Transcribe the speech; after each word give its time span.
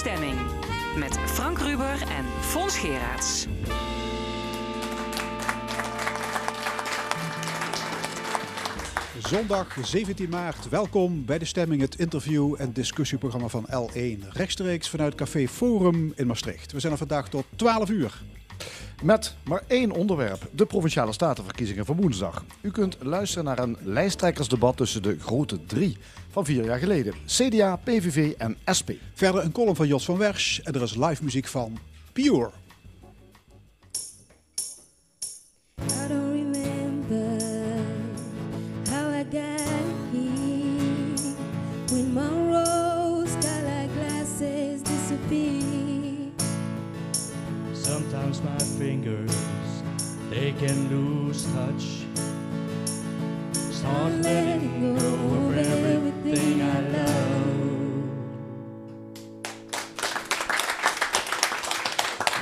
stemming. 0.00 0.38
Met 0.96 1.18
Frank 1.18 1.58
Ruber 1.58 2.02
en 2.02 2.24
Fons 2.40 2.78
Geraerts. 2.78 3.46
Zondag 9.18 9.76
17 9.82 10.28
maart. 10.28 10.68
Welkom 10.68 11.24
bij 11.24 11.38
de 11.38 11.44
stemming, 11.44 11.80
het 11.80 11.98
interview- 11.98 12.54
en 12.58 12.72
discussieprogramma 12.72 13.48
van 13.48 13.66
L1. 13.70 14.28
Rechtstreeks 14.28 14.88
vanuit 14.88 15.14
Café 15.14 15.48
Forum 15.48 16.12
in 16.16 16.26
Maastricht. 16.26 16.72
We 16.72 16.80
zijn 16.80 16.92
er 16.92 16.98
vandaag 16.98 17.28
tot 17.28 17.44
12 17.56 17.90
uur. 17.90 18.22
Met 19.02 19.34
maar 19.44 19.62
één 19.66 19.90
onderwerp, 19.90 20.48
de 20.52 20.66
Provinciale 20.66 21.12
Statenverkiezingen 21.12 21.86
van 21.86 21.96
woensdag. 21.96 22.44
U 22.60 22.70
kunt 22.70 22.96
luisteren 23.00 23.44
naar 23.44 23.58
een 23.58 23.76
lijsttrekkersdebat 23.82 24.76
tussen 24.76 25.02
de 25.02 25.18
grote 25.18 25.64
drie 25.66 25.96
van 26.30 26.44
vier 26.44 26.64
jaar 26.64 26.78
geleden. 26.78 27.14
CDA, 27.26 27.76
PVV 27.76 28.32
en 28.38 28.56
SP. 28.78 28.90
Verder 29.14 29.44
een 29.44 29.52
column 29.52 29.76
van 29.76 29.86
Jos 29.86 30.04
van 30.04 30.18
Wersch 30.18 30.58
en 30.58 30.74
er 30.74 30.82
is 30.82 30.94
live 30.94 31.24
muziek 31.24 31.46
van 31.46 31.78
Pure. 32.12 32.50
Can 50.66 50.88
lose 50.90 51.42
touch. 51.54 52.04
Start 53.70 54.12
letting 54.22 54.98
go 54.98 55.06
of 55.38 55.56
everything 55.56 56.60
I 56.60 56.80
love. 56.92 57.18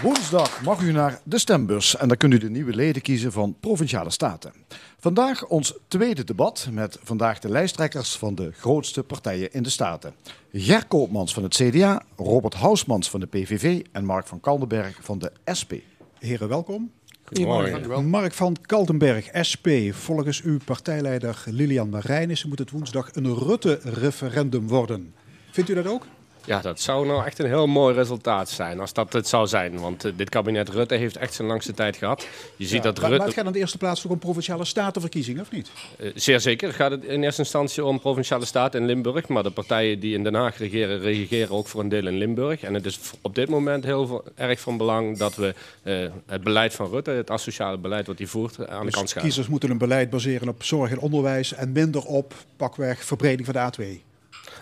Woensdag 0.03 0.63
mag 0.63 0.81
u 0.81 0.93
naar 0.93 1.21
de 1.25 1.39
stembus 1.39 1.97
en 1.97 2.09
dan 2.09 2.17
kunt 2.17 2.33
u 2.33 2.39
de 2.39 2.51
nieuwe 2.51 2.75
leden 2.75 3.03
kiezen 3.03 3.33
van 3.33 3.57
Provinciale 3.61 4.11
Staten. 4.11 4.53
Vandaag 4.99 5.47
ons 5.47 5.75
tweede 5.89 6.25
debat 6.25 6.69
met 6.73 6.99
vandaag 7.03 7.39
de 7.39 7.49
lijsttrekkers 7.49 8.17
van 8.17 8.35
de 8.35 8.53
grootste 8.53 9.03
partijen 9.03 9.53
in 9.53 9.63
de 9.63 9.71
Staten. 9.71 10.15
Ger 10.53 10.87
Koopmans 10.87 11.35
van 11.35 11.43
het 11.43 11.55
CDA, 11.55 12.03
Robert 12.17 12.55
Hausmans 12.55 13.11
van 13.11 13.21
de 13.21 13.27
PVV 13.27 13.83
en 13.93 14.05
Mark 14.05 14.27
van 14.27 14.41
Kaldenberg 14.41 14.99
van 15.01 15.19
de 15.19 15.33
SP. 15.59 15.73
Heren, 16.19 16.49
welkom. 16.49 16.98
Goedemorgen. 17.29 18.09
Mark 18.09 18.33
van 18.33 18.57
Kaltenberg, 18.67 19.29
SP. 19.51 19.69
Volgens 19.91 20.43
uw 20.43 20.59
partijleider 20.65 21.43
Lilian 21.47 21.89
Marijnissen 21.89 22.49
moet 22.49 22.59
het 22.59 22.71
woensdag 22.71 23.09
een 23.13 23.35
Rutte-referendum 23.35 24.69
worden. 24.69 25.15
Vindt 25.51 25.71
u 25.71 25.75
dat 25.75 25.87
ook? 25.87 26.07
Ja, 26.49 26.61
dat 26.61 26.81
zou 26.81 27.07
nou 27.07 27.25
echt 27.25 27.39
een 27.39 27.47
heel 27.47 27.67
mooi 27.67 27.95
resultaat 27.95 28.51
zijn 28.51 28.81
als 28.81 28.93
dat 28.93 29.13
het 29.13 29.29
zou 29.29 29.47
zijn. 29.47 29.81
Want 29.81 30.05
eh, 30.05 30.13
dit 30.17 30.29
kabinet 30.29 30.69
Rutte 30.69 30.95
heeft 30.95 31.17
echt 31.17 31.35
zijn 31.35 31.49
langste 31.49 31.75
tijd 31.75 31.97
gehad. 31.97 32.27
Je 32.57 32.67
ziet 32.67 32.83
dat 32.83 32.95
maar, 32.95 33.03
maar 33.03 33.11
Rutte... 33.11 33.25
het 33.27 33.35
gaat 33.35 33.47
in 33.47 33.53
de 33.53 33.59
eerste 33.59 33.79
plaats 33.79 34.01
toch 34.01 34.11
om 34.11 34.19
provinciale 34.19 34.65
statenverkiezingen, 34.65 35.43
of 35.43 35.51
niet? 35.51 35.71
Eh, 35.99 36.11
zeer 36.15 36.41
zeker 36.41 36.73
gaat 36.73 36.91
het 36.91 37.05
in 37.05 37.23
eerste 37.23 37.43
instantie 37.43 37.85
om 37.85 38.01
Provinciale 38.01 38.45
Staten 38.45 38.81
in 38.81 38.87
Limburg. 38.87 39.29
Maar 39.29 39.43
de 39.43 39.51
partijen 39.51 40.01
die 40.01 40.15
in 40.15 40.23
Den 40.23 40.35
Haag 40.35 40.59
regeren, 40.59 41.01
regeren 41.01 41.57
ook 41.57 41.67
voor 41.67 41.81
een 41.81 41.89
deel 41.89 42.07
in 42.07 42.19
Limburg. 42.19 42.63
En 42.63 42.75
het 42.75 42.87
is 42.87 43.01
op 43.23 43.35
dit 43.35 43.49
moment 43.49 43.85
heel 43.85 44.25
erg 44.35 44.61
van 44.61 44.77
belang 44.77 45.19
dat 45.19 45.35
we 45.35 45.55
eh, 45.83 45.95
het 46.27 46.43
beleid 46.43 46.75
van 46.75 46.91
Rutte, 46.91 47.11
het 47.11 47.31
asociale 47.31 47.79
beleid 47.79 48.07
wat 48.07 48.19
hij 48.19 48.27
voert, 48.27 48.69
aan 48.69 48.79
de 48.79 48.85
Dus 48.85 48.95
kant 48.95 49.09
schuiven. 49.09 49.21
kiezers 49.21 49.49
moeten 49.49 49.71
een 49.71 49.79
beleid 49.79 50.11
baseren 50.11 50.49
op 50.49 50.65
zorg 50.65 50.91
en 50.91 50.99
onderwijs 50.99 51.55
en 51.55 51.73
minder 51.73 52.05
op 52.05 52.35
pakweg 52.57 53.05
verbreding 53.05 53.45
van 53.47 53.55
de 53.55 53.99
A2. 54.01 54.08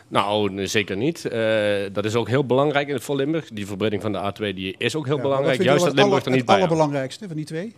Nou, 0.09 0.67
zeker 0.67 0.97
niet. 0.97 1.25
Eh, 1.25 1.41
dat 1.93 2.05
is 2.05 2.15
ook 2.15 2.29
heel 2.29 2.47
belangrijk 2.47 2.89
in 2.89 2.95
het 2.95 3.03
voor 3.03 3.17
Limburg. 3.17 3.49
Die 3.53 3.67
verbreding 3.67 4.03
van 4.03 4.13
de 4.13 4.19
A2 4.19 4.55
die 4.55 4.75
is 4.79 4.95
ook 4.95 5.07
heel 5.07 5.17
Ja, 5.17 5.23
belangrijk. 5.23 5.63
Juist 5.63 5.85
dat 5.85 5.95
Limburg 5.95 6.19
er 6.21 6.27
aller- 6.27 6.37
niet 6.37 6.47
bij 6.47 6.55
Het 6.55 6.65
allerbelangrijkste 6.65 7.27
van 7.27 7.37
die 7.37 7.45
twee? 7.47 7.75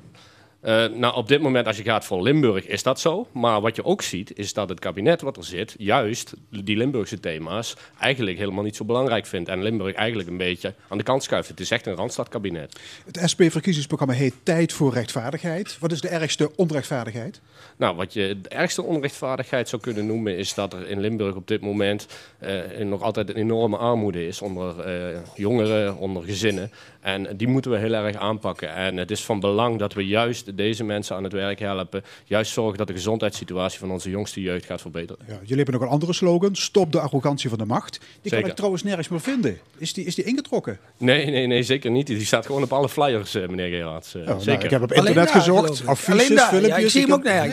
Eh, 0.61 0.85
nou, 0.87 1.15
op 1.15 1.29
dit 1.29 1.41
moment, 1.41 1.67
als 1.67 1.77
je 1.77 1.83
gaat 1.83 2.05
voor 2.05 2.23
Limburg, 2.23 2.67
is 2.67 2.83
dat 2.83 3.01
zo. 3.01 3.27
Maar 3.33 3.61
wat 3.61 3.77
je 3.77 3.85
ook 3.85 4.03
ziet, 4.03 4.39
is 4.39 4.53
dat 4.53 4.69
het 4.69 4.79
kabinet 4.81 5.21
wat 5.21 5.37
er 5.37 5.45
zit, 5.45 5.75
juist 5.79 6.33
die 6.51 6.77
Limburgse 6.77 7.21
thema's 7.21 7.77
eigenlijk 8.01 8.39
helemaal 8.39 8.65
niet 8.65 8.77
zo 8.77 8.85
belangrijk 8.85 9.27
vindt. 9.27 9.49
En 9.49 9.63
Limburg 9.63 9.95
eigenlijk 9.95 10.29
een 10.29 10.37
beetje 10.37 10.75
aan 10.89 10.99
de 10.99 11.05
kant 11.05 11.23
schuift. 11.23 11.49
Het 11.49 11.61
is 11.61 11.71
echt 11.71 11.87
een 11.87 11.95
randstadkabinet. 11.95 12.81
Het 13.13 13.31
SP-verkiezingsprogramma 13.31 14.15
heet 14.15 14.35
Tijd 14.43 14.73
voor 14.73 14.93
Rechtvaardigheid. 14.93 15.77
Wat 15.81 15.93
is 15.93 16.01
de 16.01 16.09
ergste 16.09 16.57
onrechtvaardigheid? 16.57 17.41
Nou, 17.77 17.97
wat 17.97 18.13
je 18.13 18.39
de 18.43 18.49
ergste 18.49 18.83
onrechtvaardigheid 18.83 19.69
zou 19.69 19.83
kunnen 19.83 20.07
noemen, 20.07 20.37
is 20.37 20.55
dat 20.55 20.73
er 20.73 20.89
in 20.89 21.01
Limburg 21.01 21.35
op 21.35 21.49
dit 21.49 21.61
moment 21.61 22.07
eh, 22.39 22.61
nog 22.81 23.03
altijd 23.03 23.29
een 23.29 23.37
enorme 23.37 23.77
armoede 23.77 24.27
is 24.27 24.43
onder 24.43 24.81
eh, 24.81 25.19
jongeren, 25.35 25.97
onder 25.97 26.23
gezinnen. 26.23 26.71
En 27.01 27.37
die 27.37 27.49
moeten 27.49 27.71
we 27.71 27.77
heel 27.77 27.95
erg 27.95 28.17
aanpakken. 28.17 28.75
En 28.75 28.97
het 28.97 29.11
is 29.11 29.25
van 29.25 29.41
belang 29.41 29.79
dat 29.79 29.93
we 29.93 30.07
juist 30.07 30.57
deze 30.57 30.85
mensen 30.85 31.17
aan 31.17 31.25
het 31.25 31.33
werk 31.33 31.59
helpen. 31.59 32.05
Juist 32.25 32.53
zorgen 32.53 32.79
dat 32.79 32.87
de 32.87 32.93
gezondheidssituatie 32.93 33.79
van 33.79 33.91
onze 33.91 34.11
jongste 34.11 34.41
jeugd 34.41 34.65
gaat 34.65 34.81
verbeteren. 34.81 35.25
Ja, 35.29 35.39
jullie 35.41 35.57
hebben 35.57 35.75
nog 35.75 35.83
een 35.83 35.89
andere 35.89 36.13
slogan. 36.13 36.57
Stop 36.57 36.93
de 36.93 37.01
arrogantie 37.01 37.49
van 37.49 37.59
de 37.59 37.65
macht. 37.65 38.01
Die 38.23 38.33
kan 38.33 38.47
ik 38.47 38.55
trouwens 38.55 38.83
nergens 38.83 39.09
meer 39.09 39.21
vinden. 39.21 39.59
Is 39.79 39.93
die, 39.93 40.05
is 40.05 40.15
die 40.15 40.25
ingetrokken? 40.25 40.79
Nee, 40.97 41.27
nee, 41.27 41.47
nee, 41.47 41.63
zeker 41.63 41.91
niet. 41.91 42.07
Die 42.07 42.25
staat 42.25 42.47
gewoon 42.47 42.63
op 42.63 42.73
alle 42.73 42.89
flyers, 42.89 43.35
eh, 43.35 43.49
meneer 43.49 43.69
Gerards. 43.69 44.15
Oh, 44.15 44.27
nou, 44.27 44.41
zeker. 44.41 44.65
ik 44.65 44.71
heb 44.71 44.83
op 44.83 44.93
internet 44.93 45.31
gezocht. 45.31 45.87
Affiches, 45.87 46.13
Alleen 46.13 46.35
daar. 46.35 46.55
Ja, 46.55 46.61
filmpjes. 46.61 46.85
ik 46.85 46.91
zie 46.91 47.03
hem 47.03 47.13
ook 47.13 47.23
nergens. 47.23 47.48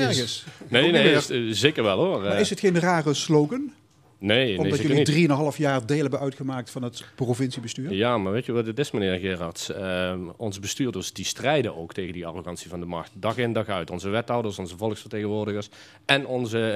Nee, 0.68 0.92
nee, 0.92 1.12
is, 1.12 1.30
eh, 1.30 1.42
zeker 1.50 1.84
wel 1.84 1.98
hoor. 1.98 2.22
Maar 2.22 2.32
Eh, 2.32 2.40
is 2.40 2.50
het 2.50 2.60
geen 2.60 2.80
rare 2.80 3.14
slogan? 3.14 3.72
nee, 4.20 4.46
nee, 4.46 4.58
Omdat 4.58 4.80
jullie 4.82 5.04
drieënhalf 5.04 5.58
jaar 5.58 5.86
deel 5.86 6.02
hebben 6.02 6.20
uitgemaakt 6.20 6.70
van 6.70 6.84
het 6.84 7.06
provinciebestuur? 7.16 7.94
Ja, 7.94 8.18
maar 8.18 8.32
weet 8.32 8.46
je 8.46 8.52
wat 8.52 8.66
het 8.66 8.80
is, 8.80 8.92
meneer 8.92 9.20
Gerards? 9.20 9.72
Ehm, 9.72 10.20
onze 10.38 10.60
bestuurders 10.60 11.14
die 11.14 11.26
strijden 11.26 11.76
ook 11.76 11.94
tegen 11.94 12.14
die 12.14 12.26
arrogantie 12.26 12.70
van 12.70 12.80
de 12.80 12.86
macht. 12.86 13.12
Dag 13.14 13.38
in, 13.38 13.54
dag 13.54 13.68
uit. 13.68 13.92
Onze 13.92 14.10
wethouders, 14.10 14.60
onze 14.60 14.78
volksvertegenwoordigers 14.78 15.70
en 16.06 16.28
onze 16.28 16.70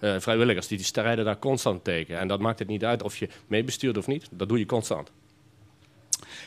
eh, 0.00 0.14
vrijwilligers, 0.18 0.66
die, 0.66 0.76
die 0.76 0.86
strijden 0.86 1.24
daar 1.24 1.38
constant 1.38 1.84
tegen. 1.84 2.18
En 2.18 2.28
dat 2.28 2.40
maakt 2.40 2.58
het 2.58 2.68
niet 2.68 2.84
uit 2.84 3.02
of 3.02 3.16
je 3.16 3.28
meebestuurt 3.46 3.96
of 3.98 4.06
niet. 4.06 4.28
Dat 4.30 4.48
doe 4.48 4.58
je 4.58 4.66
constant. 4.66 5.10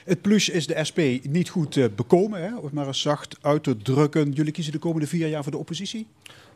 Het 0.05 0.21
plus 0.21 0.49
is 0.49 0.67
de 0.67 0.83
SP 0.89 0.99
niet 1.23 1.49
goed 1.49 1.77
eh, 1.77 1.85
bekomen, 1.95 2.41
hè? 2.41 2.57
om 2.57 2.63
het 2.63 2.73
maar 2.73 2.87
eens 2.87 3.01
zacht 3.01 3.37
uit 3.41 3.63
te 3.63 3.77
drukken. 3.77 4.31
Jullie 4.31 4.51
kiezen 4.51 4.73
de 4.73 4.79
komende 4.79 5.07
vier 5.07 5.27
jaar 5.27 5.43
voor 5.43 5.51
de 5.51 5.57
oppositie? 5.57 6.07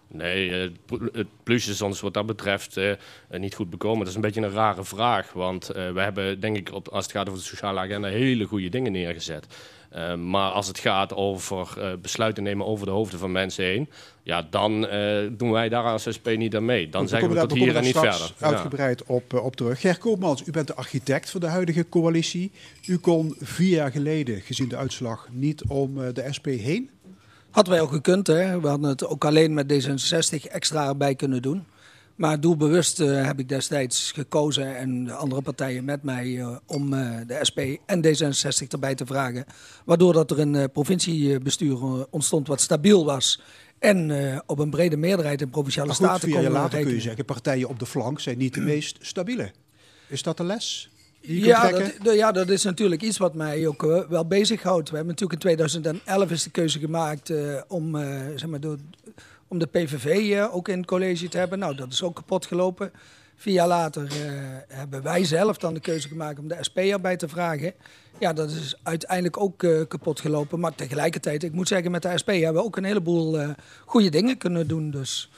Nee, 0.07 0.49
eh, 0.51 0.59
het 0.59 0.85
pl- 0.85 1.05
het 1.17 1.27
plus 1.43 1.67
is 1.67 1.81
ons 1.81 1.99
wat 1.99 2.13
dat 2.13 2.25
betreft 2.25 2.77
eh, 2.77 2.91
niet 3.31 3.55
goed 3.55 3.69
bekomen. 3.69 3.99
Dat 3.99 4.07
is 4.07 4.15
een 4.15 4.21
beetje 4.21 4.41
een 4.41 4.51
rare 4.51 4.83
vraag. 4.83 5.33
Want 5.33 5.67
we 5.67 6.01
hebben, 6.01 6.39
denk 6.39 6.57
ik, 6.57 6.69
als 6.69 7.03
het 7.03 7.11
gaat 7.11 7.27
over 7.27 7.39
de 7.39 7.45
sociale 7.47 7.79
agenda, 7.79 8.07
hele 8.07 8.45
goede 8.45 8.69
dingen 8.69 8.91
neergezet. 8.91 9.45
Eh, 9.89 10.15
maar 10.15 10.51
als 10.51 10.67
het 10.67 10.79
gaat 10.79 11.13
over 11.13 11.73
eh, 11.77 11.91
besluiten 12.01 12.43
nemen 12.43 12.65
over 12.65 12.85
de 12.85 12.91
hoofden 12.91 13.19
van 13.19 13.31
mensen 13.31 13.63
heen, 13.63 13.89
ja, 14.23 14.47
dan 14.49 14.87
eh, 14.87 15.27
doen 15.31 15.51
wij 15.51 15.69
daar 15.69 15.83
als 15.83 16.07
SP 16.17 16.27
niet 16.37 16.55
aan 16.55 16.65
mee. 16.65 16.89
Dan 16.89 17.07
zeggen 17.07 17.29
we 17.29 17.39
tot 17.39 17.53
hier 17.53 17.75
en 17.75 17.83
niet 17.83 17.93
verder. 17.93 18.13
straks 18.13 18.39
Ja. 18.39 18.45
uitgebreid 18.47 19.03
op, 19.03 19.33
op 19.33 19.55
terug. 19.55 19.79
Ger 19.79 19.97
Koopmans, 19.97 20.43
u 20.45 20.51
bent 20.51 20.67
de 20.67 20.75
architect 20.75 21.29
van 21.29 21.39
de 21.39 21.47
huidige 21.47 21.89
coalitie. 21.89 22.51
U 22.87 22.97
kon 22.97 23.35
vier 23.39 23.75
jaar 23.75 23.91
geleden, 23.91 24.41
gezien 24.41 24.67
de 24.67 24.75
uitslag, 24.77 25.27
niet 25.31 25.63
om 25.67 26.03
eh, 26.03 26.13
de 26.13 26.25
SP 26.37 26.45
heen. 26.45 26.89
Hadden 27.51 27.73
wij 27.73 27.81
ook 27.81 27.91
gekund, 27.91 28.27
hè? 28.27 28.59
We 28.59 28.67
hadden 28.67 28.89
het 28.89 29.05
ook 29.05 29.25
alleen 29.25 29.53
met 29.53 29.73
D66 29.73 30.51
extra 30.51 30.87
erbij 30.87 31.15
kunnen 31.15 31.41
doen. 31.41 31.65
Maar 32.19 32.39
doelbewust 32.39 32.99
eh, 32.99 33.25
heb 33.25 33.39
ik 33.39 33.49
destijds 33.49 34.11
gekozen 34.11 34.77
en 34.77 35.03
de 35.03 35.13
andere 35.13 35.41
partijen 35.41 35.85
met 35.85 36.03
mij 36.03 36.39
eh, 36.39 36.57
om 36.65 36.93
eh, 36.93 37.17
de 37.27 37.39
SP 37.49 37.59
en 37.85 38.05
D66 38.05 38.67
erbij 38.67 38.95
te 38.95 39.05
vragen. 39.05 39.45
Waardoor 39.85 40.13
dat 40.13 40.31
er 40.31 40.39
een 40.39 40.71
provinciebestuur 40.71 42.05
ontstond 42.09 42.47
wat 42.47 42.61
stabiel 42.61 43.05
was. 43.05 43.41
En 43.77 44.11
op 44.45 44.59
een 44.59 44.69
brede 44.69 44.97
meerderheid 44.97 45.41
in 45.41 45.49
provinciale 45.49 45.89
goed, 45.89 45.97
staten 45.97 46.31
kon 46.31 46.41
later 46.41 46.69
kun 46.69 46.69
je 46.69 46.77
rekenen. 46.77 47.01
zeggen, 47.01 47.25
partijen 47.25 47.69
op 47.69 47.79
de 47.79 47.85
flank 47.85 48.19
zijn 48.19 48.37
niet 48.37 48.53
de 48.53 48.61
meest 48.61 48.97
stabiele. 49.01 49.51
Is 50.07 50.23
dat 50.23 50.37
de 50.37 50.43
les 50.43 50.89
Ja 51.21 51.71
dat, 52.03 52.15
ja, 52.15 52.31
dat 52.31 52.49
is 52.49 52.63
natuurlijk 52.63 53.01
iets 53.01 53.17
wat 53.17 53.33
mij 53.33 53.67
ook 53.67 53.83
eh, 53.83 54.09
wel 54.09 54.25
bezighoudt. 54.25 54.89
We 54.89 54.95
hebben 54.95 55.15
natuurlijk 55.15 55.43
in 55.43 55.57
2011 55.57 56.31
is 56.31 56.43
de 56.43 56.49
keuze 56.49 56.79
gemaakt 56.79 57.33
om, 57.67 57.95
zeg 58.35 58.47
maar, 58.47 58.59
door, 58.59 58.77
om 59.49 59.59
de 59.59 59.65
PVV 59.65 60.31
eh, 60.31 60.55
ook 60.55 60.67
in 60.67 60.77
het 60.77 60.87
college 60.87 61.27
te 61.27 61.37
hebben. 61.37 61.59
Nou, 61.59 61.75
dat 61.75 61.91
is 61.91 62.03
ook 62.03 62.15
kapot 62.15 62.45
gelopen. 62.45 62.91
Vier 63.35 63.53
jaar 63.53 63.67
later 63.67 64.03
eh, 64.03 64.31
hebben 64.67 65.03
wij 65.03 65.23
zelf 65.23 65.57
dan 65.57 65.73
de 65.73 65.79
keuze 65.79 66.07
gemaakt 66.07 66.39
om 66.39 66.47
de 66.47 66.57
SP 66.67 66.77
erbij 66.77 67.17
te 67.17 67.27
vragen. 67.27 67.73
Ja, 68.19 68.33
dat 68.33 68.51
is 68.51 68.75
uiteindelijk 68.83 69.39
ook 69.39 69.63
eh, 69.63 69.81
kapot 69.87 70.19
gelopen. 70.19 70.59
Maar 70.59 70.75
tegelijkertijd, 70.75 71.43
ik 71.43 71.51
moet 71.51 71.67
zeggen, 71.67 71.91
met 71.91 72.01
de 72.01 72.17
SP 72.21 72.29
hebben 72.29 72.53
we 72.53 72.63
ook 72.67 72.77
een 72.77 72.83
heleboel 72.83 73.39
eh 73.39 73.49
goede 73.85 74.09
dingen 74.09 74.37
kunnen 74.37 74.67
doen. 74.67 74.91
Dus 74.91 75.31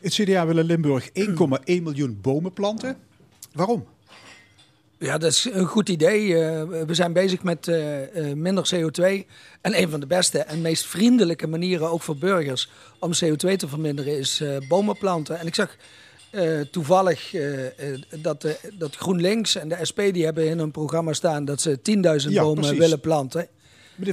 Het 0.00 0.12
CDA 0.12 0.46
wil 0.46 0.58
in 0.58 0.64
Limburg 0.64 1.08
1,1 1.08 1.14
miljoen 1.64 2.18
bomen 2.22 2.52
planten. 2.52 2.96
Waarom? 3.52 3.86
Ja, 4.98 5.18
dat 5.18 5.30
is 5.30 5.48
een 5.52 5.66
goed 5.66 5.88
idee. 5.88 6.38
Eh, 6.38 6.62
we 6.86 6.94
zijn 6.94 7.12
bezig 7.12 7.42
met 7.42 7.68
eh, 7.68 8.30
eh, 8.30 8.36
minder 8.36 8.70
CO2. 8.74 9.26
En 9.60 9.78
een 9.78 9.90
van 9.90 10.00
de 10.00 10.06
beste 10.06 10.38
en 10.38 10.60
meest 10.60 10.86
vriendelijke 10.86 11.46
manieren 11.46 11.90
ook 11.90 12.02
voor 12.02 12.16
burgers 12.16 12.70
om 12.98 13.12
CO2 13.12 13.56
te 13.56 13.68
verminderen 13.68 14.18
is 14.18 14.42
bomen 14.68 14.98
planten. 14.98 15.38
En 15.38 15.46
ik 15.46 15.54
zag 15.54 15.76
toevallig 16.70 17.34
dat, 18.22 18.46
dat 18.72 18.96
GroenLinks 18.96 19.54
en 19.54 19.68
de 19.68 19.78
SP 19.90 20.00
die 20.12 20.24
hebben 20.24 20.46
in 20.46 20.58
hun 20.58 20.70
programma 20.70 21.12
staan 21.12 21.44
dat 21.44 21.60
ze 21.60 21.78
10.000 21.78 22.32
Ja, 22.32 22.42
bomen 22.42 22.60
precies. 22.60 22.78
willen 22.78 23.00
planten. 23.00 23.48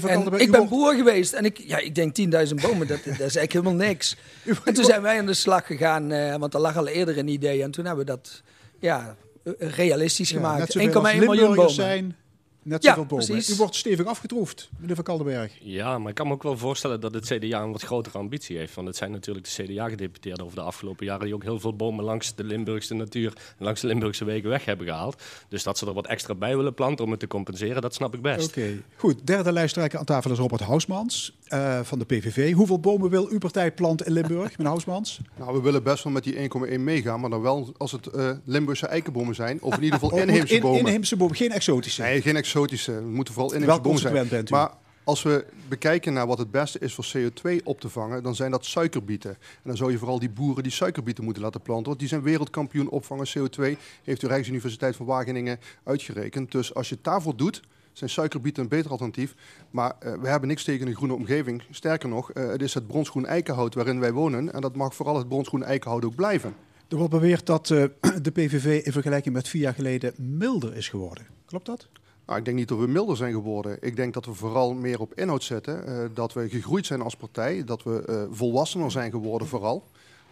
En 0.03 0.39
ik 0.39 0.51
ben 0.51 0.67
boer 0.67 0.93
geweest 0.93 1.33
en 1.33 1.45
ik, 1.45 1.57
ja, 1.57 1.77
ik 1.77 1.95
denk 1.95 2.15
10.000 2.47 2.55
bomen, 2.61 2.87
dat, 2.87 3.03
dat 3.03 3.13
is 3.13 3.19
eigenlijk 3.19 3.53
helemaal 3.53 3.87
niks. 3.87 4.15
En 4.65 4.73
toen 4.73 4.85
zijn 4.85 5.01
wij 5.01 5.19
aan 5.19 5.25
de 5.25 5.33
slag 5.33 5.65
gegaan, 5.65 6.39
want 6.39 6.53
er 6.53 6.59
lag 6.59 6.77
al 6.77 6.87
eerder 6.87 7.17
een 7.17 7.27
idee. 7.27 7.63
En 7.63 7.71
toen 7.71 7.85
hebben 7.85 8.05
we 8.05 8.11
dat 8.11 8.41
ja, 8.79 9.15
realistisch 9.57 10.29
Ja, 10.29 10.35
gemaakt. 10.35 10.75
net 10.75 10.87
1,1 10.87 10.91
zoveel 10.93 11.01
als 11.03 11.25
miljoen 11.25 11.55
bomen. 11.55 11.71
Zijn, 11.71 12.15
net 12.63 12.83
Ja, 12.83 12.89
zoveel 12.89 13.05
bomen. 13.05 13.25
precies. 13.25 13.53
U 13.55 13.57
wordt 13.57 13.75
stevig 13.75 14.05
afgetroefd, 14.05 14.69
meneer 14.77 14.95
Van 14.95 15.03
Kaldenberg. 15.03 15.51
Ja, 15.61 15.97
maar 15.99 16.09
ik 16.09 16.15
kan 16.15 16.27
me 16.27 16.33
ook 16.33 16.43
wel 16.43 16.57
voorstellen 16.57 16.99
dat 16.99 17.13
het 17.13 17.25
CDA 17.25 17.61
een 17.61 17.71
wat 17.71 17.81
grotere 17.81 18.17
ambitie 18.17 18.57
heeft. 18.57 18.75
Want 18.75 18.87
het 18.87 18.95
zijn 18.97 19.11
natuurlijk 19.11 19.45
de 19.55 19.63
CDA-gedeputeerden 19.63 20.45
over 20.45 20.57
de 20.57 20.63
afgelopen 20.63 21.05
jaren... 21.05 21.25
die 21.25 21.33
ook 21.33 21.43
heel 21.43 21.59
veel 21.59 21.75
bomen 21.75 22.05
langs 22.05 22.35
de 22.35 22.43
Limburgse 22.43 22.93
natuur... 22.93 23.33
en 23.57 23.65
langs 23.65 23.81
de 23.81 23.87
Limburgse 23.87 24.25
wegen 24.25 24.49
weg 24.49 24.65
hebben 24.65 24.85
gehaald. 24.87 25.21
Dus 25.49 25.63
dat 25.63 25.77
ze 25.77 25.85
er 25.85 25.93
wat 25.93 26.07
extra 26.07 26.35
bij 26.35 26.55
willen 26.57 26.73
planten 26.73 27.05
om 27.05 27.11
het 27.11 27.19
te 27.19 27.27
compenseren, 27.27 27.81
dat 27.81 27.93
snap 27.93 28.13
ik 28.13 28.21
best. 28.21 28.47
Oké, 28.47 28.81
goed. 28.95 29.27
Derde 29.27 29.51
lijsttrekker 29.51 29.99
aan 29.99 30.05
tafel 30.05 30.31
is 30.31 30.37
Robert 30.37 30.61
Hausmans 30.61 31.37
eh, 31.47 31.79
van 31.83 31.99
de 31.99 32.05
PVV. 32.05 32.53
Hoeveel 32.53 32.79
bomen 32.79 33.09
wil 33.09 33.27
uw 33.29 33.37
partij 33.37 33.71
planten 33.71 34.05
in 34.05 34.11
Limburg, 34.11 34.49
meneer 34.57 34.67
Hausmans? 34.67 35.19
Nou, 35.37 35.53
we 35.53 35.61
willen 35.61 35.83
best 35.83 36.03
wel 36.03 36.13
met 36.13 36.23
die 36.23 36.35
1,1 36.35 36.79
meegaan, 36.79 37.19
maar 37.19 37.29
dan 37.29 37.41
wel 37.41 37.73
als 37.77 37.91
het 37.91 38.07
eh, 38.07 38.29
Limburgse 38.45 38.87
eikenbomen 38.87 39.35
zijn. 39.35 39.61
Of 39.61 39.75
in 39.77 39.83
ieder 39.83 39.99
geval 39.99 40.17
Oh, 40.17 40.21
inheemse 40.21 40.55
in- 40.55 40.61
bomen. 40.61 40.79
Inheemse 40.79 41.15
bomen, 41.15 41.35
geen 41.35 41.51
exotische. 41.51 42.01
Nee, 42.01 42.21
geen 42.21 42.35
exotische. 42.35 42.91
We 42.93 43.01
moeten 43.09 43.33
vooral 43.33 43.53
inheemse 43.53 43.81
bomen 43.81 43.99
zijn. 43.99 44.27
bent 44.27 44.49
u. 44.49 44.53
Maar 44.53 44.69
als 45.03 45.23
we 45.23 45.45
bekijken 45.67 46.13
naar 46.13 46.27
wat 46.27 46.37
het 46.37 46.51
beste 46.51 46.79
is 46.79 46.93
voor 46.93 47.05
CO2 47.17 47.63
op 47.63 47.79
te 47.81 47.89
vangen, 47.89 48.23
dan 48.23 48.35
zijn 48.35 48.51
dat 48.51 48.65
suikerbieten. 48.65 49.29
En 49.31 49.37
dan 49.63 49.77
zou 49.77 49.91
je 49.91 49.97
vooral 49.97 50.19
die 50.19 50.29
boeren 50.29 50.63
die 50.63 50.71
suikerbieten 50.71 51.23
moeten 51.23 51.43
laten 51.43 51.61
planten. 51.61 51.85
Want 51.87 51.99
die 51.99 52.07
zijn 52.07 52.21
wereldkampioen 52.21 52.89
opvangen 52.89 53.27
CO2, 53.27 53.77
heeft 54.03 54.21
de 54.21 54.27
Rijksuniversiteit 54.27 54.95
van 54.95 55.05
Wageningen 55.05 55.59
uitgerekend. 55.83 56.51
Dus 56.51 56.73
als 56.73 56.89
je 56.89 56.95
het 56.95 57.03
daarvoor 57.03 57.35
doet, 57.35 57.61
zijn 57.97 58.09
suikerbieten 58.09 58.63
een 58.63 58.69
beter 58.69 58.91
alternatief. 58.91 59.35
Maar 59.69 59.95
eh, 59.99 60.13
we 60.13 60.27
hebben 60.27 60.49
niks 60.49 60.63
tegen 60.63 60.87
een 60.87 60.95
groene 60.95 61.13
omgeving. 61.13 61.63
Sterker 61.71 62.09
nog, 62.09 62.31
eh, 62.31 62.47
het 62.47 62.61
is 62.61 62.73
het 62.73 62.87
bronsgroen 62.87 63.25
eikenhout 63.25 63.73
waarin 63.73 63.99
wij 63.99 64.11
wonen. 64.11 64.53
En 64.53 64.61
dat 64.61 64.75
mag 64.75 64.95
vooral 64.95 65.17
het 65.17 65.27
bronsgroen 65.27 65.63
eikenhout 65.63 66.05
ook 66.05 66.15
blijven. 66.15 66.55
Er 66.87 66.97
wordt 66.97 67.11
beweerd 67.11 67.45
dat 67.45 67.69
eh, 67.69 67.83
de 68.21 68.31
PVV 68.31 68.85
in 68.85 68.91
vergelijking 68.91 69.35
met 69.35 69.47
vier 69.47 69.61
jaar 69.61 69.73
geleden 69.73 70.13
milder 70.17 70.75
is 70.75 70.89
geworden. 70.89 71.25
Klopt 71.45 71.65
dat? 71.65 71.87
Nou, 72.25 72.39
ik 72.39 72.45
denk 72.45 72.57
niet 72.57 72.67
dat 72.67 72.79
we 72.79 72.87
milder 72.87 73.17
zijn 73.17 73.33
geworden. 73.33 73.77
Ik 73.81 73.95
denk 73.95 74.13
dat 74.13 74.25
we 74.25 74.33
vooral 74.33 74.73
meer 74.73 74.99
op 74.99 75.13
inhoud 75.13 75.43
zetten. 75.43 76.11
dat 76.13 76.33
we 76.33 76.49
gegroeid 76.49 76.85
zijn 76.85 77.01
als 77.01 77.15
partij. 77.15 77.63
Dat 77.63 77.83
we 77.83 78.27
volwassener 78.31 78.91
zijn 78.91 79.11
geworden 79.11 79.47
vooral. 79.47 79.83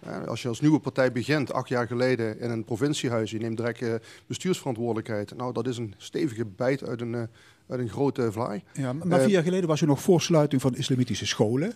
Eh, 0.06 0.28
als 0.28 0.42
je 0.42 0.48
als 0.48 0.60
nieuwe 0.60 0.80
partij 0.80 1.12
begint, 1.12 1.54
acht 1.54 1.70
jaar 1.70 1.88
geleden 1.88 2.40
in 2.40 2.50
een 2.50 2.64
provinciehuis, 2.64 3.32
je 3.32 3.40
neemt 3.40 3.58
direct 3.58 3.82
eh, 3.82 3.94
bestuursverantwoordelijkheid. 4.28 5.36
Nou, 5.36 5.54
dat 5.54 5.68
is 5.68 5.78
een 5.78 5.94
stevige 5.98 6.46
bijt 6.46 6.88
uit 6.88 7.02
een, 7.02 7.16
eh, 7.16 7.22
uit 7.68 7.80
een 7.80 7.90
grote 7.90 8.32
vlaai. 8.32 8.64
Ja, 8.74 8.94
maar 8.94 9.20
vier 9.20 9.30
jaar 9.30 9.44
geleden 9.44 9.68
was 9.68 9.82
u 9.82 9.86
nog 9.86 10.02
voor 10.02 10.22
sluiting 10.22 10.62
van 10.62 10.76
islamitische 10.76 11.26
scholen. 11.26 11.74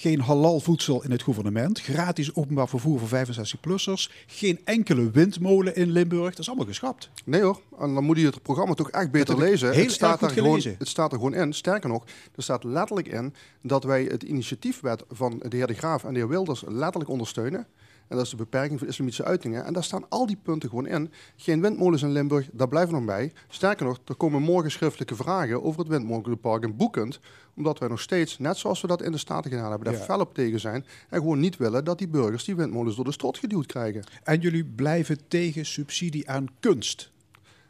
Geen 0.00 0.20
halal 0.20 0.60
voedsel 0.60 1.02
in 1.02 1.10
het 1.10 1.22
gouvernement. 1.22 1.80
Gratis 1.80 2.34
openbaar 2.34 2.68
vervoer 2.68 2.98
voor 2.98 3.18
65-plussers. 3.26 4.12
Geen 4.26 4.60
enkele 4.64 5.10
windmolen 5.10 5.76
in 5.76 5.90
Limburg. 5.90 6.30
Dat 6.30 6.38
is 6.38 6.48
allemaal 6.48 6.66
geschrapt. 6.66 7.10
Nee 7.24 7.42
hoor, 7.42 7.60
en 7.78 7.94
dan 7.94 8.04
moet 8.04 8.18
je 8.18 8.26
het 8.26 8.42
programma 8.42 8.74
toch 8.74 8.90
echt 8.90 9.10
beter 9.10 9.38
lezen. 9.38 9.72
heel 9.72 9.82
het, 9.82 9.92
staat 9.92 10.20
daar 10.20 10.30
gewoon, 10.30 10.60
het 10.78 10.88
staat 10.88 11.12
er 11.12 11.18
gewoon 11.18 11.34
in. 11.34 11.52
Sterker 11.52 11.88
nog, 11.88 12.04
er 12.36 12.42
staat 12.42 12.64
letterlijk 12.64 13.08
in 13.08 13.34
dat 13.62 13.84
wij 13.84 14.04
het 14.04 14.22
initiatiefwet 14.22 15.04
van 15.10 15.42
de 15.48 15.56
heer 15.56 15.66
De 15.66 15.74
Graaf 15.74 16.04
en 16.04 16.12
de 16.12 16.18
heer 16.18 16.28
Wilders 16.28 16.62
letterlijk 16.66 17.10
ondersteunen. 17.10 17.66
En 18.10 18.16
dat 18.16 18.24
is 18.24 18.30
de 18.30 18.36
beperking 18.36 18.78
van 18.78 18.88
islamitische 18.88 19.24
uitingen. 19.24 19.64
En 19.64 19.72
daar 19.72 19.84
staan 19.84 20.04
al 20.08 20.26
die 20.26 20.38
punten 20.42 20.68
gewoon 20.68 20.86
in. 20.86 21.10
Geen 21.36 21.60
windmolens 21.60 22.02
in 22.02 22.12
Limburg, 22.12 22.48
daar 22.52 22.68
blijven 22.68 22.90
we 22.92 22.96
nog 22.96 23.06
bij. 23.06 23.32
Sterker 23.48 23.86
nog, 23.86 23.98
er 24.04 24.14
komen 24.14 24.42
morgen 24.42 24.70
schriftelijke 24.70 25.14
vragen 25.16 25.62
over 25.62 25.80
het 25.80 25.88
windmolenpark 25.88 26.62
in 26.62 26.76
Boekend. 26.76 27.20
Omdat 27.56 27.78
wij 27.78 27.88
nog 27.88 28.00
steeds, 28.00 28.38
net 28.38 28.56
zoals 28.56 28.80
we 28.80 28.86
dat 28.86 29.02
in 29.02 29.12
de 29.12 29.18
Staten 29.18 29.50
gedaan 29.50 29.70
hebben, 29.70 29.90
daar 29.90 29.98
Ja. 29.98 30.04
fel 30.04 30.20
op 30.20 30.34
tegen 30.34 30.60
zijn. 30.60 30.84
En 31.08 31.18
gewoon 31.20 31.40
niet 31.40 31.56
willen 31.56 31.84
dat 31.84 31.98
die 31.98 32.08
burgers 32.08 32.44
die 32.44 32.56
windmolens 32.56 32.96
door 32.96 33.04
de 33.04 33.12
strot 33.12 33.38
geduwd 33.38 33.66
krijgen. 33.66 34.04
En 34.22 34.40
jullie 34.40 34.64
blijven 34.64 35.18
tegen 35.28 35.66
subsidie 35.66 36.28
aan 36.30 36.46
kunst. 36.60 37.10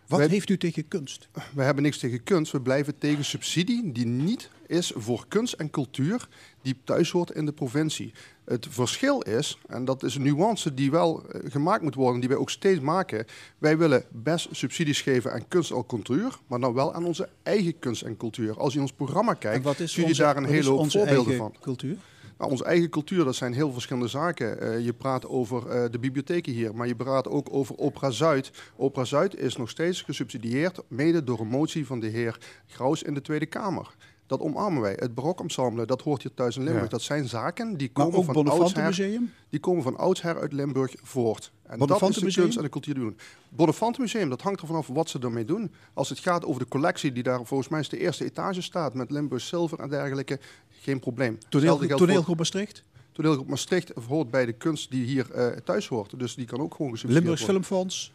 Wat 0.06 0.18
Wij- 0.18 0.28
heeft 0.28 0.48
u 0.48 0.56
tegen 0.58 0.88
kunst? 0.88 1.28
We 1.54 1.62
hebben 1.62 1.82
niks 1.82 1.98
tegen 1.98 2.22
kunst. 2.22 2.52
We 2.52 2.60
blijven 2.60 2.98
tegen 2.98 3.24
subsidie 3.24 3.92
die 3.92 4.06
niet 4.06 4.50
is 4.66 4.92
voor 4.96 5.24
kunst 5.28 5.52
en 5.54 5.70
cultuur 5.70 6.28
die 6.62 6.76
thuis 6.84 7.10
hoort 7.10 7.30
in 7.30 7.46
de 7.46 7.52
provincie. 7.52 8.12
Het 8.44 8.66
verschil 8.70 9.20
is, 9.20 9.58
en 9.68 9.84
dat 9.84 10.02
is 10.02 10.14
een 10.14 10.22
nuance 10.22 10.74
die 10.74 10.90
wel 10.90 11.22
eh, 11.28 11.50
gemaakt 11.50 11.82
moet 11.82 11.94
worden, 11.94 12.20
die 12.20 12.28
wij 12.28 12.38
ook 12.38 12.50
steeds 12.50 12.80
maken. 12.80 13.26
Wij 13.58 13.78
willen 13.78 14.04
best 14.08 14.48
subsidies 14.50 15.00
geven 15.00 15.32
aan 15.32 15.48
kunst 15.48 15.70
en 15.70 15.86
cultuur, 15.86 16.38
maar 16.46 16.60
dan 16.60 16.74
wel 16.74 16.94
aan 16.94 17.04
onze 17.04 17.28
eigen 17.42 17.78
kunst 17.78 18.02
en 18.02 18.16
cultuur. 18.16 18.58
Als 18.58 18.72
je 18.72 18.78
in 18.78 18.84
ons 18.84 18.92
programma 18.92 19.34
kijkt, 19.34 19.90
zie 19.90 20.06
je 20.06 20.14
daar 20.14 20.36
een 20.36 20.44
hele 20.44 20.68
hoop 20.68 20.78
onze 20.78 20.98
voorbeelden 20.98 21.32
eigen 21.32 21.52
van. 21.52 21.54
cultuur? 21.60 21.96
Nou, 22.40 22.52
onze 22.52 22.64
eigen 22.64 22.88
cultuur, 22.88 23.24
dat 23.24 23.34
zijn 23.34 23.52
heel 23.52 23.72
verschillende 23.72 24.08
zaken. 24.08 24.60
Eh, 24.60 24.84
je 24.84 24.92
praat 24.92 25.26
over 25.26 25.68
eh, 25.68 25.90
de 25.90 25.98
bibliotheken 25.98 26.52
hier, 26.52 26.74
maar 26.74 26.86
je 26.86 26.94
praat 26.94 27.28
ook 27.28 27.48
over 27.50 27.78
Opera 27.78 28.10
Zuid. 28.10 28.50
Opera 28.76 29.04
Zuid 29.04 29.36
is 29.36 29.56
nog 29.56 29.70
steeds 29.70 30.02
gesubsidieerd, 30.02 30.80
mede 30.88 31.24
door 31.24 31.40
een 31.40 31.46
motie 31.46 31.86
van 31.86 32.00
de 32.00 32.06
heer 32.06 32.38
Graus 32.66 33.02
in 33.02 33.14
de 33.14 33.20
Tweede 33.20 33.46
Kamer. 33.46 33.94
Dat 34.30 34.40
omarmen 34.40 34.82
wij. 34.82 34.96
Het 34.98 35.14
barokensemble, 35.14 35.86
dat 35.86 36.02
hoort 36.02 36.22
hier 36.22 36.34
thuis 36.34 36.56
in 36.56 36.62
Limburg. 36.62 36.84
Ja. 36.84 36.90
Dat 36.90 37.02
zijn 37.02 37.28
zaken 37.28 37.76
die 37.76 37.88
komen, 37.92 38.18
ook 38.18 38.24
van 38.24 38.48
oudsher, 38.48 39.20
die 39.48 39.60
komen 39.60 39.82
van 39.82 39.96
oudsher 39.96 40.40
uit 40.40 40.52
Limburg 40.52 40.94
voort. 41.02 41.52
En 41.62 41.78
dat 41.78 42.02
is 42.02 42.14
de 42.14 42.24
Museum? 42.24 42.44
kunst 42.44 42.58
en 42.58 42.64
de 42.64 42.70
cultuur 42.70 42.94
die 42.94 43.02
we 43.02 43.08
doen. 43.08 43.18
Bonnefante 43.48 44.00
Museum, 44.00 44.28
dat 44.28 44.42
hangt 44.42 44.60
er 44.60 44.66
vanaf 44.66 44.86
wat 44.86 45.08
ze 45.08 45.18
ermee 45.18 45.44
doen. 45.44 45.72
Als 45.94 46.08
het 46.08 46.18
gaat 46.18 46.44
over 46.44 46.60
de 46.60 46.68
collectie 46.68 47.12
die 47.12 47.22
daar 47.22 47.44
volgens 47.46 47.68
mij 47.68 47.80
is 47.80 47.88
de 47.88 47.98
eerste 47.98 48.24
etage 48.24 48.62
staat... 48.62 48.94
met 48.94 49.10
Limburg 49.10 49.42
zilver 49.42 49.78
en 49.78 49.88
dergelijke, 49.88 50.38
geen 50.68 51.00
probleem. 51.00 51.38
Toneel, 51.38 51.48
Hetzelfde 51.50 51.86
geldt 51.86 51.98
voor- 51.98 52.06
toneelgroep 52.06 52.38
Maastricht? 52.38 52.84
Toneelgroep 53.12 53.48
Maastricht 53.48 53.92
hoort 54.08 54.30
bij 54.30 54.46
de 54.46 54.52
kunst 54.52 54.90
die 54.90 55.04
hier 55.04 55.30
eh, 55.30 55.46
thuis 55.46 55.88
hoort. 55.88 56.18
Dus 56.18 56.34
die 56.34 56.46
kan 56.46 56.60
ook 56.60 56.74
gewoon 56.74 56.92
Limburgs 56.92 57.24
worden. 57.24 57.46
Filmfonds? 57.46 58.12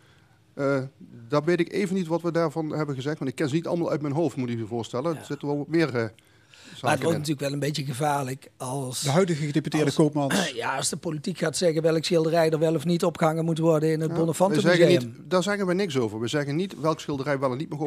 Eh, 0.55 0.81
daar 1.27 1.43
weet 1.43 1.59
ik 1.59 1.71
even 1.71 1.95
niet 1.95 2.07
wat 2.07 2.21
we 2.21 2.31
daarvan 2.31 2.69
hebben 2.75 2.95
gezegd. 2.95 3.17
Want 3.19 3.29
ik 3.29 3.35
ken 3.35 3.49
ze 3.49 3.55
niet 3.55 3.67
allemaal 3.67 3.91
uit 3.91 4.01
mijn 4.01 4.13
hoofd, 4.13 4.35
moet 4.35 4.49
ik 4.49 4.57
je 4.57 4.65
voorstellen. 4.65 5.17
Er 5.17 5.25
zitten 5.25 5.47
wel 5.47 5.57
wat 5.57 5.67
meer 5.67 5.87
eh, 5.87 5.93
Maar 6.81 6.91
het 6.91 7.01
wordt 7.01 7.03
in. 7.03 7.09
natuurlijk 7.11 7.39
wel 7.39 7.51
een 7.51 7.59
beetje 7.59 7.83
gevaarlijk 7.85 8.49
als... 8.57 9.01
De 9.01 9.09
huidige 9.09 9.45
gedeputeerde 9.45 9.93
Koopmans? 9.93 10.51
Ja, 10.55 10.75
als 10.77 10.89
de 10.89 10.97
politiek 10.97 11.37
gaat 11.37 11.57
zeggen 11.57 11.81
welk 11.81 12.03
schilderij 12.03 12.49
er 12.49 12.59
wel 12.59 12.75
of 12.75 12.85
niet 12.85 13.03
opgehangen 13.03 13.45
moet 13.45 13.57
worden 13.57 13.91
in 13.91 14.01
het 14.01 14.09
Ja, 14.11 14.15
Bonnefante 14.17 14.55
we 14.55 14.61
zeggen 14.61 14.85
Museum. 14.87 15.13
niet, 15.17 15.29
daar 15.29 15.43
zeggen 15.43 15.67
we 15.67 15.73
niks 15.73 15.97
over. 15.97 16.19
We 16.19 16.27
zeggen 16.27 16.55
niet 16.55 16.79
welk 16.79 16.99
schilderij 16.99 17.39
wel 17.39 17.51
en 17.51 17.57
niet 17.57 17.69
mag 17.69 17.79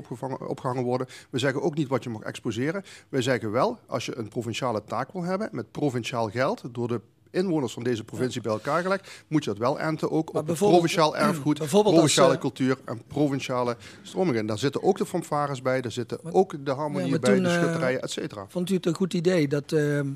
opgehangen 0.48 0.82
worden. 0.82 1.06
We 1.30 1.38
zeggen 1.38 1.62
ook 1.62 1.74
niet 1.74 1.88
wat 1.88 2.04
je 2.04 2.10
mag 2.10 2.22
exposeren. 2.22 2.84
We 3.08 3.22
zeggen 3.22 3.50
wel, 3.50 3.78
als 3.86 4.06
je 4.06 4.16
een 4.16 4.28
provinciale 4.28 4.84
taak 4.84 5.12
wil 5.12 5.22
hebben 5.22 5.48
met 5.52 5.70
provinciaal 5.70 6.28
geld 6.28 6.62
door 6.72 6.88
de 6.88 7.00
inwoners 7.30 7.72
van 7.72 7.82
deze 7.82 8.04
provincie 8.04 8.40
bij 8.40 8.52
elkaar 8.52 8.82
gelegd, 8.82 9.10
moet 9.28 9.44
je 9.44 9.50
dat 9.50 9.58
wel 9.58 9.80
enten 9.80 10.10
ook 10.10 10.32
Maar 10.32 10.40
op 10.40 10.46
bijvoorbeeld- 10.46 10.80
provinciaal 10.80 11.16
erfgoed, 11.16 11.60
als, 11.60 11.70
provinciale 11.70 12.34
eh, 12.34 12.40
cultuur 12.40 12.78
en 12.84 13.02
provinciale 13.06 13.76
stromingen. 14.02 14.46
Daar 14.46 14.58
zitten 14.58 14.82
ook 14.82 14.98
de 14.98 15.06
fanfares 15.06 15.62
bij, 15.62 15.80
daar 15.80 15.92
zitten 15.92 16.18
ook 16.34 16.64
de 16.64 16.70
harmonie 16.70 17.10
maar 17.10 17.20
bij, 17.20 17.34
toen, 17.34 17.42
de 17.42 17.48
eh, 17.48 17.54
schutterijen, 17.54 18.02
et 18.02 18.10
cetera. 18.10 18.46
Vond 18.48 18.70
u 18.70 18.74
het 18.74 18.86
een 18.86 18.94
goed 18.94 19.14
idee 19.14 19.48
dat 19.48 19.72
ehm, 19.72 20.08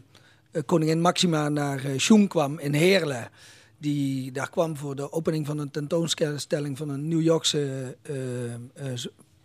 eh, 0.51 0.63
koningin 0.67 1.01
Maxima 1.01 1.49
naar 1.49 1.85
uh, 2.11 2.27
kwam 2.29 2.59
in 2.59 2.75
Heerlen? 2.75 3.31
Die 3.79 4.33
daar 4.33 4.51
kwam 4.51 4.77
voor 4.77 4.97
de 4.97 5.13
opening 5.13 5.47
van 5.47 5.59
een 5.59 5.71
tentoonstelling 5.71 6.79
van 6.79 6.89
een 6.89 7.09
New 7.09 7.21
Yorkse 7.21 7.97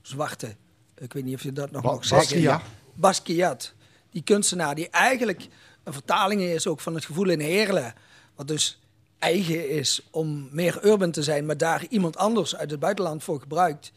zwarte. 0.02 0.56
Ik 0.98 1.14
weet 1.14 1.24
niet 1.24 1.36
of 1.36 1.44
je 1.44 1.54
dat 1.54 1.72
nog 1.72 1.82
Ba- 1.82 1.92
mag 1.92 2.06
zeggen. 2.06 2.28
Basquiat. 2.44 2.62
Basquiat. 2.94 3.74
Die 4.12 4.22
kunstenaar 4.22 4.76
die 4.76 4.90
eigenlijk 4.90 5.48
een 5.88 5.94
vertaling 5.94 6.42
is 6.42 6.68
ook 6.68 6.80
van 6.80 6.96
het 6.96 7.06
gevoel 7.06 7.30
in 7.30 7.40
Heerlen. 7.40 7.94
Wat 8.36 8.48
dus 8.48 8.82
eigen 9.20 9.70
is 9.70 10.08
om 10.12 10.50
meer 10.52 10.86
urban 10.86 11.12
te 11.12 11.24
zijn, 11.24 11.46
maar 11.46 11.58
daar 11.58 11.86
iemand 11.90 12.18
anders 12.18 12.56
uit 12.56 12.72
het 12.72 12.80
buitenland 12.80 13.24
voor 13.24 13.40
gebruikt. 13.40 13.92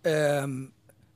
Ehm, 0.00 0.64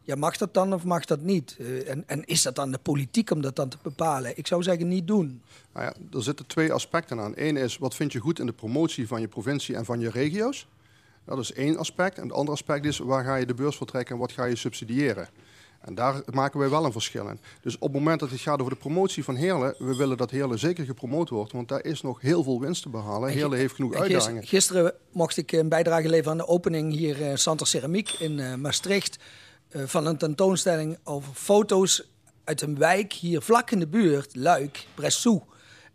ja, 0.02 0.14
mag 0.16 0.36
dat 0.36 0.54
dan 0.54 0.74
of 0.74 0.84
mag 0.84 1.04
dat 1.04 1.20
niet? 1.20 1.56
Eh, 1.58 1.90
en, 1.90 2.04
en 2.06 2.24
is 2.24 2.42
dat 2.42 2.54
dan 2.54 2.70
de 2.70 2.78
politiek 2.78 3.30
om 3.30 3.40
dat 3.40 3.56
dan 3.56 3.68
te 3.68 3.76
bepalen? 3.82 4.38
Ik 4.38 4.46
zou 4.46 4.62
zeggen 4.62 4.88
niet 4.88 5.06
doen. 5.06 5.42
Nou 5.72 5.86
ja, 5.86 6.16
er 6.16 6.22
zitten 6.22 6.46
twee 6.46 6.72
aspecten 6.72 7.20
aan. 7.20 7.32
Eén 7.36 7.56
is, 7.56 7.78
wat 7.78 7.94
vind 7.94 8.12
je 8.12 8.18
goed 8.18 8.38
in 8.38 8.46
de 8.46 8.52
promotie 8.52 9.06
van 9.06 9.20
je 9.20 9.28
provincie 9.28 9.76
en 9.76 9.84
van 9.84 10.00
je 10.00 10.10
regio's? 10.10 10.68
Dat 11.24 11.38
is 11.38 11.52
één 11.52 11.76
aspect. 11.76 12.16
En 12.16 12.22
het 12.22 12.32
andere 12.32 12.52
aspect 12.52 12.84
is, 12.84 12.98
waar 12.98 13.24
ga 13.24 13.36
je 13.36 13.46
de 13.46 13.54
beurs 13.54 13.76
voor 13.76 13.86
trekken 13.86 14.14
en 14.14 14.20
wat 14.20 14.32
ga 14.32 14.44
je 14.44 14.56
subsidiëren? 14.56 15.28
En 15.84 15.94
daar 15.94 16.22
maken 16.30 16.58
wij 16.58 16.68
wel 16.68 16.84
een 16.84 16.92
verschil 16.92 17.28
in. 17.28 17.40
Dus 17.60 17.74
op 17.74 17.82
het 17.82 17.92
moment 17.92 18.20
dat 18.20 18.30
het 18.30 18.40
gaat 18.40 18.60
over 18.60 18.72
de 18.72 18.78
promotie 18.78 19.24
van 19.24 19.34
Heerlen, 19.34 19.74
we 19.78 19.96
willen 19.96 20.16
dat 20.16 20.30
Heerlen 20.30 20.58
zeker 20.58 20.84
gepromoot 20.84 21.28
wordt, 21.28 21.52
want 21.52 21.68
daar 21.68 21.84
is 21.84 22.00
nog 22.00 22.20
heel 22.20 22.42
veel 22.42 22.60
winst 22.60 22.82
te 22.82 22.88
behalen. 22.88 23.28
En 23.28 23.34
Heerlen 23.34 23.58
heeft 23.58 23.74
genoeg 23.74 23.94
uitdagingen. 23.94 24.46
Gisteren 24.46 24.94
mocht 25.12 25.36
ik 25.36 25.52
een 25.52 25.68
bijdrage 25.68 26.08
leveren 26.08 26.30
aan 26.32 26.38
de 26.38 26.48
opening 26.48 26.92
hier 26.92 27.20
in 27.20 27.38
Santer 27.38 27.66
Ceramiek 27.66 28.10
in 28.10 28.40
eh, 28.40 28.54
Maastricht. 28.54 29.18
eh, 29.68 29.82
van 29.86 30.06
een 30.06 30.16
tentoonstelling 30.16 30.98
over 31.04 31.34
foto's 31.34 32.08
uit 32.44 32.60
een 32.62 32.78
wijk 32.78 33.12
hier 33.12 33.42
vlak 33.42 33.70
in 33.70 33.78
de 33.78 33.86
buurt, 33.86 34.34
Luik, 34.34 34.86
Bressou. 34.94 35.40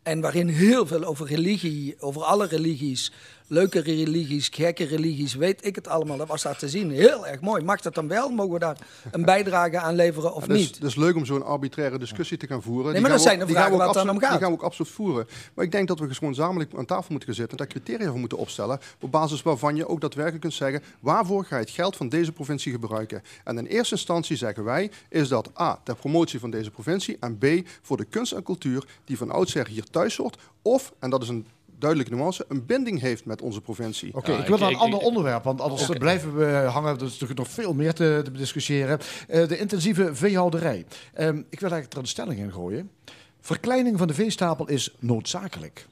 En 0.04 0.22
waarin 0.22 0.48
heel 0.48 0.88
veel 0.88 1.04
over 1.04 1.28
religie, 1.28 1.96
over 2.00 2.24
alle 2.24 2.46
religies, 2.48 3.12
leuke 3.50 3.80
religies, 3.80 4.48
gekke 4.50 4.84
religies, 4.86 5.34
weet 5.36 5.66
ik 5.66 5.76
het 5.76 5.88
allemaal. 5.88 6.18
Dat 6.18 6.28
was 6.28 6.42
daar 6.42 6.58
te 6.58 6.70
zien. 6.70 6.92
Heel 6.92 7.28
erg 7.28 7.42
mooi. 7.42 7.64
Mag 7.64 7.82
dat 7.82 7.96
dan 7.96 8.08
wel? 8.08 8.30
Mogen 8.30 8.54
we 8.54 8.60
daar 8.60 8.78
een 9.12 9.26
bijdrage 9.26 9.80
aan 9.80 9.96
leveren 9.96 10.34
of 10.34 10.42
Ja, 10.48 10.54
dus, 10.54 10.58
niet? 10.58 10.76
Het 10.76 10.84
is 10.84 10.96
leuk 10.96 11.16
om 11.16 11.26
zo'n 11.26 11.46
arbitraire 11.46 11.98
discussie 12.00 12.38
te 12.38 12.48
gaan 12.48 12.62
voeren. 12.62 12.92
Nee, 12.92 13.02
maar 13.02 13.12
dat 13.12 13.22
zijn 13.22 13.36
de 13.38 13.42
ook- 13.42 13.48
die 13.48 13.58
gaan 13.58 13.66
vragen 13.66 13.84
we 13.84 13.88
ook 13.88 13.94
waar 13.94 14.04
het 14.04 14.08
dan 14.08 14.16
om 14.16 14.24
absoluut- 14.24 14.30
gaat. 14.32 14.40
Die 14.40 14.48
gaan 14.48 14.58
we 14.58 14.64
ook 14.64 14.66
absoluut 14.72 14.92
voeren. 14.92 15.28
Maar 15.54 15.66
ik 15.66 15.72
denk 15.72 15.88
dat 15.88 16.00
we 16.00 16.14
gewoon 16.14 16.34
gezamenlijk 16.34 16.74
aan 16.76 16.86
tafel 16.86 17.06
moeten 17.10 17.28
gaan 17.30 17.38
zitten 17.38 17.58
en 17.58 17.66
daar 17.66 17.74
criteria 17.74 18.10
voor 18.10 18.20
moeten 18.20 18.38
opstellen. 18.38 18.80
Op 19.02 19.12
basis 19.12 19.42
waarvan 19.42 19.76
je 19.76 19.88
ook 19.88 20.02
daadwerkelijk 20.02 20.42
kunt 20.42 20.54
zeggen, 20.54 20.84
waarvoor 21.00 21.46
ga 21.46 21.56
je 21.56 21.62
het 21.62 21.72
geld 21.72 21.96
van 21.96 22.10
deze 22.10 22.32
provincie 22.32 22.72
gebruiken? 22.72 23.22
En 23.44 23.58
in 23.58 23.66
eerste 23.66 23.96
instantie 23.96 24.36
zeggen 24.36 24.64
wij, 24.64 24.92
is 25.10 25.28
dat 25.28 25.60
A, 25.60 25.80
ter 25.84 25.96
promotie 25.96 26.40
van 26.40 26.50
deze 26.52 26.72
provincie 26.72 27.18
en 27.20 27.38
B, 27.38 27.46
voor 27.82 27.98
de 27.98 28.06
kunst 28.06 28.32
en 28.32 28.44
cultuur 28.44 28.84
die 29.06 29.18
van 29.18 29.32
oudsher 29.32 29.68
hier 29.68 29.84
thuis 29.84 30.18
hoort. 30.18 30.38
Of, 30.62 30.94
en 31.00 31.10
dat 31.10 31.22
is 31.22 31.28
een 31.28 31.46
duidelijke 31.80 32.16
nuance, 32.16 32.46
een 32.48 32.66
binding 32.66 33.00
heeft 33.02 33.26
met 33.26 33.42
onze 33.42 33.62
provincie. 33.62 34.16
Oké, 34.16 34.32
Ja, 34.32 34.38
ik 34.40 34.46
wil 34.46 34.56
ik- 34.56 34.60
naar 34.62 34.70
een 34.70 34.76
ik- 34.76 34.82
ander 34.82 35.00
ik- 35.00 35.06
onderwerp, 35.06 35.44
want 35.44 35.62
anders 35.62 35.86
blijven 35.98 36.36
we 36.38 36.46
hangen. 36.46 36.90
Er 36.96 37.04
is 37.06 37.12
natuurlijk 37.12 37.40
nog 37.40 37.50
veel 37.50 37.74
meer 37.74 37.94
te, 37.94 38.22
te 38.24 38.32
discussiëren. 38.32 39.00
Eh, 39.28 39.48
de 39.48 39.58
intensieve 39.58 40.16
veehouderij. 40.16 40.86
Ehm, 41.14 41.38
ik 41.38 41.60
wil 41.60 41.70
eigenlijk 41.72 41.94
er 41.94 42.00
een 42.00 42.08
stelling 42.08 42.40
in 42.40 42.52
gooien. 42.52 42.92
Verkleining 43.42 43.98
van 43.98 44.08
de 44.08 44.14
veestapel 44.14 44.68
is 44.68 44.96
noodzakelijk. 45.00 45.88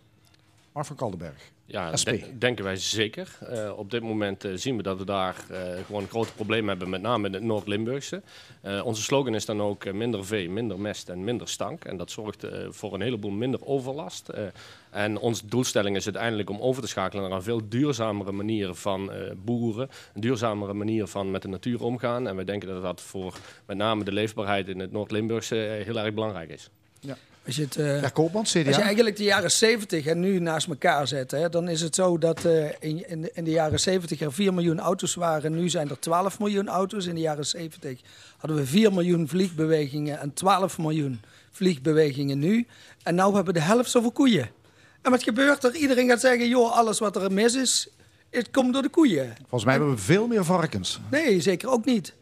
Mark 0.74 0.88
van 0.88 0.96
Kaldenberg. 0.96 1.52
Ja, 1.70 1.96
SP. 2.02 2.10
de- 2.10 2.38
denken 2.38 2.64
wij 2.64 2.76
zeker. 2.76 3.38
Eh, 3.50 3.78
op 3.78 3.92
dit 3.92 4.02
moment 4.02 4.44
eh, 4.46 4.52
zien 4.56 4.78
we 4.78 4.84
dat 4.84 4.98
we 4.98 5.06
daar 5.06 5.36
eh, 5.50 5.60
gewoon 5.86 6.08
grote 6.08 6.34
problemen 6.34 6.70
hebben, 6.70 6.90
met 6.90 7.02
name 7.02 7.28
in 7.28 7.34
het 7.34 7.44
Noord-Limburgse. 7.44 8.22
Eh, 8.62 8.86
onze 8.86 9.02
slogan 9.02 9.36
is 9.36 9.46
dan 9.46 9.62
ook 9.62 9.94
minder 9.94 10.26
vee, 10.26 10.50
minder 10.50 10.80
mest 10.80 11.10
en 11.10 11.24
minder 11.24 11.48
stank. 11.48 11.86
En 11.86 11.98
dat 11.98 12.12
zorgt 12.12 12.44
eh, 12.44 12.66
voor 12.70 12.94
een 12.94 13.02
heleboel 13.02 13.32
minder 13.32 13.66
overlast. 13.66 14.30
Eh, 14.30 14.44
en 14.90 15.18
onze 15.18 15.48
doelstelling 15.48 15.96
is 15.96 16.06
uiteindelijk 16.06 16.50
om 16.50 16.60
over 16.60 16.82
te 16.82 16.88
schakelen 16.88 17.24
naar 17.24 17.32
een 17.38 17.44
veel 17.44 17.70
duurzamere 17.70 18.32
manier 18.32 18.74
van 18.74 19.12
eh, 19.12 19.32
boeren. 19.44 19.90
Een 20.14 20.22
duurzamere 20.22 20.74
manier 20.74 21.08
van 21.08 21.32
met 21.32 21.42
de 21.42 21.48
natuur 21.48 21.84
omgaan. 21.84 22.28
En 22.28 22.36
wij 22.36 22.46
denken 22.46 22.68
dat 22.68 22.82
dat 22.82 23.02
voor 23.02 23.38
met 23.66 23.78
name 23.78 24.04
de 24.04 24.12
leefbaarheid 24.12 24.68
in 24.68 24.80
het 24.80 24.92
Noord-Limburgse 24.92 25.56
heel 25.56 26.00
erg 26.00 26.14
belangrijk 26.14 26.50
is. 26.50 26.70
Als 27.48 27.56
je 27.56 27.62
het, 27.62 27.76
eh, 27.76 28.02
Ja, 28.02 28.10
Koopmans. 28.10 28.56
Als 28.56 28.76
je 28.76 28.82
eigenlijk 28.82 29.18
de 29.18 29.24
jaren 29.24 29.52
70 29.52 30.06
en 30.06 30.20
nu 30.20 30.40
naast 30.40 30.68
elkaar 30.68 31.08
zet, 31.08 31.32
hè, 31.32 31.50
dan 31.50 31.70
is 31.70 31.82
het 31.82 31.96
zo 31.96 32.18
dat 32.18 32.46
eh, 32.46 32.66
in, 32.80 33.10
in, 33.10 33.22
de, 33.22 33.32
in 33.34 33.44
de 33.44 33.52
jaren 33.52 33.80
70 33.80 34.22
er 34.22 34.34
4 34.34 34.54
miljoen 34.54 34.80
auto's 34.80 35.16
waren. 35.16 35.56
Nu 35.56 35.70
zijn 35.70 35.90
er 35.90 36.00
12 36.00 36.40
miljoen 36.40 36.68
auto's. 36.68 37.06
In 37.06 37.16
de 37.16 37.22
jaren 37.22 37.46
70 37.46 38.00
hadden 38.38 38.58
we 38.58 38.66
4 38.66 38.94
miljoen 38.94 39.28
vliegbewegingen 39.28 40.20
en 40.20 40.34
12 40.34 40.78
miljoen 40.78 41.22
vliegbewegingen 41.52 42.40
nu. 42.40 42.68
En 43.04 43.16
nu 43.16 43.22
hebben 43.22 43.46
we 43.46 43.54
de 43.54 43.60
helft 43.60 43.90
zoveel 43.92 44.12
koeien. 44.12 44.50
En 45.02 45.12
wat 45.12 45.24
gebeurt 45.24 45.64
er? 45.64 45.76
Iedereen 45.76 46.08
gaat 46.08 46.20
zeggen, 46.20 46.48
joh, 46.48 46.78
alles 46.78 47.00
wat 47.00 47.16
er 47.16 47.32
mis 47.32 47.56
is, 47.56 47.88
het 48.30 48.52
komt 48.52 48.74
door 48.74 48.82
de 48.82 48.90
koeien. 48.90 49.36
Volgens 49.38 49.64
mij 49.64 49.74
hebben 49.74 49.94
we 49.94 50.02
veel 50.02 50.28
meer 50.28 50.46
varkens. 50.46 51.00
Nee, 51.12 51.42
zeker 51.42 51.70
ook 51.70 51.86
niet. 51.86 52.14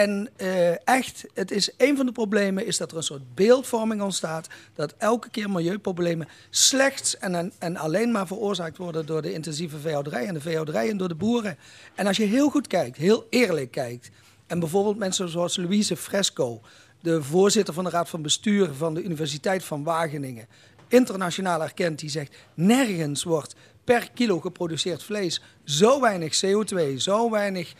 En 0.00 0.28
eh, 0.36 0.88
echt, 0.88 1.24
het 1.34 1.50
is 1.50 1.70
een 1.76 1.96
van 1.96 2.06
de 2.06 2.12
problemen 2.12 2.66
is 2.66 2.76
dat 2.76 2.90
er 2.90 2.96
een 2.96 3.02
soort 3.02 3.34
beeldvorming 3.34 4.02
ontstaat. 4.02 4.48
Dat 4.74 4.94
elke 4.98 5.30
keer 5.30 5.50
milieuproblemen 5.50 6.28
slechts 6.50 7.18
en, 7.18 7.34
en, 7.34 7.52
en 7.58 7.76
alleen 7.76 8.10
maar 8.10 8.26
veroorzaakt 8.26 8.76
worden 8.76 9.06
door 9.06 9.22
de 9.22 9.32
intensieve 9.32 9.78
veehouderij 9.78 10.26
en 10.26 10.34
de 10.34 10.40
veehouderij 10.40 10.90
en 10.90 10.96
door 10.96 11.08
de 11.08 11.14
boeren. 11.14 11.58
En 11.94 12.06
als 12.06 12.16
je 12.16 12.24
heel 12.24 12.50
goed 12.50 12.66
kijkt, 12.66 12.96
heel 12.96 13.26
eerlijk 13.30 13.70
kijkt. 13.70 14.10
En 14.46 14.58
bijvoorbeeld 14.58 14.98
mensen 14.98 15.28
zoals 15.28 15.56
Louise 15.56 15.96
Fresco, 15.96 16.60
de 17.00 17.22
voorzitter 17.22 17.74
van 17.74 17.84
de 17.84 17.90
Raad 17.90 18.08
van 18.08 18.22
Bestuur 18.22 18.72
van 18.72 18.94
de 18.94 19.02
Universiteit 19.02 19.64
van 19.64 19.84
Wageningen, 19.84 20.46
internationaal 20.88 21.62
erkend, 21.62 21.98
die 21.98 22.10
zegt: 22.10 22.36
nergens 22.54 23.22
wordt 23.22 23.54
per 23.84 24.10
kilo 24.14 24.40
geproduceerd 24.40 25.02
vlees 25.02 25.42
zo 25.64 26.00
weinig 26.00 26.42
CO2, 26.44 26.94
zo 26.96 27.30
weinig 27.30 27.74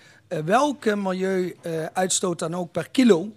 welke 0.45 0.97
milieu-uitstoot 0.97 2.39
dan 2.39 2.55
ook 2.55 2.73
per 2.73 2.91
kilo 2.91 3.33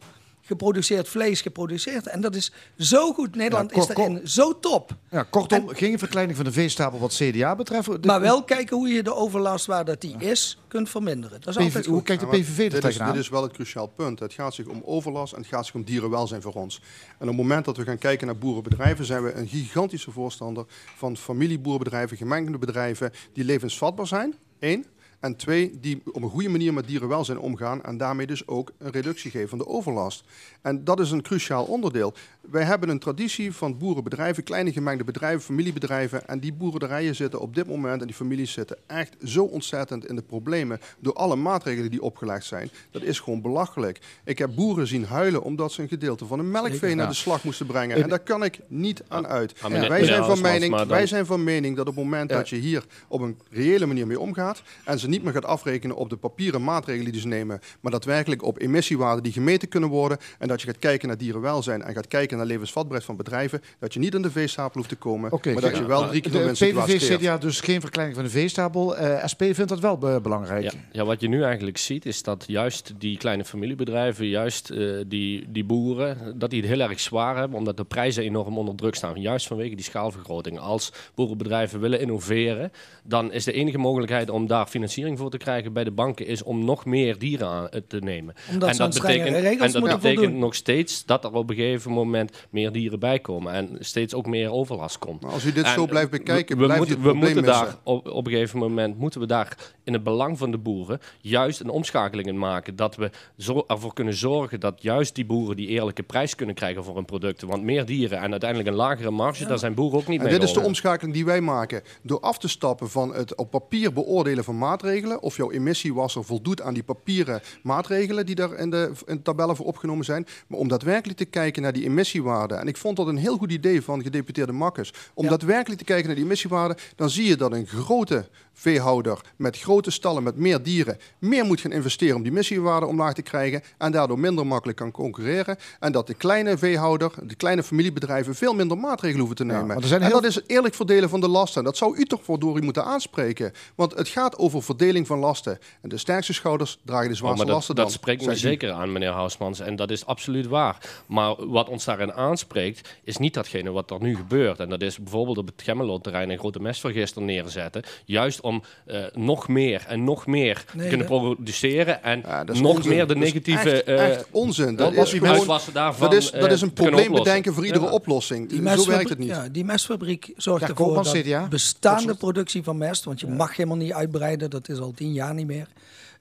geproduceerd 0.46 1.08
vlees 1.10 1.42
geproduceerd. 1.42 2.08
En 2.08 2.22
dat 2.22 2.36
is 2.36 2.52
zo 2.78 3.14
goed. 3.14 3.36
Nederland 3.36 3.72
Ja, 3.72 3.78
is 3.82 3.86
kort- 3.86 3.98
daarin 3.98 4.28
zo 4.28 4.60
top. 4.60 4.96
Ja, 5.10 5.24
kortom, 5.24 5.68
geen 5.70 6.00
verkleining 6.00 6.36
van 6.38 6.46
de 6.46 6.52
veestapel 6.52 7.00
wat 7.00 7.14
CDA 7.14 7.56
betreft. 7.56 7.86
De- 8.02 8.08
Maar 8.08 8.22
wel 8.22 8.44
kijken 8.44 8.78
hoe 8.78 8.88
je 8.88 9.04
de 9.04 9.16
overlast 9.16 9.66
waar 9.66 9.86
dat 9.86 10.02
die 10.02 10.16
is, 10.18 10.58
kunt 10.68 10.90
verminderen. 10.90 11.42
Dat 11.42 11.50
is 11.50 11.56
PV 11.56 11.64
altijd 11.66 11.86
hoe 11.86 11.96
goed. 11.96 12.04
kijkt 12.04 12.22
de 12.22 12.28
PVV 12.28 12.58
er 12.58 12.70
dit, 12.70 12.74
is, 12.74 12.80
tegenaan? 12.80 13.12
dit 13.14 13.22
is 13.22 13.30
wel 13.30 13.44
het 13.44 13.52
cruciaal 13.52 13.88
punt. 13.88 14.20
Het 14.20 14.34
gaat 14.34 14.54
zich 14.54 14.66
om 14.68 14.82
overlast 14.86 15.34
en 15.34 15.40
het 15.40 15.48
gaat 15.50 15.66
zich 15.66 15.76
om 15.76 15.84
dierenwelzijn 15.84 16.42
voor 16.42 16.54
ons. 16.54 16.82
En 17.08 17.22
op 17.22 17.28
het 17.28 17.36
moment 17.38 17.66
dat 17.66 17.78
we 17.78 17.84
gaan 17.84 17.98
kijken 17.98 18.28
naar 18.28 18.38
boerenbedrijven, 18.38 19.06
zijn 19.06 19.24
we 19.24 19.34
een 19.34 19.48
gigantische 19.48 20.12
voorstander 20.12 20.66
van 20.96 21.18
familieboerenbedrijven, 21.18 22.18
gemengde 22.18 22.58
bedrijven 22.58 23.12
die 23.34 23.44
levensvatbaar 23.44 24.08
zijn. 24.08 24.36
Eén. 24.60 24.86
En 25.24 25.36
twee, 25.36 25.80
die 25.80 26.02
op 26.12 26.22
een 26.22 26.30
goede 26.30 26.50
manier 26.50 26.74
met 26.74 26.88
dierenwelzijn 26.88 27.40
omgaan 27.40 27.84
en 27.84 27.98
daarmee 27.98 28.28
dus 28.28 28.48
ook 28.48 28.72
een 28.78 28.92
reductie 28.92 29.32
geven 29.32 29.50
van 29.50 29.58
de 29.58 29.68
overlast. 29.68 30.24
En 30.62 30.84
dat 30.84 31.00
is 31.00 31.12
een 31.12 31.22
cruciaal 31.22 31.64
onderdeel. 31.64 32.14
Wij 32.42 32.64
hebben 32.64 32.90
een 32.90 33.00
traditie 33.00 33.54
van 33.54 33.78
boerenbedrijven, 33.78 34.44
kleine 34.44 34.72
gemengde 34.72 35.04
bedrijven, 35.04 35.42
familiebedrijven. 35.42 36.28
En 36.28 36.40
die 36.40 36.54
boerderijen 36.54 37.16
zitten 37.16 37.40
op 37.40 37.56
dit 37.56 37.68
moment 37.68 38.02
en 38.02 38.08
die 38.08 38.16
families 38.16 38.52
zitten 38.52 38.78
echt 38.88 39.16
zo 39.24 39.44
ontzettend 39.44 40.08
in 40.10 40.16
de 40.16 40.22
problemen 40.22 40.80
door 41.00 41.14
alle 41.14 41.36
maatregelen 41.36 41.92
die 41.92 42.02
opgelegd 42.02 42.46
zijn. 42.46 42.70
Dat 42.92 43.02
is 43.02 43.20
gewoon 43.20 43.42
belachelijk. 43.42 44.00
Ik 44.26 44.38
heb 44.38 44.56
boeren 44.56 44.88
zien 44.88 45.06
huilen 45.06 45.44
omdat 45.44 45.72
ze 45.72 45.82
een 45.82 45.88
gedeelte 45.88 46.26
van 46.26 46.40
een 46.40 46.52
melkvee 46.52 46.96
naar 46.96 47.08
de 47.08 47.14
slag 47.14 47.44
moesten 47.44 47.66
brengen. 47.66 48.04
En 48.04 48.10
daar 48.10 48.20
kan 48.20 48.44
ik 48.44 48.60
niet 48.68 49.04
aan 49.08 49.28
uit. 49.28 49.54
Ah, 49.62 49.88
wij, 49.88 50.06
zijn 50.06 50.24
van 50.24 50.42
mening, 50.42 50.84
wij 50.84 51.08
zijn 51.08 51.26
van 51.26 51.44
mening 51.44 51.76
dat 51.76 51.88
op 51.88 51.96
het 51.96 52.04
moment 52.04 52.30
dat 52.30 52.50
je 52.50 52.56
hier 52.56 52.86
op 53.08 53.22
een 53.22 53.40
reële 53.50 53.86
manier 53.86 54.08
mee 54.08 54.20
omgaat 54.20 54.62
en 54.86 55.00
ze 55.00 55.12
niet 55.14 55.24
meer 55.24 55.34
gaat 55.34 55.46
afrekenen 55.46 55.96
op 55.96 56.10
de 56.10 56.16
papieren 56.18 56.64
maatregelen 56.64 57.12
die 57.12 57.22
ze 57.22 57.28
nemen, 57.28 57.60
maar 57.82 57.92
daadwerkelijk 57.92 58.44
op 58.44 58.62
emissiewaarden 58.62 59.24
die 59.24 59.32
gemeten 59.32 59.68
kunnen 59.68 59.90
worden 59.90 60.18
en 60.40 60.48
dat 60.48 60.62
je 60.62 60.68
gaat 60.68 60.80
kijken 60.80 61.08
naar 61.08 61.18
dierenwelzijn 61.18 61.82
en 61.82 61.94
gaat 61.94 62.08
kijken 62.08 62.38
naar 62.38 62.46
levensvatbaarheid 62.46 63.06
van 63.06 63.16
bedrijven, 63.16 63.62
dat 63.80 63.94
je 63.94 64.00
niet 64.00 64.16
aan 64.16 64.22
de 64.22 64.32
veestapel 64.32 64.78
hoeft 64.78 64.90
te 64.90 64.96
komen, 64.96 65.32
Oké, 65.32 65.54
maar 65.54 65.62
dat 65.62 65.72
ja, 65.72 65.78
je 65.78 65.86
wel 65.86 66.08
drie 66.08 66.22
keer 66.22 66.32
de 66.32 66.38
de 66.38 66.44
mensen 66.44 66.74
PVV, 66.74 67.18
CDA 67.18 67.38
dus 67.38 67.60
geen 67.60 67.82
verkleining 67.82 68.18
van 68.18 68.26
de 68.26 68.32
veestapel. 68.32 68.98
Eh, 68.98 69.26
SP 69.32 69.42
vindt 69.44 69.68
dat 69.68 69.80
wel 69.80 69.98
be- 69.98 70.20
belangrijk. 70.22 70.64
Ja, 70.64 70.72
ja, 70.92 71.06
wat 71.06 71.22
je 71.22 71.28
nu 71.28 71.44
eigenlijk 71.44 71.78
ziet 71.78 72.06
is 72.06 72.24
dat 72.24 72.44
juist 72.48 72.94
die 72.98 73.18
kleine 73.18 73.46
familiebedrijven, 73.46 74.28
juist 74.28 74.70
eh, 74.70 74.96
die, 75.08 75.46
die 75.52 75.64
boeren, 75.64 76.40
dat 76.40 76.50
die 76.50 76.62
het 76.62 76.70
heel 76.70 76.80
erg 76.80 77.00
zwaar 77.00 77.38
hebben, 77.38 77.58
omdat 77.58 77.78
de 77.78 77.84
prijzen 77.84 78.24
enorm 78.24 78.58
onder 78.58 78.76
druk 78.76 78.96
staan. 78.96 79.22
Juist 79.22 79.48
vanwege 79.48 79.76
die 79.76 79.86
schaalvergroting. 79.86 80.60
Als 80.60 80.92
boerenbedrijven 81.16 81.80
willen 81.80 82.00
innoveren, 82.00 82.72
dan 83.04 83.32
is 83.32 83.44
de 83.44 83.54
enige 83.54 83.78
mogelijkheid 83.78 84.30
om 84.30 84.48
daar 84.48 84.66
financiering 84.66 85.03
voor 85.18 85.30
te 85.30 85.38
krijgen 85.38 85.74
bij 85.74 85.84
de 85.84 85.92
banken, 85.92 86.26
is 86.26 86.44
om 86.44 86.66
nog 86.66 86.86
meer 86.86 87.18
dieren 87.18 87.48
aan 87.48 87.70
eh, 87.70 87.82
te 87.88 88.00
nemen. 88.00 88.36
Omdat 88.52 88.80
en 88.80 88.94
strengere 88.94 89.40
regels 89.40 89.66
en 89.66 89.72
dat 89.72 89.82
moeten 89.82 90.00
betekent 90.00 90.24
voldoen. 90.24 90.40
nog 90.40 90.56
steeds 90.56 91.06
dat 91.06 91.24
er 91.24 91.34
op 91.34 91.50
een 91.50 91.56
gegeven 91.56 91.92
moment 91.92 92.48
meer 92.50 92.72
dieren 92.72 93.00
bij 93.00 93.20
komen 93.20 93.54
en 93.54 93.78
steeds 93.80 94.14
ook 94.14 94.26
meer 94.26 94.52
overlast 94.52 95.00
komt. 95.00 95.22
Maar 95.22 95.32
als 95.32 95.46
u 95.46 95.52
dit 95.52 95.66
En 95.66 95.74
zo 95.74 95.86
blijft 95.86 96.10
bekijken, 96.10 96.56
we, 96.58 96.62
we 96.62 96.68
blijft 96.68 96.90
het 96.90 97.02
we 97.02 97.14
moeten 97.14 97.44
missen. 97.44 97.44
daar 97.44 97.76
op, 97.84 98.08
op 98.08 98.26
een 98.26 98.32
gegeven 98.32 98.60
moment 98.60 98.98
moeten 98.98 99.20
we 99.20 99.26
daar 99.26 99.58
in 99.84 99.94
het 99.94 100.04
belang 100.04 100.38
van 100.38 100.52
de 100.52 100.58
boeren 100.58 101.00
juist 101.22 101.60
een 101.60 101.70
omschakeling 101.70 102.28
in 102.28 102.38
maken. 102.38 102.76
Dat 102.76 102.96
we 102.96 103.12
zo 103.38 103.64
ervoor 103.68 103.94
kunnen 103.94 104.14
zorgen 104.14 104.60
dat 104.60 104.82
juist 104.82 105.16
die 105.16 105.26
boeren 105.26 105.56
die 105.56 105.68
eerlijke 105.68 106.04
prijs 106.04 106.36
kunnen 106.36 106.56
krijgen 106.56 106.84
voor 106.84 106.96
hun 106.96 107.06
producten. 107.06 107.48
Want 107.48 107.64
meer 107.64 107.86
dieren 107.86 108.20
en 108.20 108.32
uiteindelijk 108.32 108.70
een 108.70 108.76
lagere 108.76 109.12
marge, 109.12 109.46
daar 109.46 109.60
zijn 109.60 109.74
boeren 109.74 110.00
ook 110.00 110.08
niet 110.08 110.20
En 110.20 110.26
mee 110.26 110.34
dit 110.34 110.44
is 110.44 110.54
de 110.54 110.60
omschakeling 110.60 111.14
die 111.14 111.26
wij 111.26 111.42
maken. 111.42 111.82
Door 112.02 112.20
af 112.20 112.38
te 112.38 112.48
stappen 112.48 112.90
van 112.90 113.14
het 113.14 113.36
op 113.36 113.50
papier 113.50 113.94
beoordelen 113.94 114.44
van 114.44 114.58
maatregelen. 114.58 114.83
Of 115.20 115.38
jouw 115.38 115.52
emissiewasser 115.52 116.24
voldoet 116.24 116.62
aan 116.62 116.74
die 116.74 116.84
papieren 116.84 117.42
maatregelen 117.64 118.26
die 118.26 118.36
daar 118.36 118.54
in 118.54 118.70
de, 118.70 118.92
in 119.06 119.16
de 119.16 119.22
tabellen 119.22 119.56
voor 119.56 119.66
opgenomen 119.66 120.06
zijn. 120.06 120.28
Maar 120.48 120.60
om 120.60 120.68
daadwerkelijk 120.68 121.18
te 121.18 121.26
kijken 121.26 121.62
naar 121.62 121.74
die 121.74 121.84
emissiewaarden. 121.84 122.60
En 122.60 122.68
ik 122.68 122.78
vond 122.78 122.98
dat 122.98 123.08
een 123.08 123.18
heel 123.18 123.38
goed 123.38 123.52
idee 123.52 123.82
van 123.82 124.04
gedeputeerde 124.04 124.52
Makkers. 124.52 124.94
Om 125.14 125.24
Ja. 125.24 125.30
daadwerkelijk 125.30 125.80
te 125.80 125.86
kijken 125.86 126.06
naar 126.06 126.16
die 126.16 126.26
emissiewaarden. 126.26 126.78
Dan 126.96 127.10
zie 127.10 127.26
je 127.28 127.36
dat 127.36 127.52
een 127.52 127.68
grote 127.68 128.28
veehouder 128.54 129.22
met 129.36 129.60
grote 129.60 129.92
stallen, 129.92 130.24
met 130.24 130.38
meer 130.38 130.64
dieren, 130.64 130.98
meer 131.20 131.46
moet 131.46 131.62
gaan 131.62 131.72
investeren 131.72 132.16
om 132.16 132.22
die 132.24 132.32
emissiewaarden 132.32 132.90
omlaag 132.90 133.14
te 133.14 133.22
krijgen. 133.22 133.62
En 133.78 133.92
daardoor 133.92 134.20
minder 134.20 134.48
makkelijk 134.48 134.78
kan 134.78 134.92
concurreren. 134.92 135.58
En 135.80 135.92
dat 135.92 136.08
de 136.08 136.14
kleine 136.14 136.58
veehouder, 136.58 137.12
de 137.24 137.36
kleine 137.36 137.64
familiebedrijven 137.64 138.36
veel 138.36 138.54
minder 138.54 138.78
maatregelen 138.78 139.20
hoeven 139.20 139.36
te 139.38 139.44
nemen. 139.46 139.68
want 139.68 139.82
er 139.82 139.88
zijn 139.88 140.02
en 140.02 140.08
heel- 140.08 140.22
dat 140.22 140.30
is 140.30 140.42
eerlijk 140.48 140.76
verdelen 140.76 141.10
van 141.10 141.20
de 141.22 141.28
lasten. 141.28 141.64
Dat 141.64 141.78
zou 141.78 141.98
u 141.98 142.06
toch 142.06 142.24
voor 142.24 142.40
door 142.40 142.58
u 142.58 142.62
moeten 142.62 142.84
aanspreken. 142.86 143.52
Want 143.76 143.94
het 143.96 144.08
gaat 144.08 144.38
over 144.38 144.64
verdeling 144.64 145.08
van 145.08 145.20
lasten. 145.20 145.58
En 145.82 145.90
de 145.90 145.98
sterkste 145.98 146.34
schouders 146.34 146.78
dragen 146.86 147.06
de 147.08 147.12
Oh, 147.14 147.18
zwaarste 147.18 147.38
maar 147.38 147.46
dat, 147.46 147.56
lasten 147.56 147.76
dat 147.76 147.84
dan. 147.86 147.94
spreekt 147.94 148.26
me 148.26 148.36
zeker 148.36 148.72
aan, 148.72 148.92
meneer 148.92 149.12
Hausmans. 149.12 149.60
En 149.60 149.76
dat 149.76 149.92
is 149.92 150.06
absoluut 150.06 150.48
waar. 150.48 151.02
Maar 151.08 151.48
wat 151.48 151.70
ons 151.70 151.86
daarin 151.86 152.14
aanspreekt, 152.14 152.90
is 153.04 153.18
niet 153.18 153.34
datgene 153.34 153.72
wat 153.72 153.92
er 153.92 154.02
nu 154.02 154.16
gebeurt. 154.16 154.60
En 154.60 154.70
dat 154.70 154.82
is 154.82 154.98
bijvoorbeeld 154.98 155.38
op 155.38 155.46
het 155.48 155.62
Gemmelot-terrein 155.62 156.30
een 156.30 156.38
grote 156.40 156.60
mestvergister 156.60 157.22
neerzetten. 157.22 157.84
Juist 158.06 158.42
om 158.44 158.64
eh, 158.86 159.04
nog 159.14 159.48
meer 159.48 159.86
en 159.88 160.04
nog 160.04 160.26
meer 160.28 160.64
te 160.78 160.88
kunnen 160.88 161.06
produceren. 161.06 162.04
En 162.04 162.20
Ja, 162.26 162.44
nog 162.44 162.76
onzin. 162.76 162.90
meer 162.90 163.08
de 163.08 163.14
Dat 163.14 163.24
is 163.24 163.34
negatieve... 163.34 163.72
echt, 163.72 163.84
eh, 163.84 164.10
echt 164.10 164.28
onzin. 164.32 164.76
Dat 164.76 164.94
is 164.94 165.12
gewoon, 165.12 165.60
daarvan, 165.74 166.10
dat 166.10 166.14
is, 166.20 166.32
dat 166.32 166.46
eh, 166.46 166.52
is 166.52 166.62
een 166.62 166.74
probleem 166.74 167.12
bedenken 167.12 167.54
voor 167.54 167.66
iedere 167.66 167.86
Ja. 167.86 167.92
oplossing. 167.92 168.50
Die 168.50 168.70
Zo 168.78 168.86
werkt 168.86 169.10
het 169.10 169.18
niet. 169.18 169.28
Ja, 169.28 169.48
die 169.50 169.66
mestfabriek 169.66 170.32
zorgt 170.36 170.62
Ja, 170.62 170.68
ervoor 170.68 170.94
dat 170.94 171.12
CDA. 171.12 171.48
bestaande 171.48 172.16
productie 172.16 172.64
van 172.64 172.78
mest, 172.78 173.04
want 173.04 173.20
je 173.20 173.28
mag 173.28 173.56
helemaal 173.56 173.78
niet 173.78 173.94
uitbreiden, 173.94 174.50
dat 174.50 174.70
is 174.70 174.80
al 174.80 174.92
tien 174.92 175.14
jaar 175.14 175.34
niet 175.34 175.48
meer. 175.48 175.68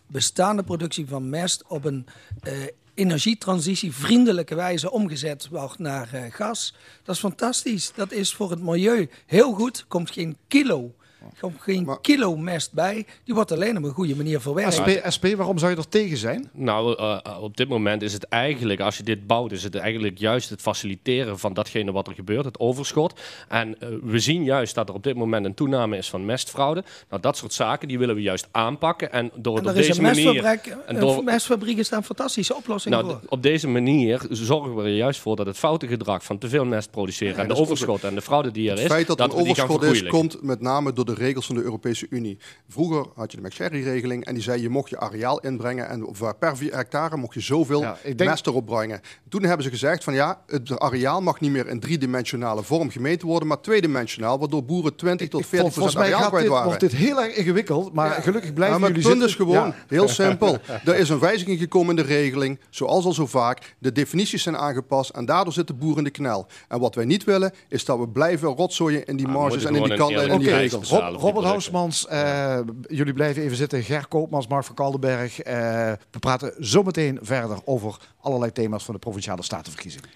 Bestaande 0.07 0.63
productie 0.63 1.07
van 1.09 1.29
mest 1.29 1.65
op 1.69 1.85
een 1.85 2.07
eh 2.43 2.53
energietransitievriendelijke 2.95 4.55
wijze 4.55 4.91
omgezet 4.91 5.49
wordt 5.51 5.79
naar 5.79 6.09
eh, 6.13 6.23
gas. 6.31 6.75
Dat 7.03 7.15
is 7.15 7.21
fantastisch. 7.21 7.93
Dat 7.95 8.13
is 8.13 8.35
voor 8.35 8.51
het 8.51 8.63
milieu 8.63 9.09
heel 9.27 9.53
goed. 9.53 9.85
Komt 9.89 10.11
geen 10.11 10.37
kilo, 10.49 10.95
komt 11.41 11.61
geen 11.61 11.85
Maar- 11.85 12.01
kilo 12.01 12.37
mest 12.37 12.73
bij. 12.73 13.07
Die 13.25 13.35
wordt 13.35 13.53
alleen 13.53 13.77
op 13.77 13.83
een 13.85 13.91
goede 13.93 14.17
manier 14.17 14.41
verwerkt. 14.41 14.73
SP, 14.77 14.89
SP, 15.15 15.25
waarom 15.37 15.59
zou 15.59 15.71
je 15.73 15.77
er 15.77 15.89
tegen 15.89 16.17
zijn? 16.17 16.51
Nou, 16.53 16.97
eh, 16.99 17.19
eh, 17.23 17.43
op 17.43 17.57
dit 17.57 17.69
moment 17.69 18.03
is 18.03 18.13
het 18.13 18.25
eigenlijk, 18.25 18.81
als 18.81 18.97
je 18.97 19.03
dit 19.03 19.27
bouwt, 19.27 19.53
is 19.53 19.63
het 19.63 19.75
eigenlijk 19.75 20.19
juist 20.19 20.51
het 20.51 20.61
faciliteren 20.61 21.39
van 21.39 21.55
datgene 21.55 21.93
wat 21.93 22.07
er 22.07 22.15
gebeurt, 22.15 22.45
het 22.45 22.59
overschot. 22.61 23.21
En 23.49 23.81
eh, 23.81 23.89
we 24.03 24.19
zien 24.19 24.45
juist 24.45 24.75
dat 24.75 24.89
er 24.89 24.95
op 24.95 25.03
dit 25.03 25.17
moment 25.17 25.45
een 25.47 25.55
toename 25.55 25.97
is 25.97 26.11
van 26.11 26.25
mestfraude. 26.25 26.85
Nou, 27.09 27.23
dat 27.23 27.37
soort 27.37 27.53
zaken, 27.53 27.89
die 27.89 27.99
willen 27.99 28.15
we 28.15 28.23
juist 28.23 28.49
aanpakken. 28.51 29.13
En 29.13 29.31
door 29.35 29.59
En 29.59 29.65
het 29.67 29.69
er 29.69 29.73
op 29.75 29.81
is 29.81 29.87
deze 29.87 29.99
een 30.01 30.07
manier... 30.07 30.43
mestfabriek. 30.43 30.73
en 30.87 30.95
En 30.95 31.01
door- 31.01 31.25
Mestfabrieken 31.25 31.85
staan 31.85 32.05
fantastische 32.05 32.55
oplossingen 32.57 32.99
Nou, 32.99 33.11
voor. 33.21 33.29
op 33.29 33.43
deze 33.43 33.69
manier 33.69 34.21
zorgen 34.31 34.75
we 34.77 34.83
er 34.83 34.95
juist 34.97 35.21
voor 35.21 35.37
dat 35.37 35.47
het 35.47 35.57
foute 35.59 35.87
gedrag 35.87 36.25
van 36.25 36.39
te 36.39 36.49
veel 36.49 36.65
mest 36.65 36.91
produceren 36.91 37.37
en 37.37 37.43
de 37.43 37.55
dat 37.55 37.59
overschot 37.63 38.05
en 38.05 38.15
de 38.15 38.23
fraude 38.23 38.51
die 38.51 38.65
er 38.65 38.71
Het 38.75 38.81
is, 38.85 38.87
feit 38.91 39.07
dat, 39.07 39.19
er 39.19 39.25
een 39.25 39.31
gaan 39.31 39.41
overschot 39.41 39.83
is, 39.83 40.03
komt 40.03 40.43
met 40.43 40.61
name 40.61 40.93
door 40.93 41.05
de 41.05 41.12
regels 41.15 41.47
van 41.47 41.55
de 41.55 41.63
Europese 41.63 42.07
Unie. 42.11 42.39
Vroeger 42.69 43.07
had 43.15 43.31
je 43.33 43.37
de 43.41 43.43
McSherry-regeling 43.47 44.25
en 44.25 44.35
die 44.35 44.43
zei 44.43 44.63
je 44.63 44.69
mocht 44.69 44.91
je 44.91 44.99
areaal 45.01 45.41
inbrengen 45.41 45.89
en 45.89 46.05
op- 46.07 46.37
per 46.39 46.57
vier 46.57 46.75
hectare 46.77 47.17
mocht 47.17 47.35
je 47.35 47.41
zoveel 47.41 47.81
Ja, 47.81 47.97
denk- 48.03 48.31
mest 48.31 48.47
erop 48.47 48.67
brengen. 48.67 49.01
Toen 49.29 49.43
hebben 49.43 49.63
ze 49.65 49.71
gezegd 49.71 50.05
van 50.05 50.15
ja, 50.15 50.43
het 50.47 50.79
areaal 50.79 51.21
mag 51.23 51.41
niet 51.41 51.51
meer 51.51 51.69
in 51.69 51.81
driedimensionale 51.81 52.63
vorm 52.63 52.91
gemeten 52.91 53.29
worden, 53.29 53.49
maar 53.49 53.61
tweedimensionaal, 53.61 54.39
waardoor 54.39 54.65
boeren 54.65 54.97
20 54.97 55.29
tot 55.29 55.47
40 55.47 55.73
Volgens 55.73 55.95
mij 55.95 56.05
areaal 56.05 56.21
gaat 56.21 56.29
kwijt 56.29 56.43
dit, 56.43 56.53
waren. 56.53 56.67
wordt 56.67 56.81
dit 56.81 56.93
heel 56.93 57.23
erg 57.23 57.35
ingewikkeld, 57.37 57.93
maar 57.93 58.11
gelukkig 58.11 58.53
blijven 58.53 58.75
Ja, 58.77 58.81
maar 58.81 58.91
jullie 58.93 59.09
het 59.09 59.19
punt 59.19 59.29
is 59.31 59.35
gewoon 59.37 59.55
Ja. 59.67 59.75
heel 59.89 60.09
simpel. 60.09 60.59
Er 60.85 60.97
is 60.97 61.09
een 61.09 61.19
wijziging 61.19 61.59
gekomen 61.59 61.91
in 61.97 62.03
de 62.07 62.09
regeling, 62.15 62.59
zoals 62.71 63.05
al 63.05 63.13
zo 63.13 63.27
vaak. 63.27 63.75
De 63.79 63.93
definities 63.93 64.43
zijn 64.43 64.57
aangepast 64.57 65.11
en 65.11 65.25
daardoor 65.25 65.53
zit 65.53 65.67
de 65.67 65.75
boer 65.75 65.99
in 65.99 66.05
de 66.05 66.11
knel. 66.11 66.47
En 66.69 66.81
wat 66.81 66.95
wij 66.95 67.05
niet 67.05 67.25
willen, 67.25 67.53
is 67.69 67.85
dat 67.85 67.99
we 67.99 68.09
blijven 68.09 68.49
rotzooien 68.49 69.05
in 69.05 69.17
die 69.17 69.27
Ah, 69.27 69.33
marges 69.33 69.65
en 69.65 69.75
in 69.75 69.83
die 69.83 69.97
kanten 69.97 70.23
en 70.23 70.29
in 70.31 70.39
die 70.39 70.51
regels. 70.55 70.89
Robert. 71.11 71.45
Hausmans, 71.45 72.07
eh, 72.07 72.61
jullie 72.89 73.13
blijven 73.13 73.43
even 73.43 73.57
zitten. 73.57 73.83
Ger 73.83 74.07
Koopmans, 74.07 74.47
Mark 74.47 74.65
van 74.65 74.75
Kaldenberg. 74.75 75.41
eh, 75.41 75.93
we 76.11 76.19
praten 76.19 76.55
zometeen 76.59 77.19
verder 77.23 77.59
over 77.65 77.97
allerlei 78.21 78.53
thema's 78.53 78.85
van 78.85 78.95
de 78.95 79.01
Provinciale 79.01 79.43
Statenverkiezingen. 79.43 80.09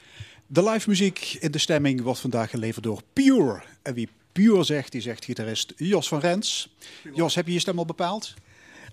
De 0.46 0.62
live 0.62 0.88
muziek 0.88 1.36
in 1.40 1.50
de 1.50 1.58
stemming 1.58 2.02
wordt 2.02 2.20
vandaag 2.20 2.50
geleverd 2.50 2.84
door 2.84 3.00
Pure. 3.12 3.62
En 3.82 3.94
wie 3.94 4.08
Pure 4.32 4.64
zegt, 4.64 4.92
die 4.92 5.00
zegt 5.00 5.24
gitarist 5.24 5.72
Jos 5.76 6.08
van 6.08 6.20
Rens. 6.20 6.76
Jos, 7.14 7.34
heb 7.34 7.46
je 7.46 7.52
je 7.52 7.58
stem 7.58 7.78
al 7.78 7.84
bepaald? 7.84 8.34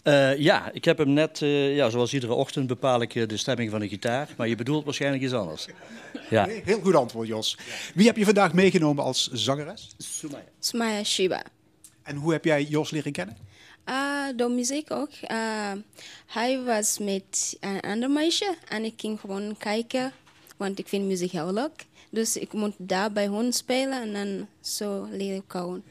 Eh, 0.03 0.37
ja, 0.37 0.71
ik 0.71 0.85
heb 0.85 0.97
hem 0.97 1.09
net, 1.13 1.41
eh, 1.41 1.75
ja, 1.75 1.89
zoals 1.89 2.13
iedere 2.13 2.33
ochtend 2.33 2.67
bepaal 2.67 3.01
ik 3.01 3.29
de 3.29 3.37
stemming 3.37 3.71
van 3.71 3.79
de 3.79 3.87
gitaar. 3.87 4.29
Maar 4.37 4.47
je 4.47 4.55
bedoelt 4.55 4.85
waarschijnlijk 4.85 5.23
iets 5.23 5.33
anders. 5.33 5.67
Ja. 6.29 6.47
Heel 6.63 6.79
goed 6.79 6.95
antwoord, 6.95 7.27
Jos. 7.27 7.57
Wie 7.93 8.05
heb 8.05 8.17
je 8.17 8.25
vandaag 8.25 8.53
meegenomen 8.53 9.03
als 9.03 9.29
zangeres? 9.31 9.89
Sumaya 10.59 11.03
Shiba. 11.03 11.43
En 12.03 12.15
hoe 12.15 12.31
heb 12.31 12.45
jij 12.45 12.63
Jos 12.63 12.91
leren 12.91 13.11
kennen? 13.11 13.37
Ah, 13.83 14.37
door 14.37 14.51
muziek 14.51 14.91
ook. 14.91 15.09
Ah, 15.27 15.71
hij 16.25 16.63
was 16.63 16.99
met 16.99 17.57
een 17.59 17.79
ander 17.79 18.09
meisje 18.09 18.55
en 18.67 18.83
ik 18.83 18.93
ging 18.97 19.19
gewoon 19.19 19.55
kijken, 19.57 20.11
want 20.57 20.79
ik 20.79 20.87
vind 20.87 21.05
muziek 21.05 21.31
heel 21.31 21.53
leuk. 21.53 21.85
Dus 22.09 22.37
ik 22.37 22.53
moet 22.53 22.73
daar 22.77 23.11
bij 23.11 23.27
hun 23.27 23.53
spelen 23.53 24.01
en 24.01 24.13
dan 24.13 24.47
zo 24.61 25.07
leer 25.11 25.35
ik 25.35 25.43
gewoon. 25.47 25.83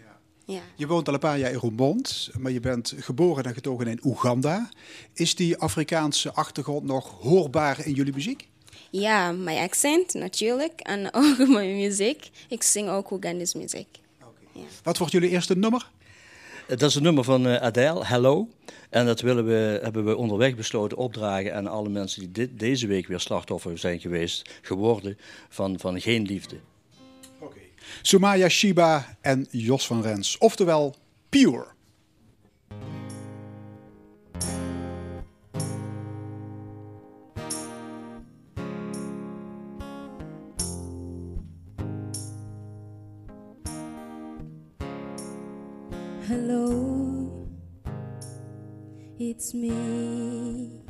Ja. 0.45 0.63
Je 0.77 0.87
woont 0.87 1.09
al 1.09 1.15
een 1.15 1.21
paar 1.21 1.39
jaar 1.39 1.51
in 1.51 1.59
Roermond, 1.59 2.31
maar 2.39 2.53
je 2.53 2.61
bent 2.61 2.95
geboren 2.97 3.45
en 3.45 3.55
getogen 3.55 3.87
in 3.87 4.01
Oeganda. 4.05 4.69
Is 5.13 5.35
die 5.35 5.57
Afrikaanse 5.57 6.33
achtergrond 6.33 6.85
nog 6.85 7.11
hoorbaar 7.21 7.87
in 7.87 7.93
jullie 7.93 8.13
muziek? 8.13 8.49
Ja, 8.91 9.33
mijn 9.33 9.59
accent 9.59 10.15
natuurlijk 10.15 10.81
en 10.81 11.15
ook 11.15 11.49
mijn 11.49 11.77
muziek. 11.77 12.31
Ik 12.49 12.63
zing 12.63 12.89
ook 12.89 13.11
Oegandese 13.11 13.59
muziek. 13.59 14.01
Wat 14.83 14.99
wordt 14.99 15.13
jullie 15.13 15.31
eerste 15.31 15.57
nummer? 15.57 15.91
Eh, 16.73 16.79
Dat 16.79 16.89
is 16.91 16.95
een 16.95 17.03
nummer 17.03 17.25
van 17.25 17.47
eh, 17.47 17.57
Adele, 17.57 18.05
Hello. 18.05 18.49
En 18.91 19.07
dat 19.07 19.21
willen 19.21 19.47
we, 19.47 19.79
hebben 19.83 20.05
we 20.05 20.17
onderweg 20.17 20.55
besloten 20.55 20.97
opdragen 20.97 21.55
aan 21.55 21.67
alle 21.67 21.89
mensen 21.89 22.21
die 22.21 22.31
dit, 22.31 22.59
deze 22.59 22.87
week 22.87 23.07
weer 23.07 23.21
slachtoffer 23.21 23.79
zijn 23.79 24.01
geweest, 24.01 24.51
geworden 24.63 25.19
van, 25.49 25.79
van 25.79 26.01
geen 26.01 26.23
liefde. 26.23 26.57
Sumaya 28.03 28.49
Shiba 28.49 29.17
en 29.21 29.47
Jos 29.51 29.87
van 29.87 30.03
Rens, 30.03 30.39
oftewel 30.39 30.95
Pure. 31.29 31.72
It's 49.33 49.55
me. 49.55 50.83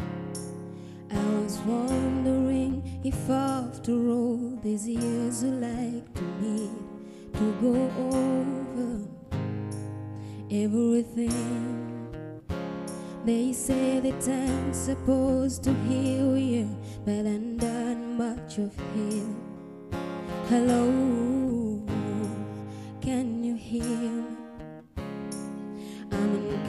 I 1.12 1.24
was 1.38 1.58
wondering 1.60 3.00
if 3.04 3.30
after 3.30 3.92
all 3.92 4.58
these 4.64 4.88
years 4.88 5.44
you 5.44 5.52
like 5.70 6.12
to 6.14 6.24
meet 6.42 6.76
to 7.38 7.46
go 7.62 7.74
over 8.10 8.90
everything. 10.50 11.30
They 13.24 13.52
say 13.52 14.00
that 14.00 14.28
I'm 14.28 14.74
supposed 14.74 15.62
to 15.62 15.72
heal 15.86 16.36
you, 16.36 16.66
but 17.04 17.24
I'm 17.34 17.56
done 17.58 18.18
much 18.18 18.58
of 18.58 18.72
heal. 18.92 19.36
Hello, 20.48 20.84
can 23.00 23.44
you 23.44 23.54
hear 23.54 23.84
me? 23.84 24.41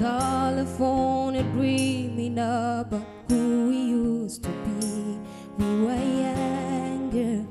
California 0.04 1.44
dreaming 1.54 2.38
about 2.38 3.06
who 3.30 3.70
we 3.70 3.78
used 3.78 4.44
to 4.44 4.50
be. 4.50 5.18
We 5.58 5.86
were 5.86 6.06
younger 6.28 7.46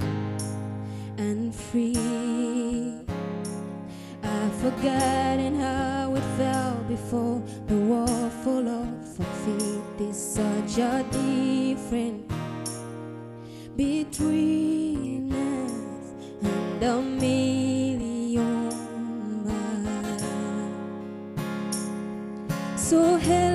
and 1.17 1.55
free. 1.55 1.97
I've 4.23 4.55
forgotten 4.57 5.59
how 5.61 6.15
it 6.15 6.25
felt 6.37 6.89
before 6.89 7.43
the 7.69 7.77
war 7.77 8.31
full 8.45 8.69
of 8.69 9.17
feet. 9.17 9.83
There's 9.97 10.19
such 10.19 10.77
a 10.77 11.07
difference 11.11 12.31
between 13.75 15.33
us 15.33 16.13
and 16.43 16.83
a 16.83 17.01
million 17.01 17.42
So 22.93 23.17
hello 23.17 23.52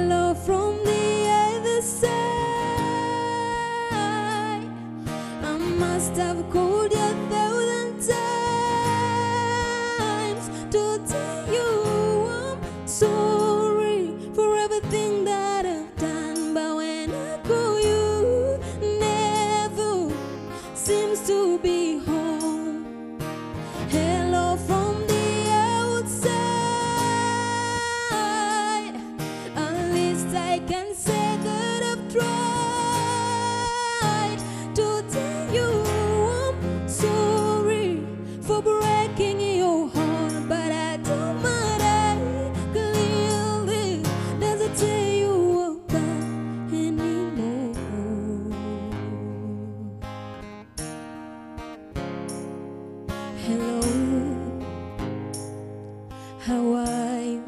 how 56.48 56.76
are? 56.76 57.44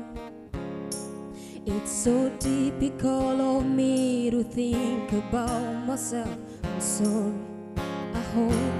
It's 1.65 1.89
so 1.89 2.29
typical 2.37 3.39
of 3.39 3.65
me 3.65 4.29
to 4.29 4.43
think 4.43 5.13
about 5.13 5.87
myself. 5.87 6.37
I'm 6.65 6.81
sorry, 6.81 7.33
I 8.13 8.19
hope 8.35 8.75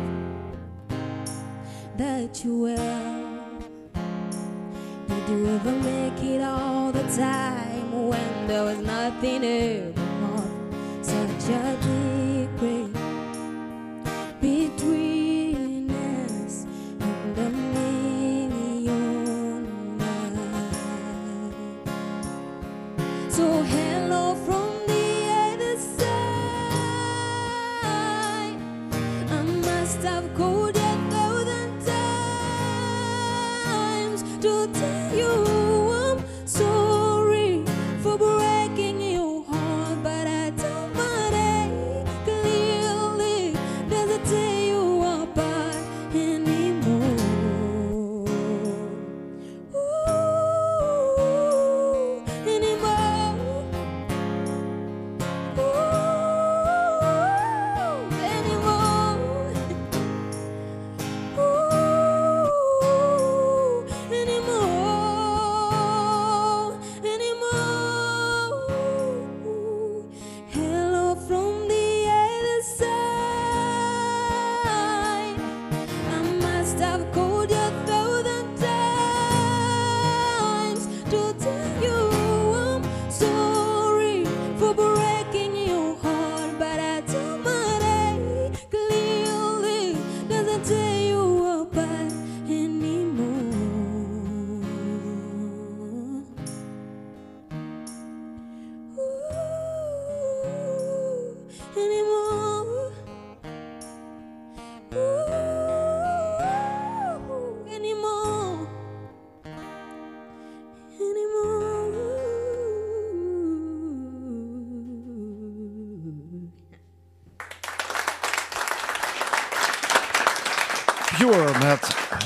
that 1.96 2.44
you 2.44 2.54
will. 2.66 3.30
Did 5.08 5.30
you 5.30 5.48
ever 5.56 5.72
make 5.72 6.22
it 6.22 6.42
all 6.42 6.92
the 6.92 7.04
time 7.16 8.10
when 8.10 8.48
there 8.48 8.66
was 8.66 8.80
nothing 8.80 9.46
anymore? 9.46 10.44
Such 11.02 11.50
a 11.50 11.78
deep 11.82 12.29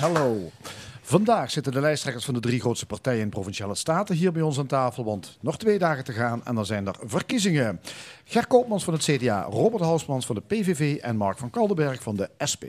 met 0.04 0.18
Hello. 0.18 0.52
Vandaag 1.02 1.52
zitten 1.52 1.72
de 1.72 1.80
lijsttrekkers 1.80 2.26
van 2.26 2.34
de 2.34 2.39
drie 2.39 2.60
grootste 2.60 2.86
partijen 2.86 3.22
in 3.22 3.30
provinciale 3.30 3.76
staten 3.76 4.16
hier 4.16 4.32
bij 4.32 4.42
ons 4.42 4.60
aan 4.60 4.68
tafel, 4.68 5.04
want 5.04 5.38
nog 5.42 5.58
twee 5.58 5.78
dagen 5.78 6.04
te 6.04 6.12
gaan 6.12 6.46
en 6.46 6.56
dan 6.56 6.66
zijn 6.66 6.88
er 6.88 6.96
verkiezingen. 7.04 7.80
Ger 8.24 8.48
Koopmans 8.48 8.84
van 8.84 8.94
het 8.94 9.04
CDA, 9.04 9.48
Robert 9.50 9.84
Hausmans 9.84 10.26
van 10.26 10.36
de 10.36 10.42
PVV 10.42 10.96
en 10.96 11.16
Mark 11.16 11.38
van 11.38 11.50
Kaldenberg 11.50 12.02
van 12.02 12.16
de 12.16 12.30
SP. 12.52 12.63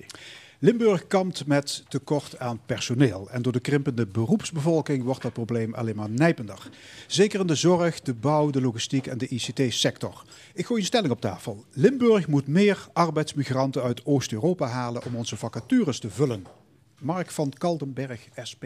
Limburg 0.58 1.06
kampt 1.06 1.46
met 1.46 1.84
tekort 1.88 2.38
aan 2.38 2.60
personeel. 2.66 3.28
En 3.30 3.42
door 3.42 3.52
de 3.52 3.60
krimpende 3.60 4.06
beroepsbevolking 4.06 5.04
wordt 5.04 5.22
dat 5.22 5.32
probleem 5.32 5.74
alleen 5.74 5.96
maar 5.96 6.10
nijpender. 6.10 6.68
Zeker 7.06 7.40
in 7.40 7.46
de 7.46 7.54
zorg, 7.54 8.00
de 8.00 8.14
bouw, 8.14 8.50
de 8.50 8.60
logistiek 8.60 9.06
en 9.06 9.18
de 9.18 9.28
ICT-sector. 9.28 10.24
Ik 10.54 10.66
gooi 10.66 10.80
een 10.80 10.86
stelling 10.86 11.12
op 11.12 11.20
tafel. 11.20 11.64
Limburg 11.72 12.28
moet 12.28 12.46
meer 12.46 12.88
arbeidsmigranten 12.92 13.82
uit 13.82 14.06
Oost-Europa 14.06 14.66
halen 14.66 15.04
om 15.04 15.16
onze 15.16 15.36
vacatures 15.36 15.98
te 15.98 16.10
vullen. 16.10 16.63
Mark 17.04 17.30
van 17.30 17.50
Kaldenberg, 17.50 18.28
SP. 18.48 18.64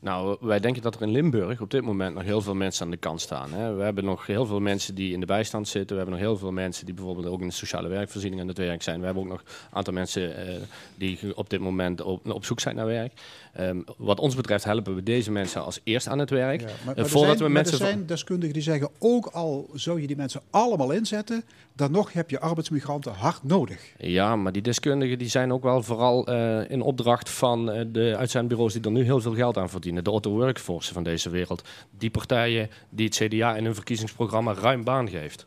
Nou, 0.00 0.36
wij 0.40 0.60
denken 0.60 0.82
dat 0.82 0.94
er 0.94 1.02
in 1.02 1.10
Limburg 1.10 1.60
op 1.60 1.70
dit 1.70 1.82
moment 1.82 2.14
nog 2.14 2.22
heel 2.22 2.40
veel 2.40 2.54
mensen 2.54 2.84
aan 2.84 2.90
de 2.90 2.96
kant 2.96 3.20
staan. 3.20 3.52
Hè. 3.52 3.74
We 3.74 3.82
hebben 3.82 4.04
nog 4.04 4.26
heel 4.26 4.46
veel 4.46 4.60
mensen 4.60 4.94
die 4.94 5.12
in 5.12 5.20
de 5.20 5.26
bijstand 5.26 5.68
zitten. 5.68 5.96
We 5.96 6.02
hebben 6.02 6.20
nog 6.20 6.28
heel 6.28 6.36
veel 6.38 6.52
mensen 6.52 6.84
die 6.86 6.94
bijvoorbeeld 6.94 7.26
ook 7.26 7.40
in 7.40 7.46
de 7.46 7.52
sociale 7.54 7.88
werkvoorziening 7.88 8.40
aan 8.42 8.48
het 8.48 8.58
werk 8.58 8.82
zijn. 8.82 8.98
We 8.98 9.04
hebben 9.04 9.22
ook 9.22 9.28
nog 9.28 9.40
een 9.40 9.76
aantal 9.76 9.92
mensen 9.92 10.36
eh, 10.36 10.54
die 10.94 11.36
op 11.36 11.50
dit 11.50 11.60
moment 11.60 12.00
op, 12.00 12.30
op 12.30 12.44
zoek 12.44 12.60
zijn 12.60 12.76
naar 12.76 12.86
werk. 12.86 13.12
Ehm, 13.52 13.80
wat 13.96 14.20
ons 14.20 14.34
betreft 14.34 14.64
helpen 14.64 14.94
we 14.94 15.02
deze 15.02 15.30
mensen 15.30 15.64
als 15.64 15.80
eerst 15.84 16.08
aan 16.08 16.18
het 16.18 16.30
werk. 16.30 16.60
Ja, 16.60 16.66
Eh, 16.66 16.72
maar, 16.72 16.84
maar 16.84 16.96
er 16.96 17.08
voordat 17.08 17.36
zijn, 17.36 17.48
we 17.48 17.54
mensen 17.54 17.78
er 17.78 17.86
zijn 17.86 18.06
deskundigen 18.06 18.54
die 18.54 18.62
zeggen, 18.62 18.88
ook 18.98 19.26
al 19.26 19.70
zou 19.74 20.00
je 20.00 20.06
die 20.06 20.16
mensen 20.16 20.40
allemaal 20.50 20.90
inzetten, 20.90 21.44
dan 21.74 21.90
nog 21.90 22.12
heb 22.12 22.30
je 22.30 22.40
arbeidsmigranten 22.40 23.12
hard 23.12 23.42
nodig. 23.42 23.92
Ja, 23.98 24.36
maar 24.36 24.52
die 24.52 24.62
deskundigen 24.62 25.18
die 25.18 25.28
zijn 25.28 25.52
ook 25.52 25.62
wel 25.62 25.82
vooral 25.82 26.26
eh, 26.26 26.70
in 26.70 26.80
opdracht 26.82 27.30
van 27.30 27.70
eh, 27.70 27.84
de 27.88 28.14
uitzendbureaus 28.16 28.72
die 28.72 28.82
er 28.82 28.90
nu 28.90 29.04
heel 29.04 29.20
veel 29.20 29.34
geld 29.34 29.56
aan 29.56 29.68
verdienen. 29.68 29.88
De 29.94 30.10
Otto 30.10 30.30
Workforce 30.30 30.92
van 30.92 31.02
deze 31.02 31.30
wereld. 31.30 31.68
Die 31.90 32.10
partijen 32.10 32.70
die 32.90 33.06
het 33.06 33.14
CDA 33.14 33.56
in 33.56 33.64
hun 33.64 33.74
verkiezingsprogramma 33.74 34.54
ruim 34.54 34.84
baan 34.84 35.08
geeft. 35.08 35.46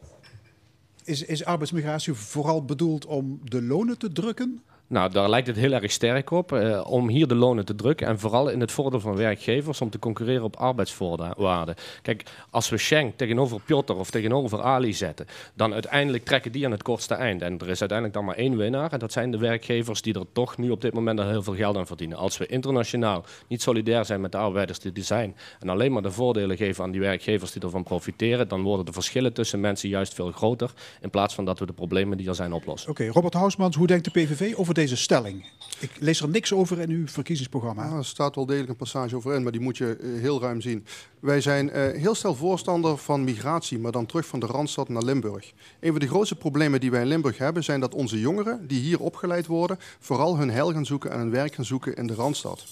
Is, 1.03 1.23
is 1.23 1.45
arbeidsmigratie 1.45 2.13
vooral 2.13 2.65
bedoeld 2.65 3.05
om 3.05 3.39
de 3.43 3.61
lonen 3.61 3.97
te 3.97 4.11
drukken? 4.11 4.63
Nou, 4.87 5.11
daar 5.11 5.29
lijkt 5.29 5.47
het 5.47 5.55
heel 5.55 5.71
erg 5.71 5.91
sterk 5.91 6.31
op 6.31 6.51
eh, 6.51 6.81
om 6.85 7.09
hier 7.09 7.27
de 7.27 7.35
lonen 7.35 7.65
te 7.65 7.75
drukken. 7.75 8.07
En 8.07 8.19
vooral 8.19 8.49
in 8.49 8.59
het 8.59 8.71
voordeel 8.71 8.99
van 8.99 9.15
werkgevers 9.15 9.81
om 9.81 9.89
te 9.89 9.99
concurreren 9.99 10.43
op 10.43 10.55
arbeidsvoorwaarden. 10.55 11.75
Kijk, 12.01 12.23
als 12.49 12.69
we 12.69 12.77
Schenk 12.77 13.17
tegenover 13.17 13.59
Piotr 13.65 13.93
of 13.93 14.09
tegenover 14.09 14.61
Ali 14.61 14.93
zetten, 14.93 15.27
dan 15.53 15.73
uiteindelijk 15.73 16.23
trekken 16.25 16.51
die 16.51 16.65
aan 16.65 16.71
het 16.71 16.83
kortste 16.83 17.13
eind. 17.13 17.41
En 17.41 17.59
er 17.59 17.69
is 17.69 17.79
uiteindelijk 17.79 18.13
dan 18.13 18.25
maar 18.25 18.35
één 18.35 18.57
winnaar. 18.57 18.91
En 18.91 18.99
dat 18.99 19.11
zijn 19.11 19.31
de 19.31 19.37
werkgevers 19.37 20.01
die 20.01 20.13
er 20.13 20.25
toch 20.33 20.57
nu 20.57 20.69
op 20.69 20.81
dit 20.81 20.93
moment 20.93 21.19
al 21.19 21.29
heel 21.29 21.43
veel 21.43 21.55
geld 21.55 21.77
aan 21.77 21.87
verdienen. 21.87 22.17
Als 22.17 22.37
we 22.37 22.45
internationaal 22.45 23.25
niet 23.47 23.61
solidair 23.61 24.05
zijn 24.05 24.21
met 24.21 24.31
de 24.31 24.37
arbeiders 24.37 24.79
die 24.79 24.91
er 24.93 25.03
zijn. 25.03 25.35
En 25.59 25.69
alleen 25.69 25.91
maar 25.91 26.01
de 26.01 26.11
voordelen 26.11 26.57
geven 26.57 26.83
aan 26.83 26.91
die 26.91 27.01
werkgevers 27.01 27.51
die 27.51 27.61
ervan 27.61 27.83
profiteren. 27.83 28.47
Dan 28.47 28.61
worden 28.61 28.85
de 28.85 28.93
verschillen 28.93 29.33
tussen 29.33 29.59
mensen 29.59 29.89
juist 29.89 30.13
veel 30.13 30.31
groter. 30.31 30.71
In 31.01 31.09
plaats 31.09 31.35
van 31.35 31.45
dat 31.45 31.59
we 31.59 31.65
de 31.65 31.73
problemen 31.73 32.17
die 32.17 32.27
er 32.27 32.35
zijn 32.35 32.53
oplossen. 32.53 32.89
Oké, 32.89 33.07
Robert 33.07 33.33
Hausmans, 33.33 33.75
hoe 33.75 33.87
denkt 33.87 34.05
de 34.05 34.11
PVV 34.11 34.53
over 34.55 34.72
deze 34.73 34.95
stelling? 34.95 35.45
Ik 35.79 35.91
lees 35.99 36.21
er 36.21 36.29
niks 36.29 36.53
over 36.53 36.79
in 36.79 36.89
uw 36.89 37.07
verkiezingsprogramma. 37.07 37.85
Ja, 37.85 37.97
er 37.97 38.05
staat 38.05 38.35
wel 38.35 38.45
degelijk 38.45 38.69
een 38.69 38.75
passage 38.75 39.15
over 39.15 39.33
in, 39.33 39.43
maar 39.43 39.51
die 39.51 39.61
moet 39.61 39.77
je 39.77 39.97
eh, 39.97 40.21
heel 40.21 40.41
ruim 40.41 40.61
zien. 40.61 40.85
Wij 41.19 41.41
zijn 41.41 41.69
eh, 41.69 42.01
heel 42.01 42.15
snel 42.15 42.35
voorstander 42.35 42.97
van 42.97 43.23
migratie, 43.23 43.79
maar 43.79 43.91
dan 43.91 44.05
terug 44.05 44.25
van 44.25 44.39
de 44.39 44.45
Randstad 44.45 44.89
naar 44.89 45.03
Limburg. 45.03 45.53
Een 45.79 45.91
van 45.91 45.99
de 45.99 46.07
grootste 46.07 46.35
problemen 46.35 46.79
die 46.79 46.91
wij 46.91 47.01
in 47.01 47.07
Limburg 47.07 47.37
hebben, 47.37 47.63
zijn 47.63 47.79
dat 47.79 47.93
onze 47.93 48.19
jongeren 48.19 48.67
die 48.67 48.81
hier 48.81 48.99
opgeleid 48.99 49.45
worden, 49.45 49.79
vooral 49.99 50.37
hun 50.37 50.49
heil 50.49 50.71
gaan 50.71 50.85
zoeken 50.85 51.11
en 51.11 51.19
hun 51.19 51.31
werk 51.31 51.55
gaan 51.55 51.65
zoeken 51.65 51.95
in 51.95 52.07
de 52.07 52.13
Randstad. 52.13 52.65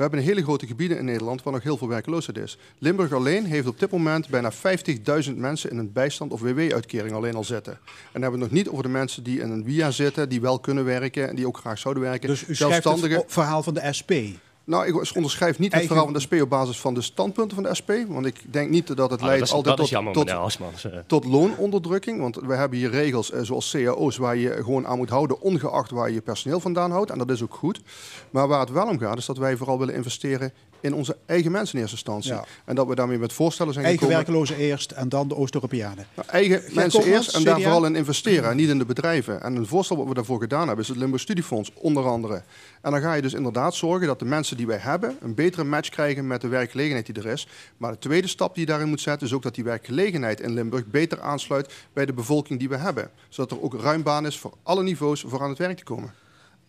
We 0.00 0.06
hebben 0.06 0.24
hele 0.24 0.42
grote 0.42 0.66
gebieden 0.66 0.98
in 0.98 1.04
Nederland 1.04 1.42
waar 1.42 1.52
nog 1.52 1.62
heel 1.62 1.76
veel 1.76 1.88
werkloosheid 1.88 2.38
is. 2.38 2.58
Limburg 2.78 3.12
alleen 3.12 3.44
heeft 3.44 3.66
op 3.66 3.78
dit 3.78 3.90
moment 3.90 4.28
bijna 4.28 4.52
50.000 4.52 5.36
mensen 5.36 5.70
in 5.70 5.78
een 5.78 5.92
bijstand- 5.92 6.32
of 6.32 6.40
WW-uitkering 6.40 7.14
alleen 7.14 7.34
al 7.34 7.44
zitten. 7.44 7.72
En 7.72 7.80
dan 8.12 8.22
hebben 8.22 8.40
we 8.40 8.44
het 8.44 8.54
nog 8.54 8.62
niet 8.62 8.72
over 8.72 8.82
de 8.82 8.90
mensen 8.90 9.22
die 9.22 9.40
in 9.40 9.50
een 9.50 9.64
WIA 9.64 9.90
zitten, 9.90 10.28
die 10.28 10.40
wel 10.40 10.58
kunnen 10.58 10.84
werken 10.84 11.28
en 11.28 11.36
die 11.36 11.46
ook 11.46 11.56
graag 11.56 11.78
zouden 11.78 12.02
werken. 12.02 12.28
Dus 12.28 12.48
u 12.48 12.54
schrijft 12.54 12.84
het 12.84 13.24
verhaal 13.26 13.62
van 13.62 13.74
de 13.74 13.92
SP. 13.98 14.12
Nou, 14.70 14.86
ik 14.86 15.14
onderschrijf 15.16 15.58
niet 15.58 15.72
het 15.72 15.86
verhaal 15.86 16.04
van 16.04 16.12
de 16.12 16.20
SP 16.26 16.32
op 16.32 16.48
basis 16.48 16.80
van 16.80 16.94
de 16.94 17.02
standpunten 17.02 17.54
van 17.54 17.64
de 17.64 17.74
SP. 17.80 17.90
Want 18.08 18.26
ik 18.26 18.52
denk 18.52 18.70
niet 18.70 18.86
dat 18.86 18.96
het 18.96 19.10
Ah, 19.10 19.18
dat 19.18 19.20
leidt 19.20 19.42
is, 19.42 19.52
altijd 19.52 19.76
dat 19.76 19.86
is 19.86 19.92
tot, 20.12 20.28
jammer. 20.28 20.92
Eh, 20.92 20.98
tot 21.06 21.24
loononderdrukking. 21.24 22.20
Want 22.20 22.36
we 22.36 22.54
hebben 22.54 22.78
hier 22.78 22.90
regels 22.90 23.30
eh, 23.30 23.40
zoals 23.42 23.70
cao's 23.70 24.16
waar 24.16 24.36
je 24.36 24.52
gewoon 24.52 24.86
aan 24.86 24.96
moet 24.96 25.08
houden, 25.08 25.40
ongeacht 25.40 25.90
waar 25.90 26.08
je 26.08 26.14
je 26.14 26.20
personeel 26.20 26.60
vandaan 26.60 26.90
houdt. 26.90 27.10
En 27.10 27.18
dat 27.18 27.30
is 27.30 27.42
ook 27.42 27.54
goed. 27.54 27.80
Maar 28.30 28.48
waar 28.48 28.60
het 28.60 28.70
wel 28.70 28.86
om 28.86 28.98
gaat, 28.98 29.18
is 29.18 29.26
dat 29.26 29.38
wij 29.38 29.56
vooral 29.56 29.78
willen 29.78 29.94
investeren 29.94 30.52
in 30.80 30.94
onze 30.94 31.16
eigen 31.26 31.50
mensen 31.50 31.74
in 31.74 31.80
eerste 31.80 31.96
instantie. 31.96 32.32
Ja. 32.32 32.44
En 32.64 32.74
dat 32.74 32.86
we 32.86 32.94
daarmee 32.94 33.18
met 33.18 33.32
voorstellen 33.32 33.72
zijn 33.72 33.84
Eigen 33.84 34.02
gekomen. 34.02 34.24
werklozen 34.24 34.56
eerst 34.56 34.90
en 34.90 35.08
dan 35.08 35.28
de 35.28 35.36
Oost-Europeanen. 35.36 36.06
Nou, 36.14 36.28
eigen 36.28 36.62
mensen 36.72 37.02
eerst 37.02 37.34
en 37.34 37.44
daar 37.44 37.60
vooral 37.60 37.84
in 37.84 37.96
investeren 37.96 38.50
en 38.50 38.56
niet 38.56 38.68
in 38.68 38.78
de 38.78 38.84
bedrijven. 38.84 39.42
En 39.42 39.56
een 39.56 39.66
voorstel 39.66 39.96
wat 39.96 40.06
we 40.06 40.14
daarvoor 40.14 40.40
gedaan 40.40 40.66
hebben 40.66 40.84
is 40.84 40.88
het 40.88 40.98
Limburg 40.98 41.22
Studiefonds 41.22 41.72
onder 41.74 42.06
andere. 42.06 42.42
En 42.80 42.90
dan 42.90 43.00
ga 43.00 43.14
je 43.14 43.22
dus 43.22 43.34
inderdaad 43.34 43.74
zorgen 43.74 44.06
dat 44.06 44.18
de 44.18 44.24
mensen 44.24 44.56
die 44.56 44.66
wij 44.66 44.78
hebben 44.78 45.16
een 45.20 45.34
betere 45.34 45.64
match 45.64 45.88
krijgen 45.88 46.26
met 46.26 46.40
de 46.40 46.48
werkgelegenheid 46.48 47.06
die 47.06 47.14
er 47.14 47.26
is. 47.26 47.48
Maar 47.76 47.92
de 47.92 47.98
tweede 47.98 48.28
stap 48.28 48.54
die 48.54 48.64
je 48.64 48.70
daarin 48.70 48.88
moet 48.88 49.00
zetten 49.00 49.26
is 49.26 49.32
ook 49.32 49.42
dat 49.42 49.54
die 49.54 49.64
werkgelegenheid 49.64 50.40
in 50.40 50.52
Limburg 50.52 50.86
beter 50.86 51.20
aansluit 51.20 51.72
bij 51.92 52.06
de 52.06 52.12
bevolking 52.12 52.58
die 52.58 52.68
we 52.68 52.76
hebben. 52.76 53.10
Zodat 53.28 53.50
er 53.50 53.62
ook 53.62 53.74
ruim 53.74 54.02
baan 54.02 54.26
is 54.26 54.38
voor 54.38 54.52
alle 54.62 54.82
niveaus 54.82 55.24
voor 55.26 55.42
aan 55.42 55.48
het 55.48 55.58
werk 55.58 55.76
te 55.76 55.84
komen. 55.84 56.14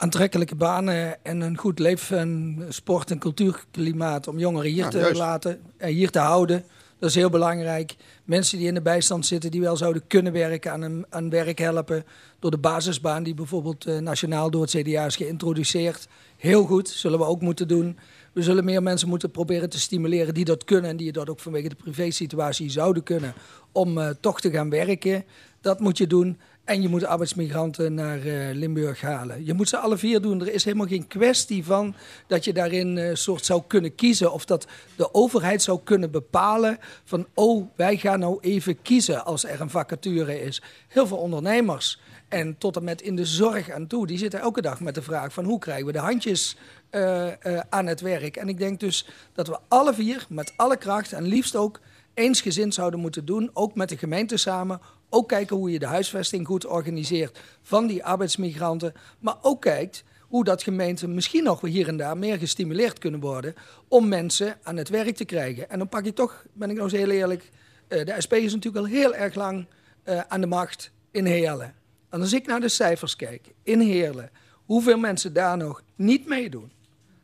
Aantrekkelijke 0.02 0.56
banen 0.56 1.24
en 1.24 1.42
een 1.42 1.58
goed 1.58 1.80
leef- 1.80 2.12
en 2.12 2.58
sport- 2.70 3.12
en 3.12 3.20
cultuurklimaat 3.20 4.28
om 4.28 4.40
jongeren 4.40 4.72
hier 4.72 4.84
Ja, 4.84 4.90
te 4.90 4.98
juist. 4.98 5.18
laten 5.18 5.60
en 5.78 5.94
hier 5.94 6.10
te 6.10 6.20
houden. 6.20 6.64
Dat 7.00 7.10
is 7.10 7.16
heel 7.16 7.30
belangrijk. 7.30 7.96
Mensen 8.24 8.58
die 8.58 8.68
in 8.68 8.74
de 8.74 8.82
bijstand 8.82 9.26
zitten, 9.26 9.52
die 9.52 9.62
wel 9.62 9.78
zouden 9.78 10.08
kunnen 10.08 10.34
werken, 10.34 10.72
aan, 10.72 10.82
een, 10.82 11.06
aan 11.10 11.30
werk 11.30 11.58
helpen. 11.58 12.04
Door 12.40 12.52
de 12.52 12.58
basisbaan, 12.58 13.24
die 13.24 13.34
bijvoorbeeld 13.34 13.86
eh, 13.86 13.98
nationaal 13.98 14.52
door 14.52 14.62
het 14.62 14.70
CDA 14.72 15.06
is 15.06 15.16
geïntroduceerd. 15.16 16.08
Heel 16.38 16.66
goed, 16.66 16.90
zullen 16.90 17.20
we 17.20 17.26
ook 17.26 17.42
moeten 17.42 17.68
doen. 17.68 17.98
We 18.34 18.42
zullen 18.42 18.64
meer 18.66 18.84
mensen 18.84 19.08
moeten 19.08 19.32
proberen 19.32 19.70
te 19.70 19.80
stimuleren 19.80 20.34
die 20.34 20.46
dat 20.46 20.64
kunnen 20.64 20.90
en 20.90 20.98
die 20.98 21.12
dat 21.12 21.30
ook 21.30 21.40
vanwege 21.40 21.70
de 21.70 21.76
privésituatie 21.76 22.70
zouden 22.70 23.04
kunnen 23.04 23.34
om 23.72 23.98
eh, 23.98 24.10
toch 24.20 24.42
te 24.42 24.52
gaan 24.52 24.70
werken. 24.70 25.24
Dat 25.62 25.80
moet 25.80 25.98
je 25.98 26.08
doen. 26.08 26.40
En 26.72 26.82
je 26.82 26.90
moet 26.90 27.06
arbeidsmigranten 27.06 27.94
naar 27.94 28.20
eh, 28.26 28.56
Limburg 28.56 29.02
halen. 29.02 29.46
Je 29.46 29.54
moet 29.54 29.70
ze 29.70 29.78
alle 29.78 29.98
vier 29.98 30.22
doen. 30.22 30.42
Er 30.42 30.54
is 30.54 30.64
helemaal 30.64 30.88
geen 30.88 31.08
kwestie 31.08 31.66
van 31.66 31.96
dat 32.28 32.44
je 32.44 32.54
daarin 32.54 32.98
een 32.98 33.18
soort 33.18 33.46
zou 33.46 33.62
kunnen 33.68 33.96
kiezen. 33.96 34.34
Of 34.34 34.46
dat 34.46 34.68
de 34.96 35.14
overheid 35.14 35.62
zou 35.62 35.80
kunnen 35.84 36.12
bepalen 36.12 36.78
van... 37.04 37.28
oh, 37.34 37.68
wij 37.76 37.98
gaan 37.98 38.20
nou 38.20 38.38
even 38.42 38.82
kiezen 38.82 39.26
als 39.26 39.46
er 39.46 39.62
een 39.62 39.70
vacature 39.70 40.42
is. 40.42 40.62
Heel 40.88 41.08
veel 41.08 41.18
ondernemers 41.18 42.00
en 42.28 42.58
tot 42.58 42.76
en 42.76 42.84
met 42.84 43.02
in 43.02 43.16
de 43.16 43.26
zorg 43.26 43.70
aan 43.70 43.88
toe... 43.88 44.08
die 44.08 44.18
zitten 44.18 44.40
elke 44.40 44.62
dag 44.62 44.80
met 44.80 44.96
de 44.96 45.02
vraag 45.02 45.34
van 45.34 45.46
hoe 45.46 45.60
krijgen 45.60 45.86
we 45.86 45.92
de 45.92 46.00
handjes 46.00 46.58
eh, 46.90 47.28
aan 47.70 47.86
het 47.86 48.02
werk. 48.02 48.38
En 48.38 48.50
ik 48.50 48.58
denk 48.58 48.80
dus 48.80 49.08
dat 49.34 49.48
we 49.48 49.58
alle 49.68 49.94
vier 49.94 50.26
met 50.30 50.54
alle 50.56 50.78
kracht 50.78 51.14
en 51.14 51.24
liefst 51.24 51.56
ook 51.56 51.80
eensgezind 52.14 52.74
zouden 52.74 53.00
moeten 53.00 53.26
doen, 53.26 53.50
ook 53.54 53.76
met 53.76 53.90
de 53.90 53.98
gemeente 53.98 54.38
samen. 54.38 54.82
Ook 55.14 55.28
kijken 55.28 55.56
hoe 55.56 55.72
je 55.72 55.80
de 55.80 55.86
huisvesting 55.86 56.48
goed 56.48 56.66
organiseert 56.66 57.40
van 57.62 57.88
die 57.88 58.06
arbeidsmigranten. 58.06 58.94
Maar 59.20 59.36
ook 59.42 59.62
kijkt 59.62 60.04
hoe 60.28 60.44
dat 60.44 60.64
gemeenten 60.64 61.14
misschien 61.14 61.44
nog 61.44 61.62
hier 61.62 61.88
en 61.88 61.98
daar 61.98 62.18
meer 62.18 62.38
gestimuleerd 62.38 63.00
kunnen 63.00 63.20
worden 63.20 63.54
om 63.88 64.08
mensen 64.08 64.58
aan 64.64 64.78
het 64.78 64.90
werk 64.90 65.16
te 65.16 65.26
krijgen. 65.26 65.70
En 65.70 65.78
dan 65.78 65.90
pak 65.90 66.06
ik 66.06 66.16
toch, 66.16 66.46
ben 66.54 66.70
ik 66.70 66.76
nou 66.76 66.90
eens 66.90 67.00
heel 67.00 67.10
eerlijk, 67.10 67.50
eh, 67.88 68.06
de 68.06 68.16
SP 68.24 68.34
is 68.34 68.54
natuurlijk 68.54 68.86
al 68.86 68.92
heel 68.92 69.16
erg 69.16 69.36
lang 69.36 69.66
eh, 70.04 70.20
aan 70.28 70.42
de 70.42 70.48
macht 70.48 70.92
in 71.12 71.26
Heerlen. 71.26 71.76
En 72.10 72.22
als 72.22 72.34
ik 72.34 72.48
naar 72.48 72.60
de 72.60 72.70
cijfers 72.70 73.16
kijk 73.16 73.54
in 73.64 73.80
Heerlen, 73.80 74.30
hoeveel 74.66 74.98
mensen 74.98 75.34
daar 75.34 75.58
nog 75.58 75.84
niet 75.96 76.28
meedoen 76.28 76.72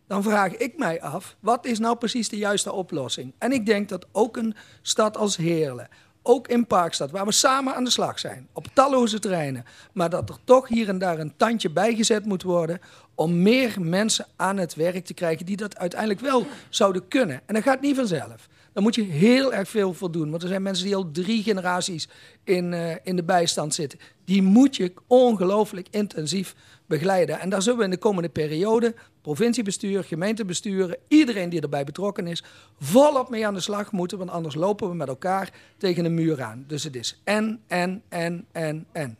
dan 0.08 0.24
vraag 0.24 0.56
ik 0.56 0.78
mij 0.78 1.02
af, 1.02 1.36
wat 1.40 1.66
is 1.66 1.80
nou 1.80 1.98
precies 1.98 2.30
de 2.30 2.38
juiste 2.38 2.72
oplossing? 2.72 3.34
En 3.38 3.52
ik 3.52 3.66
denk 3.66 3.90
dat 3.90 4.06
ook 4.12 4.38
een 4.38 4.56
stad 4.82 5.18
als 5.18 5.38
Heerlen, 5.38 5.88
ook 6.28 6.48
in 6.48 6.68
Parkstad, 6.68 7.12
waar 7.12 7.26
we 7.26 7.32
samen 7.32 7.76
aan 7.76 7.84
de 7.84 7.90
slag 7.90 8.20
zijn, 8.20 8.48
op 8.54 8.68
talloze 8.74 9.20
terreinen, 9.20 9.66
maar 9.94 10.10
dat 10.10 10.30
er 10.30 10.38
toch 10.44 10.68
hier 10.68 10.90
en 10.90 10.98
daar 10.98 11.20
een 11.20 11.34
tandje 11.38 11.70
bijgezet 11.70 12.26
moet 12.26 12.44
worden 12.44 12.80
om 13.16 13.42
meer 13.42 13.76
mensen 13.80 14.26
aan 14.36 14.58
het 14.58 14.76
werk 14.76 15.06
te 15.06 15.14
krijgen 15.14 15.46
die 15.46 15.58
dat 15.58 15.78
uiteindelijk 15.78 16.20
wel 16.20 16.46
zouden 16.70 17.08
kunnen. 17.08 17.42
En 17.46 17.54
dat 17.54 17.64
gaat 17.64 17.82
niet 17.82 17.96
vanzelf. 17.96 18.48
Daar 18.78 18.86
moet 18.86 18.96
je 18.96 19.04
heel 19.04 19.54
erg 19.54 19.70
veel 19.70 19.94
voor 19.94 20.12
doen. 20.12 20.30
Want 20.30 20.42
er 20.42 20.48
zijn 20.48 20.62
mensen 20.62 20.86
die 20.86 20.96
al 20.96 21.12
drie 21.12 21.44
generaties 21.44 22.08
in, 22.44 22.74
eh, 22.74 22.96
in 23.04 23.16
de 23.16 23.24
bijstand 23.24 23.74
zitten. 23.74 24.00
Die 24.26 24.42
moet 24.42 24.76
je 24.76 24.94
ongelooflijk 25.08 25.88
intensief 25.92 26.56
begeleiden. 26.86 27.40
En 27.40 27.50
daar 27.50 27.62
zullen 27.62 27.78
we 27.78 27.84
in 27.84 27.90
de 27.90 27.98
komende 27.98 28.30
periode, 28.30 28.96
provinciebestuur, 29.22 30.04
gemeentebesturen, 30.04 30.98
iedereen 31.08 31.50
die 31.50 31.62
erbij 31.62 31.84
betrokken 31.84 32.28
is, 32.28 32.44
volop 32.80 33.30
mee 33.30 33.48
aan 33.48 33.54
de 33.54 33.60
slag 33.60 33.92
moeten. 33.92 34.18
Want 34.18 34.30
anders 34.30 34.56
lopen 34.56 34.90
we 34.90 34.96
met 34.96 35.08
elkaar 35.08 35.54
tegen 35.78 36.06
een 36.06 36.14
muur 36.14 36.42
aan. 36.42 36.64
Dus 36.68 36.84
het 36.84 36.96
is 36.96 37.22
en, 37.24 37.62
en, 37.68 38.02
en, 38.10 38.46
en, 38.52 38.86
en. 38.92 39.18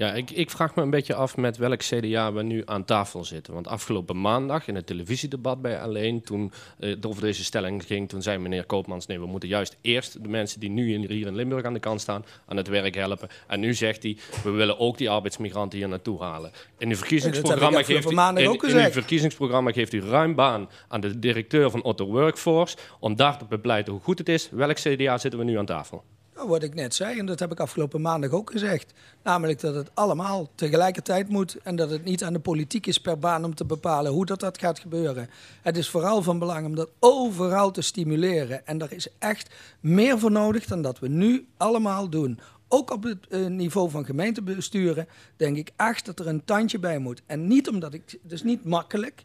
Ja, 0.00 0.12
ik, 0.12 0.30
ik 0.30 0.50
vraag 0.50 0.74
me 0.74 0.82
een 0.82 0.90
beetje 0.90 1.14
af 1.14 1.36
met 1.36 1.56
welk 1.56 1.78
CDA 1.78 2.32
we 2.32 2.42
nu 2.42 2.62
aan 2.64 2.84
tafel 2.84 3.24
zitten. 3.24 3.54
Want 3.54 3.68
afgelopen 3.68 4.20
maandag 4.20 4.68
in 4.68 4.74
het 4.74 4.86
televisiedebat 4.86 5.62
bij 5.62 5.80
Alleen, 5.80 6.22
toen 6.22 6.52
eh, 6.78 6.90
het 6.90 7.06
over 7.06 7.22
deze 7.22 7.44
stelling 7.44 7.86
ging, 7.86 8.08
toen 8.08 8.22
zei 8.22 8.38
meneer 8.38 8.64
Koopmans, 8.64 9.06
nee, 9.06 9.20
we 9.20 9.26
moeten 9.26 9.48
juist 9.48 9.76
eerst 9.80 10.22
de 10.22 10.28
mensen 10.28 10.60
die 10.60 10.70
nu 10.70 10.92
in, 10.92 11.10
hier 11.10 11.26
in 11.26 11.34
Limburg 11.34 11.64
aan 11.64 11.72
de 11.72 11.80
kant 11.80 12.00
staan, 12.00 12.24
aan 12.46 12.56
het 12.56 12.68
werk 12.68 12.94
helpen. 12.94 13.28
En 13.46 13.60
nu 13.60 13.74
zegt 13.74 14.02
hij, 14.02 14.16
we 14.42 14.50
willen 14.50 14.78
ook 14.78 14.98
die 14.98 15.10
arbeidsmigranten 15.10 15.78
hier 15.78 15.88
naartoe 15.88 16.22
halen. 16.22 16.50
In 16.78 16.88
uw 16.88 16.96
verkiezingsprogramma, 16.96 17.78
heb 17.78 17.88
ik 17.88 17.94
geeft, 17.94 18.10
u, 18.10 18.14
maandag 18.14 18.44
in, 18.44 18.68
in 18.68 18.84
uw 18.84 18.90
verkiezingsprogramma 18.90 19.72
geeft 19.72 19.92
u 19.92 20.02
ruim 20.02 20.34
baan 20.34 20.68
aan 20.88 21.00
de 21.00 21.18
directeur 21.18 21.70
van 21.70 21.82
Otto 21.82 22.06
Workforce, 22.06 22.76
om 23.00 23.16
daar 23.16 23.38
te 23.38 23.44
bepleiten 23.44 23.92
hoe 23.92 24.02
goed 24.02 24.18
het 24.18 24.28
is. 24.28 24.48
Welk 24.50 24.76
CDA 24.76 25.18
zitten 25.18 25.40
we 25.40 25.46
nu 25.46 25.58
aan 25.58 25.66
tafel? 25.66 26.04
Nou, 26.40 26.52
wat 26.52 26.62
ik 26.62 26.74
net 26.74 26.94
zei, 26.94 27.18
en 27.18 27.26
dat 27.26 27.38
heb 27.38 27.52
ik 27.52 27.60
afgelopen 27.60 28.00
maandag 28.00 28.30
ook 28.30 28.50
gezegd. 28.50 28.92
Namelijk 29.22 29.60
dat 29.60 29.74
het 29.74 29.90
allemaal 29.94 30.50
tegelijkertijd 30.54 31.28
moet 31.28 31.56
en 31.62 31.76
dat 31.76 31.90
het 31.90 32.04
niet 32.04 32.24
aan 32.24 32.32
de 32.32 32.38
politiek 32.38 32.86
is 32.86 33.00
per 33.00 33.18
baan 33.18 33.44
om 33.44 33.54
te 33.54 33.64
bepalen 33.64 34.12
hoe 34.12 34.26
dat, 34.26 34.40
dat 34.40 34.58
gaat 34.58 34.78
gebeuren. 34.78 35.30
Het 35.62 35.76
is 35.76 35.88
vooral 35.88 36.22
van 36.22 36.38
belang 36.38 36.66
om 36.66 36.74
dat 36.74 36.90
overal 36.98 37.70
te 37.70 37.80
stimuleren. 37.80 38.66
En 38.66 38.78
daar 38.78 38.92
is 38.92 39.08
echt 39.18 39.54
meer 39.80 40.18
voor 40.18 40.30
nodig 40.30 40.66
dan 40.66 40.82
dat 40.82 40.98
we 40.98 41.08
nu 41.08 41.46
allemaal 41.56 42.08
doen. 42.08 42.40
Ook 42.68 42.90
op 42.90 43.02
het 43.02 43.26
eh, 43.28 43.46
niveau 43.46 43.90
van 43.90 44.04
gemeentebesturen 44.04 45.08
denk 45.36 45.56
ik 45.56 45.70
echt 45.76 46.06
dat 46.06 46.18
er 46.18 46.26
een 46.26 46.44
tandje 46.44 46.78
bij 46.78 46.98
moet. 46.98 47.22
En 47.26 47.46
niet 47.46 47.68
omdat 47.68 47.94
ik, 47.94 48.18
het 48.22 48.32
is 48.32 48.42
niet 48.42 48.64
makkelijk. 48.64 49.24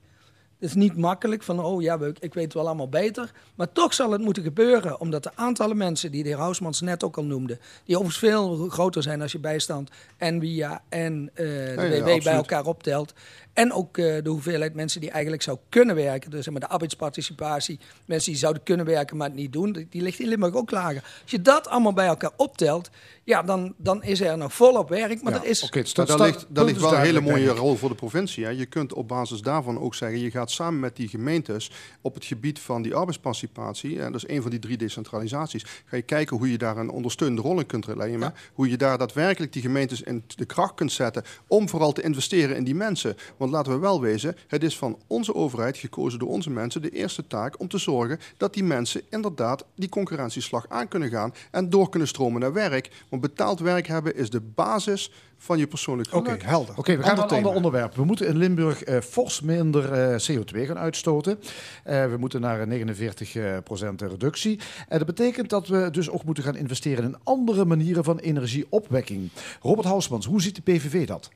Het 0.60 0.70
is 0.70 0.76
niet 0.76 0.98
makkelijk 0.98 1.44
van, 1.44 1.60
oh 1.60 1.82
ja, 1.82 2.00
ik 2.20 2.34
weet 2.34 2.44
het 2.44 2.54
wel 2.54 2.66
allemaal 2.66 2.90
beter. 2.90 3.32
Maar 3.56 3.72
toch 3.72 3.94
zal 3.94 4.12
het 4.12 4.22
moeten 4.22 4.44
gebeuren, 4.44 5.00
omdat 5.00 5.24
de 5.24 5.32
aantallen 5.36 5.78
mensen 5.78 6.12
die 6.12 6.24
de 6.24 6.30
heer 6.30 6.38
Hausmans 6.38 6.82
net 6.82 7.04
ook 7.04 7.18
al 7.18 7.24
noemde, 7.24 7.60
die 7.86 7.96
overigens 7.96 8.18
veel 8.18 8.70
groter 8.70 9.04
zijn 9.04 9.22
als 9.22 9.32
je 9.32 9.40
bijstand 9.40 9.90
en 10.18 10.40
via 10.40 10.82
en 10.90 11.30
eh, 11.34 11.46
de 11.46 11.74
Ja, 11.76 11.84
ja, 11.84 12.04
WW 12.04 12.24
bij 12.24 12.34
elkaar 12.34 12.66
optelt. 12.66 13.14
En 13.56 13.74
ook 13.74 13.98
eh, 13.98 14.24
de 14.24 14.30
hoeveelheid 14.30 14.74
mensen 14.74 15.02
die 15.02 15.10
eigenlijk 15.12 15.42
zou 15.44 15.58
kunnen 15.70 15.96
werken. 15.96 16.32
Dus 16.32 16.44
zeg 16.44 16.54
maar, 16.54 16.62
de 16.62 16.68
arbeidsparticipatie, 16.70 17.80
mensen 18.06 18.32
die 18.32 18.40
zouden 18.40 18.64
kunnen 18.64 18.86
werken 18.86 19.18
maar 19.18 19.28
het 19.28 19.36
niet 19.36 19.54
doen, 19.54 19.72
die, 19.72 19.88
die 19.90 20.02
ligt 20.02 20.20
in 20.20 20.28
Limburg 20.28 20.54
ook 20.54 20.72
lager. 20.72 21.04
Als 21.22 21.32
je 21.32 21.42
dat 21.42 21.68
allemaal 21.68 21.94
bij 21.94 22.08
elkaar 22.08 22.32
optelt, 22.36 22.90
ja, 23.24 23.42
dan, 23.42 23.74
dan 23.78 24.04
is 24.04 24.22
er 24.22 24.38
nog 24.38 24.54
volop 24.54 24.90
werk. 24.90 25.22
Maar 25.22 25.34
Ja, 25.34 25.40
er 25.44 25.46
is 25.50 25.64
oké, 25.64 25.78
Maar 25.78 25.88
staat- 25.88 26.08
daar 26.08 26.20
ligt, 26.20 26.46
daar 26.50 26.66
ligt 26.66 26.80
wel 26.82 26.94
een 26.94 27.00
hele 27.02 27.22
mooie 27.22 27.50
rol 27.50 27.76
voor 27.76 27.90
de 27.90 27.96
provincie. 27.96 28.44
Hè. 28.44 28.50
Je 28.50 28.66
kunt 28.66 28.94
op 28.94 29.08
basis 29.08 29.42
daarvan 29.42 29.80
ook 29.80 29.96
zeggen, 29.96 30.20
je 30.20 30.32
gaat 30.32 30.52
samen 30.52 30.80
met 30.80 30.96
die 30.96 31.08
gemeentes 31.08 31.72
op 32.02 32.14
het 32.14 32.26
gebied 32.26 32.60
van 32.60 32.82
die 32.82 32.96
arbeidsparticipatie, 32.96 34.02
en 34.02 34.12
dat 34.12 34.24
is 34.24 34.36
een 34.36 34.42
van 34.42 34.52
die 34.52 34.60
drie 34.60 34.78
decentralisaties, 34.78 35.66
ga 35.86 35.96
je 35.96 36.02
kijken 36.02 36.38
hoe 36.38 36.52
je 36.52 36.58
daar 36.58 36.78
een 36.78 36.90
ondersteunende 36.90 37.42
rol 37.42 37.60
in 37.60 37.66
kunt 37.66 37.96
nemen. 37.96 38.34
Hoe 38.54 38.70
je 38.70 38.78
daar 38.78 38.98
daadwerkelijk 38.98 39.54
die 39.54 39.62
gemeentes 39.62 40.02
in 40.02 40.24
de 40.36 40.46
kracht 40.46 40.74
kunt 40.76 40.92
zetten 40.92 41.24
om 41.48 41.70
vooral 41.70 41.92
te 41.92 42.02
investeren 42.02 42.56
in 42.56 42.64
die 42.64 42.76
mensen. 42.76 43.16
Want 43.38 43.45
laten 43.50 43.72
we 43.72 43.80
wel 43.80 44.02
wezen, 44.02 44.36
het 44.48 44.64
is 44.64 44.78
van 44.78 44.98
onze 45.08 45.36
overheid, 45.36 45.78
gekozen 45.78 46.20
door 46.20 46.30
onze 46.30 46.50
mensen, 46.50 46.82
de 46.82 46.90
eerste 46.90 47.28
taak 47.28 47.60
om 47.60 47.68
te 47.68 47.78
zorgen 47.78 48.20
dat 48.38 48.54
die 48.54 48.64
mensen 48.64 49.02
inderdaad 49.10 49.66
die 49.76 49.90
concurrentieslag 49.90 50.66
aan 50.70 50.88
kunnen 50.88 51.10
gaan 51.10 51.34
en 51.52 51.70
door 51.70 51.90
kunnen 51.90 52.08
stromen 52.08 52.42
naar 52.42 52.54
werk. 52.54 52.92
Want 53.10 53.22
betaald 53.22 53.60
werk 53.60 53.88
hebben 53.88 54.16
is 54.16 54.30
de 54.30 54.42
basis 54.42 55.12
van 55.38 55.58
je 55.58 55.68
persoonlijk 55.68 56.14
Oké, 56.14 56.26
geluk. 56.26 56.44
helder. 56.44 56.78
Oké, 56.78 56.98
we 56.98 57.04
gaan 57.04 57.16
naar 57.16 57.26
een 57.26 57.36
ander 57.36 57.52
onderwerp. 57.54 57.96
We 57.96 58.04
moeten 58.04 58.28
in 58.28 58.38
Limburg 58.38 58.84
eh, 58.84 59.00
fors 59.02 59.42
minder 59.42 59.92
eh, 59.92 60.30
CO2 60.32 60.60
gaan 60.60 60.78
uitstoten. 60.78 61.40
Eh, 61.84 62.06
we 62.06 62.18
moeten 62.18 62.42
naar 62.42 62.62
een 62.62 62.68
49 62.68 63.36
eh, 63.36 63.58
procent 63.64 64.02
reductie. 64.02 64.60
En 64.88 64.98
dat 64.98 65.08
betekent 65.08 65.50
dat 65.50 65.68
we 65.68 65.90
dus 65.92 66.10
ook 66.10 66.24
moeten 66.24 66.44
gaan 66.44 66.56
investeren 66.56 67.04
in 67.04 67.16
andere 67.24 67.66
manieren 67.66 68.04
van 68.04 68.18
energieopwekking. 68.18 69.30
Robert 69.62 69.88
Hausmans, 69.88 70.26
hoe 70.26 70.42
ziet 70.42 70.56
de 70.56 70.62
PVV 70.62 71.08
dat? 71.08 71.30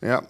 Ja, 0.00 0.24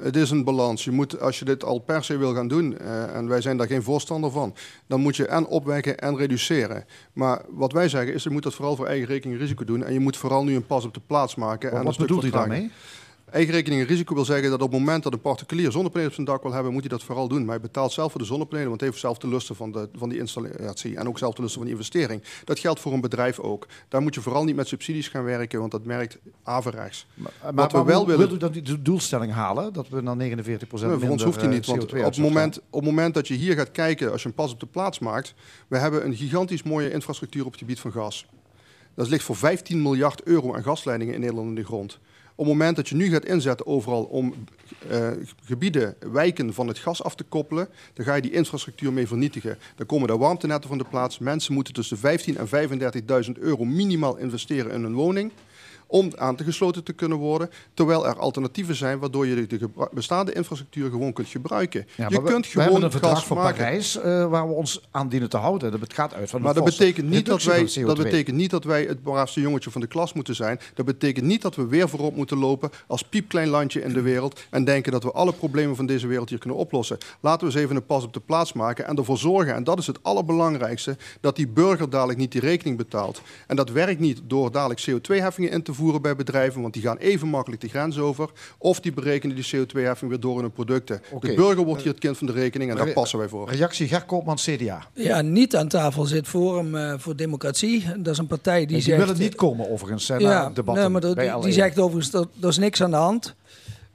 het 0.00 0.16
is 0.16 0.30
een 0.30 0.44
balans. 0.44 0.84
Je 0.84 0.90
moet, 0.90 1.20
als 1.20 1.38
je 1.38 1.44
dit 1.44 1.64
al 1.64 1.78
per 1.78 2.04
se 2.04 2.16
wil 2.16 2.34
gaan 2.34 2.48
doen, 2.48 2.78
eh, 2.78 3.16
en 3.16 3.28
wij 3.28 3.40
zijn 3.40 3.56
daar 3.56 3.66
geen 3.66 3.82
voorstander 3.82 4.30
van, 4.30 4.54
dan 4.86 5.00
moet 5.00 5.16
je 5.16 5.26
en 5.26 5.46
opwekken 5.46 5.98
en 5.98 6.16
reduceren. 6.16 6.84
Maar 7.12 7.42
wat 7.48 7.72
wij 7.72 7.88
zeggen 7.88 8.14
is, 8.14 8.22
je 8.22 8.30
moet 8.30 8.42
dat 8.42 8.54
vooral 8.54 8.76
voor 8.76 8.86
eigen 8.86 9.06
rekening 9.06 9.40
risico 9.40 9.64
doen. 9.64 9.84
En 9.84 9.92
je 9.92 10.00
moet 10.00 10.16
vooral 10.16 10.44
nu 10.44 10.54
een 10.54 10.66
pas 10.66 10.84
op 10.84 10.94
de 10.94 11.00
plaats 11.06 11.34
maken. 11.34 11.72
en 11.72 11.84
Wat 11.84 11.96
bedoelt 11.96 12.24
u 12.24 12.30
daarmee? 12.30 12.70
Eigen 13.34 13.52
rekening 13.54 13.80
en 13.82 13.86
risico 13.88 14.14
wil 14.14 14.24
zeggen 14.24 14.50
dat 14.50 14.62
op 14.62 14.70
het 14.70 14.78
moment 14.80 15.02
dat 15.02 15.12
een 15.12 15.20
particulier 15.20 15.70
zonnepanelen 15.72 16.08
op 16.08 16.14
zijn 16.14 16.26
dak 16.26 16.42
wil 16.42 16.52
hebben, 16.52 16.72
moet 16.72 16.80
hij 16.80 16.90
dat 16.90 17.02
vooral 17.02 17.28
doen. 17.28 17.40
Maar 17.44 17.48
hij 17.54 17.60
betaalt 17.60 17.92
zelf 17.92 18.10
voor 18.10 18.20
de 18.20 18.26
zonnepanelen, 18.26 18.68
want 18.68 18.80
hij 18.80 18.88
heeft 18.88 19.00
zelf 19.00 19.18
de 19.18 19.28
lusten 19.28 19.56
van, 19.56 19.72
de, 19.72 19.88
van 19.94 20.08
die 20.08 20.18
installatie 20.18 20.96
en 20.96 21.08
ook 21.08 21.18
zelf 21.18 21.34
de 21.34 21.40
lusten 21.42 21.58
van 21.60 21.68
die 21.68 21.76
investering. 21.78 22.22
Dat 22.44 22.58
geldt 22.58 22.80
voor 22.80 22.92
een 22.92 23.00
bedrijf 23.00 23.38
ook. 23.38 23.66
Daar 23.88 24.02
moet 24.02 24.14
je 24.14 24.20
vooral 24.20 24.44
niet 24.44 24.56
met 24.56 24.68
subsidies 24.68 25.08
gaan 25.08 25.24
werken, 25.24 25.58
want 25.60 25.70
dat 25.70 25.84
merkt 25.84 26.18
averechts. 26.42 27.06
Maar, 27.14 27.32
Wat 27.54 27.70
we 27.72 27.76
maar 27.76 27.86
wel 27.86 27.96
hoe 27.98 28.06
willen- 28.06 28.20
wilt 28.20 28.32
u 28.32 28.38
dan 28.38 28.52
die 28.52 28.62
do- 28.62 28.82
doelstelling 28.82 29.32
halen? 29.32 29.72
Dat 29.72 29.88
we 29.88 30.00
naar 30.00 30.16
49% 30.16 30.90
Nee, 30.90 30.98
voor 30.98 31.08
ons 31.08 31.22
hoeft 31.22 31.40
die 31.40 31.48
niet. 31.48 31.66
Want 31.66 31.82
CO2 31.86 31.98
op 31.98 32.04
het, 32.04 32.18
moment, 32.18 32.58
op 32.70 32.80
het 32.80 32.84
moment 32.84 33.14
dat 33.14 33.28
je 33.28 33.34
hier 33.34 33.54
gaat 33.56 33.70
kijken, 33.70 34.12
als 34.12 34.22
je 34.22 34.28
een 34.28 34.34
pas 34.34 34.52
op 34.52 34.60
de 34.60 34.66
plaats 34.66 34.98
maakt, 34.98 35.34
we 35.68 35.78
hebben 35.78 36.06
een 36.06 36.14
gigantisch 36.16 36.62
mooie 36.62 36.90
infrastructuur 36.92 37.44
op 37.44 37.50
het 37.50 37.60
gebied 37.60 37.80
van 37.80 37.92
gas. 37.92 38.26
Dat 38.94 39.08
ligt 39.08 39.24
voor 39.24 39.36
15 39.36 39.82
miljard 39.82 40.22
euro 40.22 40.54
aan 40.54 40.62
gasleidingen 40.62 41.14
in 41.14 41.20
Nederland 41.20 41.48
in 41.48 41.54
de 41.54 41.64
grond. 41.64 41.98
Op 42.36 42.44
het 42.44 42.54
moment 42.54 42.76
dat 42.76 42.88
je 42.88 42.94
nu 42.94 43.08
gaat 43.08 43.24
inzetten 43.24 43.66
overal 43.66 44.02
om 44.02 44.34
eh, 44.88 45.10
gebieden, 45.44 45.96
wijken 46.12 46.54
van 46.54 46.68
het 46.68 46.78
gas 46.78 47.02
af 47.02 47.14
te 47.14 47.24
koppelen, 47.24 47.68
dan 47.92 48.04
ga 48.04 48.14
je 48.14 48.22
die 48.22 48.32
infrastructuur 48.32 48.92
mee 48.92 49.06
vernietigen. 49.06 49.58
Dan 49.76 49.86
komen 49.86 50.08
de 50.08 50.16
warmtenetten 50.16 50.68
van 50.68 50.78
de 50.78 50.84
plaats. 50.90 51.18
Mensen 51.18 51.54
moeten 51.54 51.74
tussen 51.74 51.98
15 51.98 52.36
en 52.36 52.46
35.000 53.26 53.32
euro 53.38 53.64
minimaal 53.64 54.16
investeren 54.16 54.72
in 54.72 54.84
een 54.84 54.94
woning 54.94 55.32
om 55.86 56.10
aan 56.16 56.36
te 56.36 56.44
gesloten 56.44 56.84
te 56.84 56.92
kunnen 56.92 57.18
worden. 57.18 57.50
Terwijl 57.74 58.06
er 58.06 58.18
alternatieven 58.18 58.74
zijn 58.74 58.98
waardoor 58.98 59.26
je 59.26 59.46
de, 59.46 59.58
de 59.58 59.68
bestaande 59.92 60.32
infrastructuur 60.32 60.90
gewoon 60.90 61.12
kunt 61.12 61.28
gebruiken. 61.28 61.86
Ja, 61.96 62.06
je 62.08 62.14
maar 62.14 62.22
we- 62.24 62.30
kunt 62.30 62.44
we 62.44 62.50
gewoon 62.50 62.64
hebben 62.64 62.82
een 62.84 62.90
verdrag 62.90 63.26
van 63.26 63.36
maken. 63.36 63.56
Parijs 63.56 63.96
eh, 63.96 64.26
waar 64.30 64.48
we 64.48 64.54
ons 64.54 64.80
aan 64.90 65.08
dienen 65.08 65.28
te 65.28 65.36
houden. 65.36 65.70
Dat 65.70 65.80
het 65.80 65.92
gaat 65.94 66.14
uit 66.14 66.30
van 66.30 66.40
Maar 66.40 66.48
een 66.56 66.62
dat 66.64 66.64
betekent, 66.64 67.08
niet 67.08 67.26
dat, 67.26 67.42
wij, 67.42 67.58
dat 67.60 67.98
CO2. 67.98 68.02
betekent 68.02 68.36
niet 68.36 68.50
dat 68.50 68.64
wij 68.64 68.82
het 68.84 69.02
braafste 69.02 69.40
jongetje 69.40 69.70
van 69.70 69.80
de 69.80 69.86
klas 69.86 70.12
moeten 70.12 70.34
zijn. 70.34 70.60
Dat 70.74 70.86
betekent 70.86 71.26
niet 71.26 71.42
dat 71.42 71.54
we 71.56 71.66
weer 71.66 71.88
voorop 71.88 72.16
moeten 72.16 72.38
lopen 72.38 72.70
als 72.86 73.02
piepklein 73.04 73.48
landje 73.48 73.82
in 73.82 73.92
de 73.92 74.00
wereld. 74.02 74.40
En 74.50 74.64
denken 74.64 74.92
dat 74.92 75.02
we 75.02 75.12
alle 75.12 75.32
problemen 75.32 75.76
van 75.76 75.86
deze 75.86 76.06
wereld 76.06 76.28
hier 76.28 76.38
kunnen 76.38 76.58
oplossen. 76.58 76.98
Laten 77.20 77.46
we 77.46 77.52
eens 77.52 77.62
even 77.62 77.76
een 77.76 77.86
pas 77.86 78.04
op 78.04 78.12
de 78.12 78.20
plaats 78.20 78.52
maken. 78.52 78.86
En 78.86 78.96
ervoor 78.96 79.18
zorgen, 79.18 79.54
en 79.54 79.64
dat 79.64 79.78
is 79.78 79.86
het 79.86 79.98
allerbelangrijkste, 80.02 80.96
dat 81.20 81.36
die 81.36 81.48
burger 81.48 81.90
dadelijk 81.90 82.18
niet 82.18 82.32
die 82.32 82.40
rekening 82.40 82.76
betaalt. 82.76 83.22
En 83.46 83.56
dat 83.56 83.70
werkt 83.70 84.00
niet 84.00 84.20
door 84.26 84.50
dadelijk 84.52 84.80
CO2-heffingen 84.90 85.50
in 85.50 85.62
te 85.62 85.73
voeren 85.74 86.02
bij 86.02 86.16
bedrijven. 86.16 86.60
Want 86.62 86.72
die 86.74 86.82
gaan 86.82 86.96
even 86.96 87.28
makkelijk 87.28 87.62
de 87.62 87.68
grens 87.68 87.98
over. 87.98 88.30
Of 88.58 88.80
die 88.80 88.92
berekenen 88.92 89.36
die 89.36 89.44
CO2-heffing 89.56 90.08
weer 90.08 90.20
door 90.20 90.34
in 90.36 90.40
hun 90.42 90.52
producten. 90.52 91.02
De 91.20 91.34
burger 91.34 91.64
wordt 91.64 91.82
hier 91.82 91.90
het 91.90 92.00
kind 92.00 92.18
van 92.18 92.26
de 92.26 92.32
rekening 92.32 92.70
en 92.70 92.76
daar 92.76 92.92
passen 92.92 93.18
wij 93.18 93.28
voor. 93.28 93.50
Reactie 93.50 93.88
Ger 93.88 94.04
Koopman, 94.04 94.36
CDA. 94.36 94.86
Ja, 94.94 95.20
niet 95.22 95.56
aan 95.56 95.68
tafel 95.68 96.04
zit 96.04 96.26
Forum 96.28 96.74
eh, 96.76 96.94
voor 96.98 97.16
Democratie. 97.16 97.84
Dat 97.96 98.12
is 98.12 98.18
een 98.18 98.26
partij 98.26 98.58
die 98.58 98.66
Die, 98.66 98.76
die 98.76 98.84
zegt... 98.84 98.98
willen 98.98 99.18
niet 99.20 99.34
komen 99.34 99.70
overigens 99.70 100.08
hè, 100.08 100.16
ja, 100.16 100.28
naar 100.28 100.54
debatten 100.54 100.82
nee, 100.82 100.92
maar 100.92 101.00
dat- 101.00 101.14
bij 101.14 101.32
die, 101.32 101.42
die 101.42 101.52
zegt 101.52 101.78
overigens, 101.78 102.10
dat 102.10 102.28
er 102.42 102.48
is 102.48 102.58
niks 102.58 102.82
aan 102.82 102.90
de 102.90 102.96
hand. 102.96 103.34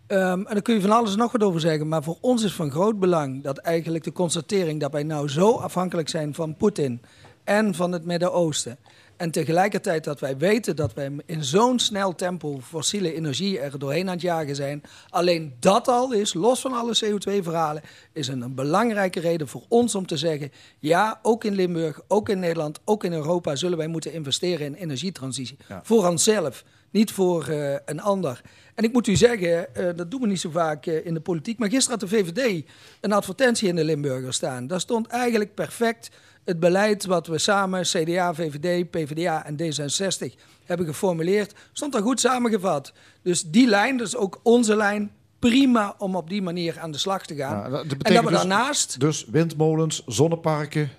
Ehm, 0.08 0.22
en 0.40 0.46
daar 0.54 0.62
kun 0.62 0.76
je 0.76 0.82
van 0.82 0.92
alles 0.92 1.12
en 1.12 1.18
nog 1.18 1.32
wat 1.32 1.44
over 1.44 1.60
zeggen. 1.60 1.88
Maar 1.88 2.04
voor 2.04 2.18
ons 2.22 2.44
is 2.44 2.54
van 2.54 2.72
groot 2.72 3.00
belang 3.00 3.44
dat 3.44 3.58
eigenlijk 3.58 4.04
de 4.04 4.12
constatering 4.12 4.80
dat 4.80 4.92
wij 4.92 5.04
nou 5.04 5.28
zo 5.30 5.52
afhankelijk 5.56 6.10
zijn 6.10 6.34
van 6.34 6.56
Poetin 6.56 7.02
en 7.44 7.76
van 7.76 7.92
het 7.92 8.06
Midden-Oosten. 8.06 8.78
En 9.20 9.32
tegelijkertijd 9.32 10.04
dat 10.04 10.20
wij 10.20 10.38
weten 10.38 10.76
dat 10.76 10.94
wij 10.94 11.12
in 11.26 11.44
zo'n 11.44 11.80
snel 11.80 12.16
tempo 12.16 12.60
fossiele 12.60 13.14
energie 13.14 13.60
er 13.60 13.80
doorheen 13.80 14.08
aan 14.08 14.14
het 14.14 14.22
jagen 14.22 14.56
zijn. 14.56 14.82
Alleen 15.10 15.54
dat 15.60 15.88
al 15.88 16.14
is, 16.14 16.34
los 16.34 16.62
van 16.62 16.74
alle 16.74 16.98
CO2-verhalen, 17.06 17.82
is 18.14 18.28
een, 18.28 18.42
een 18.42 18.56
belangrijke 18.56 19.20
reden 19.20 19.48
voor 19.48 19.64
ons 19.68 19.96
om 19.96 20.06
te 20.06 20.18
zeggen: 20.18 20.52
ja, 20.78 21.20
ook 21.22 21.44
in 21.44 21.56
Limburg, 21.56 22.02
ook 22.08 22.30
in 22.30 22.40
Nederland, 22.40 22.80
ook 22.86 23.04
in 23.04 23.14
Europa 23.14 23.56
zullen 23.56 23.78
wij 23.78 23.88
moeten 23.88 24.14
investeren 24.14 24.66
in 24.66 24.74
energietransitie. 24.74 25.58
Ja. 25.68 25.82
Voor 25.84 26.08
onszelf, 26.08 26.64
niet 26.92 27.12
voor 27.12 27.48
eh, 27.48 27.76
een 27.86 28.02
ander. 28.02 28.42
En 28.76 28.84
ik 28.84 28.94
moet 28.94 29.08
u 29.08 29.16
zeggen, 29.16 29.76
eh, 29.76 29.86
dat 29.96 30.12
doen 30.12 30.22
we 30.22 30.28
niet 30.28 30.40
zo 30.40 30.50
vaak 30.50 30.86
eh, 30.86 31.06
in 31.06 31.14
de 31.14 31.20
politiek. 31.20 31.60
Maar 31.60 31.70
gisteren 31.70 32.00
had 32.00 32.10
de 32.10 32.16
VVD 32.16 32.66
een 33.02 33.12
advertentie 33.12 33.68
in 33.68 33.76
de 33.76 33.84
Limburger 33.84 34.34
staan. 34.34 34.68
Daar 34.68 34.80
stond 34.80 35.08
eigenlijk 35.08 35.54
perfect 35.54 36.10
het 36.46 36.60
beleid 36.60 37.06
wat 37.06 37.28
we 37.28 37.38
samen, 37.38 37.82
CDA, 37.82 38.34
VVD, 38.34 38.90
PvdA 38.90 39.46
en 39.46 39.58
D66, 39.62 40.34
hebben 40.66 40.86
geformuleerd. 40.86 41.54
Stond 41.72 41.94
daar 41.94 42.02
goed 42.02 42.20
samengevat. 42.20 42.94
Dus 43.22 43.44
die 43.44 43.68
lijn, 43.68 43.98
dat 43.98 44.08
is 44.08 44.16
ook 44.16 44.40
onze 44.44 44.76
lijn, 44.76 45.12
prima 45.40 45.96
om 45.98 46.16
op 46.16 46.30
die 46.30 46.42
manier 46.42 46.80
aan 46.80 46.92
de 46.92 46.98
slag 46.98 47.26
te 47.26 47.36
gaan. 47.36 47.58
Ja, 47.58 47.70
dat 47.70 47.86
en 48.02 48.14
dat 48.14 48.24
we 48.24 48.30
dus- 48.30 48.40
daarnaast 48.40 49.00
Dus 49.00 49.26
windmolens, 49.26 50.04
zonneparken. 50.06 50.90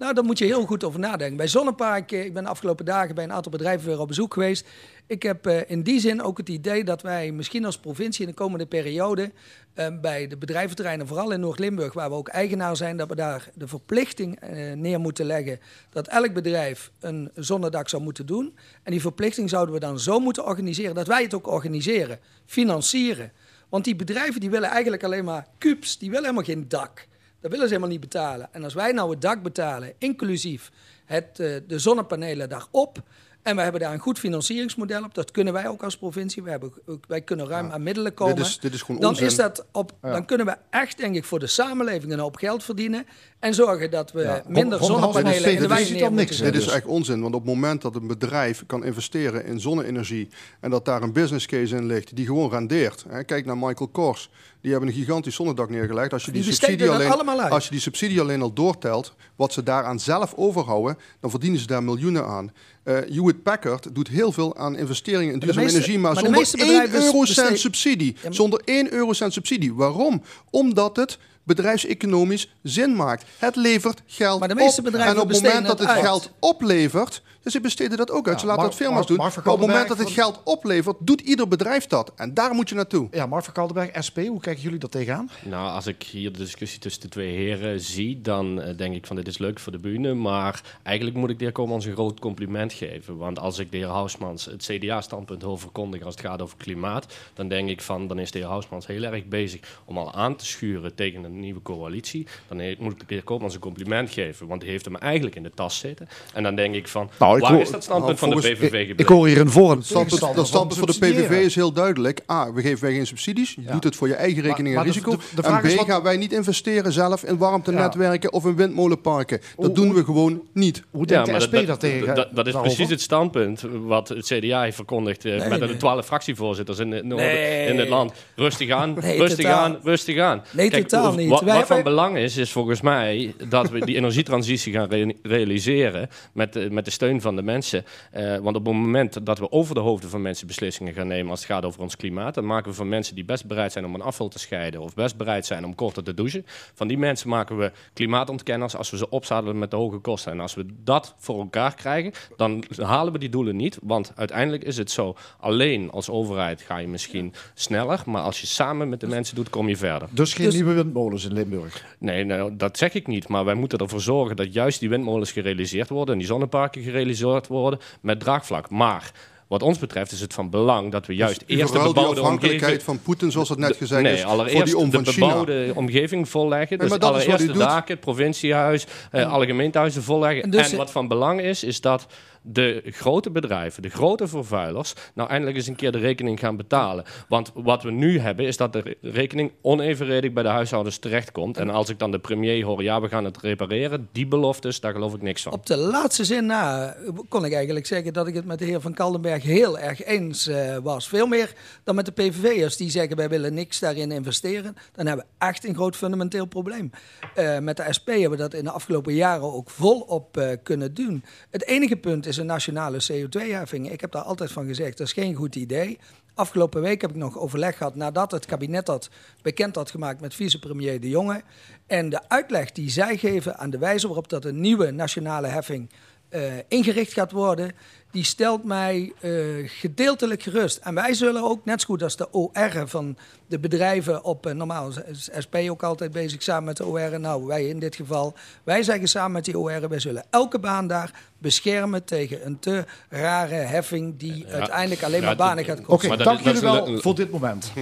Nou, 0.00 0.14
daar 0.14 0.24
moet 0.24 0.38
je 0.38 0.44
heel 0.44 0.66
goed 0.66 0.84
over 0.84 1.00
nadenken. 1.00 1.36
Bij 1.36 1.48
Zonnepark, 1.48 2.12
eh, 2.12 2.24
ik 2.24 2.32
ben 2.32 2.42
de 2.42 2.48
afgelopen 2.48 2.84
dagen 2.84 3.14
bij 3.14 3.24
een 3.24 3.32
aantal 3.32 3.52
bedrijven 3.52 3.88
weer 3.88 4.00
op 4.00 4.08
bezoek 4.08 4.32
geweest. 4.32 4.66
Ik 5.10 5.22
heb 5.22 5.46
eh, 5.46 5.70
in 5.70 5.82
die 5.82 6.00
zin 6.00 6.22
ook 6.22 6.38
het 6.38 6.48
idee 6.48 6.84
dat 6.84 7.02
wij 7.02 7.32
misschien 7.32 7.64
als 7.64 7.78
provincie 7.78 8.24
in 8.24 8.30
de 8.30 8.36
komende 8.36 8.66
periode 8.66 9.32
eh, 9.74 9.86
bij 10.00 10.26
de 10.26 10.36
bedrijventerreinen, 10.36 11.06
vooral 11.06 11.30
in 11.30 11.40
Noord-Limburg, 11.40 11.92
waar 11.92 12.08
we 12.08 12.14
ook 12.14 12.28
eigenaar 12.28 12.76
zijn, 12.76 12.96
dat 12.96 13.08
we 13.08 13.14
daar 13.14 13.50
de 13.54 13.68
verplichting 13.68 14.40
eh, 14.40 14.72
neer 14.72 15.00
moeten 15.00 15.26
leggen 15.26 15.60
dat 15.90 16.08
elk 16.08 16.32
bedrijf 16.32 16.90
een 17.00 17.30
zonnedak 17.34 17.88
zou 17.88 18.02
moeten 18.02 18.26
doen. 18.26 18.56
En 18.82 18.90
die 18.90 19.00
verplichting 19.00 19.50
zouden 19.50 19.74
we 19.74 19.80
dan 19.80 20.00
zo 20.00 20.18
moeten 20.18 20.44
organiseren 20.44 20.94
dat 20.94 21.06
wij 21.06 21.22
het 21.22 21.34
ook 21.34 21.46
organiseren, 21.46 22.18
financieren. 22.46 23.32
Want 23.68 23.84
die 23.84 23.96
bedrijven 23.96 24.40
die 24.40 24.50
willen 24.50 24.68
eigenlijk 24.68 25.04
alleen 25.04 25.24
maar 25.24 25.46
kubus, 25.58 25.98
die 25.98 26.08
willen 26.08 26.24
helemaal 26.24 26.44
geen 26.44 26.68
dak. 26.68 27.06
Dat 27.40 27.50
willen 27.50 27.66
ze 27.66 27.74
helemaal 27.74 27.92
niet 27.92 28.00
betalen. 28.00 28.48
En 28.52 28.64
als 28.64 28.74
wij 28.74 28.92
nou 28.92 29.10
het 29.10 29.20
dak 29.20 29.42
betalen, 29.42 29.92
inclusief 29.98 30.70
het, 31.04 31.40
eh, 31.40 31.56
de 31.66 31.78
zonnepanelen 31.78 32.48
daarop. 32.48 33.02
En 33.42 33.56
we 33.56 33.62
hebben 33.62 33.80
daar 33.80 33.92
een 33.92 33.98
goed 33.98 34.18
financieringsmodel 34.18 35.04
op. 35.04 35.14
Dat 35.14 35.30
kunnen 35.30 35.52
wij 35.52 35.68
ook 35.68 35.82
als 35.82 35.96
provincie. 35.96 36.42
Wij, 36.42 36.50
hebben, 36.52 36.72
wij 37.08 37.20
kunnen 37.20 37.46
ruim 37.48 37.70
aan 37.70 37.82
middelen 37.82 38.14
komen. 38.14 38.36
Dit 38.36 38.44
is, 38.46 38.58
dit 38.58 38.74
is 38.74 38.82
gewoon 38.82 39.00
dan, 39.00 39.10
onzin. 39.10 39.26
is 39.26 39.36
dat 39.36 39.66
op, 39.72 39.92
Ja. 40.02 40.10
dan 40.10 40.24
kunnen 40.24 40.46
we 40.46 40.56
echt, 40.70 40.96
denk 40.98 41.16
ik, 41.16 41.24
voor 41.24 41.38
de 41.38 41.46
samenleving 41.46 42.12
een 42.12 42.18
hoop 42.18 42.36
geld 42.36 42.64
verdienen. 42.64 43.06
En 43.40 43.54
zorgen 43.54 43.90
dat 43.90 44.12
we 44.12 44.20
Ja, 44.22 44.42
minder 44.48 44.84
zonnepanelen 44.84 45.52
in 45.52 45.60
de 45.98 46.10
niks. 46.10 46.36
Dit 46.36 46.54
is 46.54 46.64
dus. 46.64 46.72
echt 46.72 46.86
onzin, 46.86 47.20
want 47.22 47.34
op 47.34 47.40
het 47.44 47.54
moment 47.54 47.82
dat 47.82 47.94
een 47.94 48.06
bedrijf 48.06 48.62
kan 48.66 48.84
investeren 48.84 49.44
in 49.46 49.60
zonne-energie 49.60 50.28
en 50.60 50.70
dat 50.70 50.84
daar 50.84 51.02
een 51.02 51.12
business 51.12 51.46
case 51.46 51.76
in 51.76 51.86
ligt 51.86 52.16
die 52.16 52.26
gewoon 52.26 52.50
rendeert. 52.50 53.04
Hè, 53.08 53.24
kijk 53.24 53.46
naar 53.46 53.56
Michael 53.56 53.88
Kors, 53.92 54.30
die 54.60 54.70
hebben 54.70 54.88
een 54.88 54.94
gigantisch 54.94 55.34
zonnedak 55.34 55.70
neergelegd. 55.70 56.12
Als 56.12 56.24
je 56.24 56.32
die, 56.32 56.42
subsidie 56.42 56.90
alleen, 56.90 57.50
als 57.50 57.64
je 57.64 57.70
die 57.70 57.80
subsidie 57.80 58.20
alleen 58.20 58.42
al 58.42 58.52
doortelt, 58.52 59.14
wat 59.36 59.52
ze 59.52 59.62
daaraan 59.62 60.00
zelf 60.00 60.32
overhouden, 60.36 60.98
dan 61.20 61.30
verdienen 61.30 61.60
ze 61.60 61.66
daar 61.66 61.82
miljoenen 61.82 62.26
aan. 62.26 62.52
Eh 62.82 62.94
Hewitt 62.94 63.42
Packard 63.42 63.94
doet 63.94 64.08
heel 64.08 64.32
veel 64.32 64.56
aan 64.56 64.76
investeringen 64.76 65.32
in 65.32 65.38
duurzame 65.38 65.68
energie, 65.68 65.98
maar, 65.98 66.02
maar 66.12 66.14
de 66.14 66.20
zonder 66.20 66.38
meeste 66.40 66.56
1 66.58 66.66
bedrijven 66.66 67.04
eurocent 67.06 67.58
subsidie. 67.58 68.16
maar- 68.22 68.34
Zonder 68.34 68.60
1 68.64 68.92
eurocent 68.92 69.32
subsidie. 69.32 69.74
Waarom? 69.74 70.22
Omdat 70.50 70.96
het 70.96 71.18
bedrijfseconomisch 71.54 72.48
zin 72.62 72.96
maakt. 72.96 73.24
Het 73.38 73.56
levert 73.56 74.02
geld 74.06 74.38
Maar 74.38 74.48
de 74.48 74.54
meeste 74.54 74.82
op. 74.82 74.86
en 75.16 75.18
op 75.20 75.28
het 75.28 75.42
moment 75.42 75.66
dat 75.66 75.78
het 75.78 75.88
het 75.88 75.88
uit. 75.96 76.04
geld 76.04 76.30
oplevert, 76.38 77.22
dus 77.42 77.52
ze 77.52 77.60
besteden 77.60 77.96
dat 77.96 78.10
ook 78.10 78.26
uit. 78.26 78.34
Ja, 78.34 78.40
ze 78.40 78.46
laten 78.46 78.62
dat 78.62 78.74
firma's 78.74 79.06
doen. 79.06 79.16
Mark 79.16 79.32
van 79.32 79.42
maar 79.44 79.52
op 79.54 79.58
het 79.60 79.68
moment 79.68 79.88
dat 79.88 79.98
het 79.98 80.10
geld 80.10 80.40
oplevert, 80.44 80.96
doet 81.00 81.20
ieder 81.20 81.48
bedrijf 81.48 81.86
dat. 81.86 82.12
En 82.16 82.34
daar 82.34 82.54
moet 82.54 82.68
je 82.68 82.74
naartoe. 82.74 83.08
Ja, 83.10 83.26
Mark 83.26 83.44
van 83.44 83.52
Kaldenberg, 83.52 84.04
SP, 84.06 84.18
hoe 84.18 84.40
kijken 84.40 84.62
jullie 84.62 84.78
dat 84.78 84.90
tegenaan? 84.90 85.30
Nou, 85.44 85.70
als 85.70 85.86
ik 85.86 86.02
hier 86.02 86.32
de 86.32 86.38
discussie 86.38 86.80
tussen 86.80 87.02
de 87.02 87.08
twee 87.08 87.36
heren 87.36 87.80
zie, 87.80 88.20
dan 88.20 88.60
eh, 88.60 88.76
denk 88.76 88.94
ik 88.94 89.06
van 89.06 89.16
dit 89.16 89.28
is 89.28 89.38
leuk 89.38 89.58
voor 89.58 89.72
de 89.72 89.78
bühne. 89.78 90.14
Maar 90.14 90.62
eigenlijk 90.82 91.16
moet 91.16 91.30
ik 91.30 91.38
de 91.38 91.44
heer 91.44 91.52
Komans 91.52 91.84
een 91.84 91.92
groot 91.92 92.20
compliment 92.20 92.72
geven. 92.72 93.16
Want 93.16 93.38
als 93.38 93.58
ik 93.58 93.70
de 93.70 93.76
heer 93.76 93.86
Hausmans 93.86 94.44
het 94.44 94.62
CDA-standpunt 94.62 95.42
hoor 95.42 95.58
verkondigen 95.58 96.06
als 96.06 96.14
het 96.14 96.24
gaat 96.24 96.42
over 96.42 96.56
klimaat, 96.56 97.14
dan 97.34 97.48
denk 97.48 97.68
ik 97.68 97.80
van 97.80 98.08
dan 98.08 98.18
is 98.18 98.30
de 98.30 98.38
heer 98.38 98.48
Hausmans 98.48 98.86
heel 98.86 99.02
erg 99.02 99.24
bezig 99.24 99.60
om 99.84 99.98
al 99.98 100.14
aan 100.14 100.36
te 100.36 100.46
schuren 100.46 100.94
tegen 100.94 101.24
een 101.24 101.40
nieuwe 101.40 101.62
coalitie. 101.62 102.26
Dan 102.48 102.74
moet 102.78 102.92
ik 102.92 103.08
de 103.08 103.14
heer 103.14 103.22
Koopmans 103.22 103.54
een 103.54 103.60
compliment 103.60 104.10
geven, 104.10 104.46
want 104.46 104.60
die 104.60 104.70
heeft 104.70 104.84
hem 104.84 104.96
eigenlijk 104.96 105.36
in 105.36 105.42
de 105.42 105.50
tas 105.54 105.78
zitten. 105.78 106.08
En 106.34 106.42
dan 106.42 106.54
denk 106.54 106.74
ik 106.74 106.88
van, 106.88 107.10
Nou, 107.18 107.29
ik 107.36 107.42
waar 107.42 107.52
hoor- 107.52 107.60
is 107.60 107.70
dat 107.70 107.82
standpunt 107.82 108.20
nou, 108.20 108.32
van 108.32 108.40
de 108.40 108.48
PVV 108.48 108.58
Ik, 108.58 108.64
gebleven? 108.64 108.98
ik 108.98 109.06
hoor 109.06 109.26
hier 109.26 109.40
een 109.40 109.50
voor- 109.50 109.70
en 109.70 109.76
Het 109.76 109.86
standpunt, 109.86 110.32
dat 110.42 110.76
voor 110.76 110.86
de. 110.86 110.98
PVV 110.98 111.30
is 111.44 111.54
heel 111.54 111.72
duidelijk. 111.72 112.20
A, 112.30 112.52
we 112.52 112.60
geven 112.62 112.80
wij 112.84 112.92
geen 112.94 113.06
subsidies. 113.06 113.54
Je 113.54 113.62
Ja. 113.62 113.72
doet 113.72 113.84
het 113.84 113.96
voor 113.96 114.08
je 114.08 114.14
eigen 114.14 114.42
rekening 114.42 114.74
maar 114.74 114.84
en 114.84 114.90
de- 114.90 114.96
risico. 114.98 115.16
de- 115.16 115.22
de 115.34 115.42
vraag 115.42 115.62
en 115.62 115.68
B, 115.68 115.70
is 115.70 115.74
wat- 115.74 115.86
gaan 115.86 116.02
wij 116.02 116.16
niet 116.16 116.32
investeren 116.32 116.92
zelf 116.92 117.24
in 117.24 117.36
warmtenetwerken 117.38 118.32
of 118.32 118.44
in 118.44 118.56
windmolenparken. 118.56 119.40
Dat 119.58 119.74
doen 119.74 119.94
we 119.94 120.04
gewoon 120.04 120.42
niet. 120.52 120.82
Hoe 120.90 121.06
denkt 121.06 121.26
de 121.26 121.40
SP 121.46 121.52
dat, 121.52 121.66
daar 121.66 121.78
tegen? 121.78 122.06
dat, 122.06 122.16
dat 122.16 122.46
is 122.46 122.52
daarover? 122.52 122.62
precies 122.76 122.90
het 122.90 123.00
standpunt 123.00 123.62
wat 123.84 124.08
het 124.08 124.26
CDA 124.26 124.62
heeft 124.62 124.76
verkondigd 124.76 125.24
eh, 125.24 125.48
met 125.48 125.60
de 125.60 125.76
twaalf 125.76 126.06
fractievoorzitters 126.06 126.78
in 126.78 126.90
het, 126.90 127.04
noorden, 127.04 127.26
Nee. 127.26 127.66
in 127.68 127.78
het 127.78 127.88
land. 127.88 128.12
Rustig 128.36 128.70
aan, 128.70 128.96
Nee, 129.00 129.18
rustig 129.18 129.44
totaal. 129.44 129.64
aan, 129.64 129.78
rustig 129.82 130.18
aan. 130.18 130.42
Nee, 130.52 130.70
Kijk, 130.70 130.88
totaal 130.88 131.14
niet. 131.14 131.28
Wat, 131.28 131.42
wat 131.42 131.66
van 131.66 131.82
belang 131.82 132.16
is, 132.16 132.36
is 132.36 132.52
volgens 132.52 132.80
mij 132.80 133.34
dat 133.48 133.70
we 133.70 133.84
die 133.84 133.96
energietransitie 133.96 134.72
gaan 134.72 134.88
re- 134.90 135.12
realiseren 135.22 136.08
met 136.32 136.52
de, 136.52 136.68
met 136.70 136.84
van 137.20 137.36
de 137.36 137.42
mensen. 137.42 137.84
Eh, 138.10 138.36
want 138.36 138.56
op 138.56 138.66
het 138.66 138.74
moment 138.74 139.26
dat 139.26 139.38
we 139.38 139.52
over 139.52 139.74
de 139.74 139.80
hoofden 139.80 140.10
van 140.10 140.22
mensen 140.22 140.46
beslissingen 140.46 140.94
gaan 140.94 141.06
nemen 141.06 141.30
als 141.30 141.40
het 141.40 141.50
gaat 141.50 141.64
over 141.64 141.80
ons 141.80 141.96
klimaat, 141.96 142.34
dan 142.34 142.46
maken 142.46 142.70
we 142.70 142.76
van 142.76 142.88
mensen 142.88 143.14
die 143.14 143.24
best 143.24 143.46
bereid 143.46 143.72
zijn 143.72 143.84
om 143.84 143.94
een 143.94 144.02
afval 144.02 144.28
te 144.28 144.38
scheiden 144.38 144.80
of 144.80 144.94
best 144.94 145.16
bereid 145.16 145.46
zijn 145.46 145.64
om 145.64 145.74
korter 145.74 146.02
te 146.02 146.14
douchen, 146.14 146.46
van 146.74 146.88
die 146.88 146.98
mensen 146.98 147.28
maken 147.28 147.58
we 147.58 147.72
klimaatontkenners 147.92 148.76
als 148.76 148.90
we 148.90 148.96
ze 148.96 149.08
opzadelen 149.10 149.58
met 149.58 149.70
de 149.70 149.76
hoge 149.76 149.98
kosten. 149.98 150.32
En 150.32 150.40
als 150.40 150.54
we 150.54 150.66
dat 150.84 151.14
voor 151.18 151.38
elkaar 151.38 151.74
krijgen, 151.74 152.12
dan 152.36 152.64
halen 152.76 153.12
we 153.12 153.18
die 153.18 153.28
doelen 153.28 153.56
niet. 153.56 153.78
Want 153.82 154.12
uiteindelijk 154.16 154.64
is 154.64 154.76
het 154.76 154.90
zo, 154.90 155.16
alleen 155.38 155.90
als 155.90 156.10
overheid 156.10 156.60
ga 156.62 156.78
je 156.78 156.88
misschien 156.88 157.34
sneller, 157.54 158.02
maar 158.06 158.22
als 158.22 158.40
je 158.40 158.46
samen 158.46 158.88
met 158.88 159.00
de 159.00 159.06
mensen 159.06 159.34
doet, 159.34 159.50
kom 159.50 159.68
je 159.68 159.76
verder. 159.76 160.08
Dus 160.10 160.34
geen 160.34 160.48
nieuwe 160.48 160.72
windmolens 160.72 161.24
in 161.24 161.32
Limburg. 161.32 161.84
Nee, 161.98 162.24
nou, 162.24 162.56
dat 162.56 162.78
zeg 162.78 162.94
ik 162.94 163.06
niet. 163.06 163.28
Maar 163.28 163.44
wij 163.44 163.54
moeten 163.54 163.78
ervoor 163.78 164.00
zorgen 164.00 164.36
dat 164.36 164.52
juist 164.52 164.80
die 164.80 164.88
windmolens 164.88 165.32
gerealiseerd 165.32 165.88
worden 165.88 166.12
en 166.12 166.18
die 166.18 166.28
zonneparken 166.28 166.82
gerealiseerd 166.82 167.09
worden 167.48 167.78
met 168.00 168.20
draagvlak. 168.20 168.70
Maar 168.70 169.12
wat 169.48 169.62
ons 169.62 169.78
betreft 169.78 170.12
is 170.12 170.20
het 170.20 170.34
van 170.34 170.50
belang 170.50 170.92
dat 170.92 171.06
we 171.06 171.14
juist 171.14 171.42
U 171.46 171.56
eerst 171.56 171.72
de 171.72 171.78
die 171.78 171.86
bebouwde 171.88 172.20
afhankelijkheid 172.20 172.62
omgeving... 172.62 172.82
van 172.82 173.00
Poetin, 173.02 173.30
zoals 173.30 173.48
het 173.48 173.58
net 173.58 173.68
de- 173.68 173.74
gezegd 173.74 174.02
nee, 174.02 174.14
is, 174.14 174.24
allereerst 174.24 174.56
voor 174.56 174.64
die 174.64 174.76
om 174.76 174.90
de 174.90 175.04
China. 175.04 175.26
bebouwde 175.26 175.72
omgeving 175.74 176.28
volleggen. 176.28 176.78
Nee, 176.78 176.88
dus 176.88 176.98
allereerst 176.98 177.46
de 177.46 177.52
doet. 177.52 177.62
daken, 177.62 177.92
het 177.94 178.00
provinciehuis, 178.00 178.86
eh, 179.10 179.32
alle 179.32 179.46
gemeentehuizen 179.46 180.02
volleggen. 180.02 180.42
En 180.42 180.50
En, 180.50 180.58
dus- 180.58 180.72
wat 180.72 180.90
van 180.90 181.08
belang 181.08 181.40
is, 181.40 181.64
is 181.64 181.80
dat 181.80 182.06
de 182.42 182.82
grote 182.86 183.30
bedrijven, 183.30 183.82
de 183.82 183.88
grote 183.88 184.28
vervuilers, 184.28 184.94
nou 185.14 185.28
eindelijk 185.28 185.56
eens 185.56 185.66
een 185.66 185.76
keer 185.76 185.92
de 185.92 185.98
rekening 185.98 186.38
gaan 186.38 186.56
betalen. 186.56 187.04
Want 187.28 187.50
wat 187.54 187.82
we 187.82 187.90
nu 187.90 188.18
hebben, 188.18 188.46
is 188.46 188.56
dat 188.56 188.72
de 188.72 188.80
re- 188.80 188.94
rekening 189.00 189.52
onevenredig 189.62 190.32
bij 190.32 190.42
de 190.42 190.48
huishoudens 190.48 190.98
terechtkomt. 190.98 191.56
En 191.56 191.70
als 191.70 191.88
ik 191.88 191.98
dan 191.98 192.10
de 192.10 192.18
premier 192.18 192.64
hoor, 192.64 192.82
ja, 192.82 193.00
we 193.00 193.08
gaan 193.08 193.24
het 193.24 193.40
repareren, 193.40 194.08
die 194.12 194.26
beloftes, 194.26 194.80
daar 194.80 194.92
geloof 194.92 195.14
ik 195.14 195.22
niks 195.22 195.42
van. 195.42 195.52
Op 195.52 195.66
de 195.66 195.76
laatste 195.76 196.24
zin 196.24 196.46
na 196.46 196.96
kon 197.28 197.44
ik 197.44 197.52
eigenlijk 197.52 197.86
zeggen 197.86 198.12
dat 198.12 198.26
ik 198.26 198.34
het 198.34 198.44
met 198.44 198.58
de 198.58 198.64
heer 198.64 198.80
Van 198.80 198.94
Kaldenberg 198.94 199.42
heel 199.42 199.78
erg 199.78 200.04
eens 200.04 200.46
eh, 200.46 200.76
was. 200.76 201.08
Veel 201.08 201.26
meer 201.26 201.52
dan 201.84 201.94
met 201.94 202.06
de 202.06 202.12
PVV'ers 202.12 202.76
die 202.76 202.90
zeggen 202.90 203.16
wij 203.16 203.28
willen 203.28 203.54
niks 203.54 203.78
daarin 203.78 204.12
investeren. 204.12 204.76
Dan 204.94 205.06
hebben 205.06 205.24
we 205.24 205.46
echt 205.46 205.66
een 205.68 205.74
groot 205.74 205.96
fundamenteel 205.96 206.46
probleem. 206.46 206.90
Eh, 207.34 207.58
met 207.58 207.76
de 207.76 207.84
SP 207.96 208.08
hebben 208.08 208.30
we 208.30 208.36
dat 208.36 208.54
in 208.54 208.64
de 208.64 208.70
afgelopen 208.70 209.14
jaren 209.14 209.52
ook 209.52 209.70
volop 209.70 210.36
eh 210.36 210.48
kunnen 210.62 210.94
doen. 210.94 211.24
Het 211.50 211.66
enige 211.66 211.96
punt 211.96 212.26
is 212.26 212.29
een 212.36 212.46
nationale 212.46 213.02
CO2-heffing. 213.12 213.90
Ik 213.90 214.00
heb 214.00 214.12
daar 214.12 214.22
altijd 214.22 214.52
van 214.52 214.66
gezegd, 214.66 214.98
dat 214.98 215.06
is 215.06 215.12
geen 215.12 215.34
goed 215.34 215.56
idee. 215.56 215.98
Afgelopen 216.34 216.82
week 216.82 217.00
heb 217.00 217.10
ik 217.10 217.16
nog 217.16 217.38
overleg 217.38 217.76
gehad 217.76 217.94
nadat 217.94 218.30
het 218.30 218.46
kabinet 218.46 218.86
dat 218.86 219.10
bekend 219.42 219.74
had 219.74 219.90
gemaakt 219.90 220.20
met 220.20 220.34
vicepremier 220.34 221.00
De 221.00 221.08
Jonge. 221.08 221.42
En 221.86 222.08
de 222.08 222.28
uitleg 222.28 222.72
die 222.72 222.90
zij 222.90 223.16
geven 223.16 223.58
aan 223.58 223.70
de 223.70 223.78
wijze 223.78 224.06
waarop 224.06 224.28
dat 224.28 224.44
een 224.44 224.60
nieuwe 224.60 224.90
nationale 224.90 225.46
heffing 225.46 225.90
eh, 226.28 226.52
ingericht 226.68 227.12
gaat 227.12 227.32
worden, 227.32 227.72
die 228.10 228.24
stelt 228.24 228.64
mij 228.64 229.12
eh, 229.20 229.30
gedeeltelijk 229.64 230.42
gerust. 230.42 230.76
En 230.76 230.94
wij 230.94 231.14
zullen 231.14 231.42
ook, 231.42 231.64
net 231.64 231.80
zo 231.80 231.86
goed 231.86 232.02
als 232.02 232.16
de 232.16 232.32
OR 232.32 232.82
van 232.88 233.16
de 233.46 233.58
bedrijven 233.58 234.24
op, 234.24 234.46
eh, 234.46 234.54
normaal 234.54 234.92
is 235.06 235.30
SP 235.44 235.54
ook 235.54 235.82
altijd 235.82 236.12
bezig 236.12 236.42
samen 236.42 236.64
met 236.64 236.76
de 236.76 236.86
OR, 236.86 237.20
nou 237.20 237.46
wij 237.46 237.68
in 237.68 237.78
dit 237.78 237.96
geval, 237.96 238.34
wij 238.64 238.82
zeggen 238.82 239.08
samen 239.08 239.32
met 239.32 239.44
die 239.44 239.58
OR, 239.58 239.88
wij 239.88 240.00
zullen 240.00 240.24
elke 240.30 240.58
baan 240.58 240.86
daar 240.86 241.28
beschermen 241.38 242.04
tegen 242.04 242.46
een 242.46 242.58
te 242.58 242.84
rare 243.08 243.54
heffing 243.54 244.18
die 244.18 244.46
uiteindelijk 244.46 245.02
alleen 245.02 245.20
Ja, 245.20 245.26
maar 245.26 245.36
banen 245.36 245.64
gaat 245.64 245.78
Oké, 245.78 245.86
kosten. 245.86 246.08
Maar 246.08 246.18
dat 246.18 246.26
dank 246.26 246.40
jullie 246.40 246.60
wel 246.60 247.00
voor 247.00 247.14
dit 247.14 247.30
moment. 247.30 247.72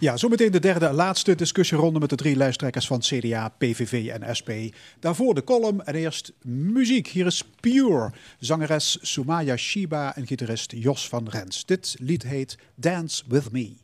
Ja, 0.00 0.16
zometeen 0.16 0.50
de 0.50 0.58
derde 0.58 0.86
en 0.86 0.94
laatste 0.94 1.34
discussieronde 1.34 2.00
met 2.00 2.10
de 2.10 2.16
drie 2.16 2.36
lijsttrekkers 2.36 2.86
van 2.86 3.00
CDA, 3.00 3.48
PVV 3.48 4.06
en 4.08 4.36
SP. 4.38 4.50
Daarvoor 5.00 5.34
de 5.34 5.44
column 5.44 5.84
en 5.84 5.94
eerst 5.94 6.32
muziek. 6.42 7.08
Hier 7.08 7.26
is 7.26 7.44
Pure, 7.60 8.12
zangeres 8.38 8.98
Sumaya 9.02 9.56
Shiba 9.64 10.12
en 10.16 10.26
gitarist 10.26 10.72
Jos 10.76 11.08
van 11.08 11.28
Rens. 11.28 11.64
Dit 11.64 11.96
lied 11.98 12.22
heet 12.22 12.58
Dance 12.74 13.24
With 13.28 13.50
Me. 13.50 13.76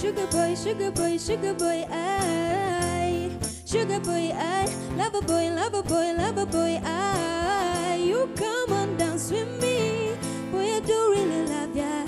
Sugar 0.00 0.28
boy, 0.30 0.54
sugar 0.56 0.92
boy, 0.92 1.18
sugar 1.18 1.54
boy, 1.54 1.86
I. 1.90 3.30
Sugar 3.66 4.00
boy, 4.00 4.32
I. 4.34 4.68
Lover 4.96 5.22
boy, 5.22 5.50
lover 5.54 5.82
boy, 5.82 6.46
boy, 6.50 6.80
I. 6.84 7.96
You 8.04 8.28
come 8.34 8.72
on, 8.72 8.96
dance 8.96 9.30
with 9.30 9.48
me. 9.60 10.12
Boy, 10.52 10.76
I 10.76 10.80
do 10.80 11.10
really 11.12 11.46
love 11.46 11.76
ya. 11.76 12.04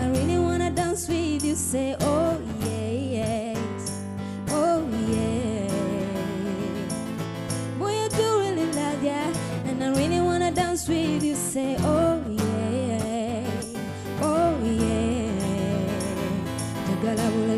I 0.00 0.08
really 0.10 0.38
wanna 0.38 0.70
dance 0.70 1.08
with 1.08 1.44
you. 1.44 1.54
Say, 1.54 1.96
oh, 2.00 2.25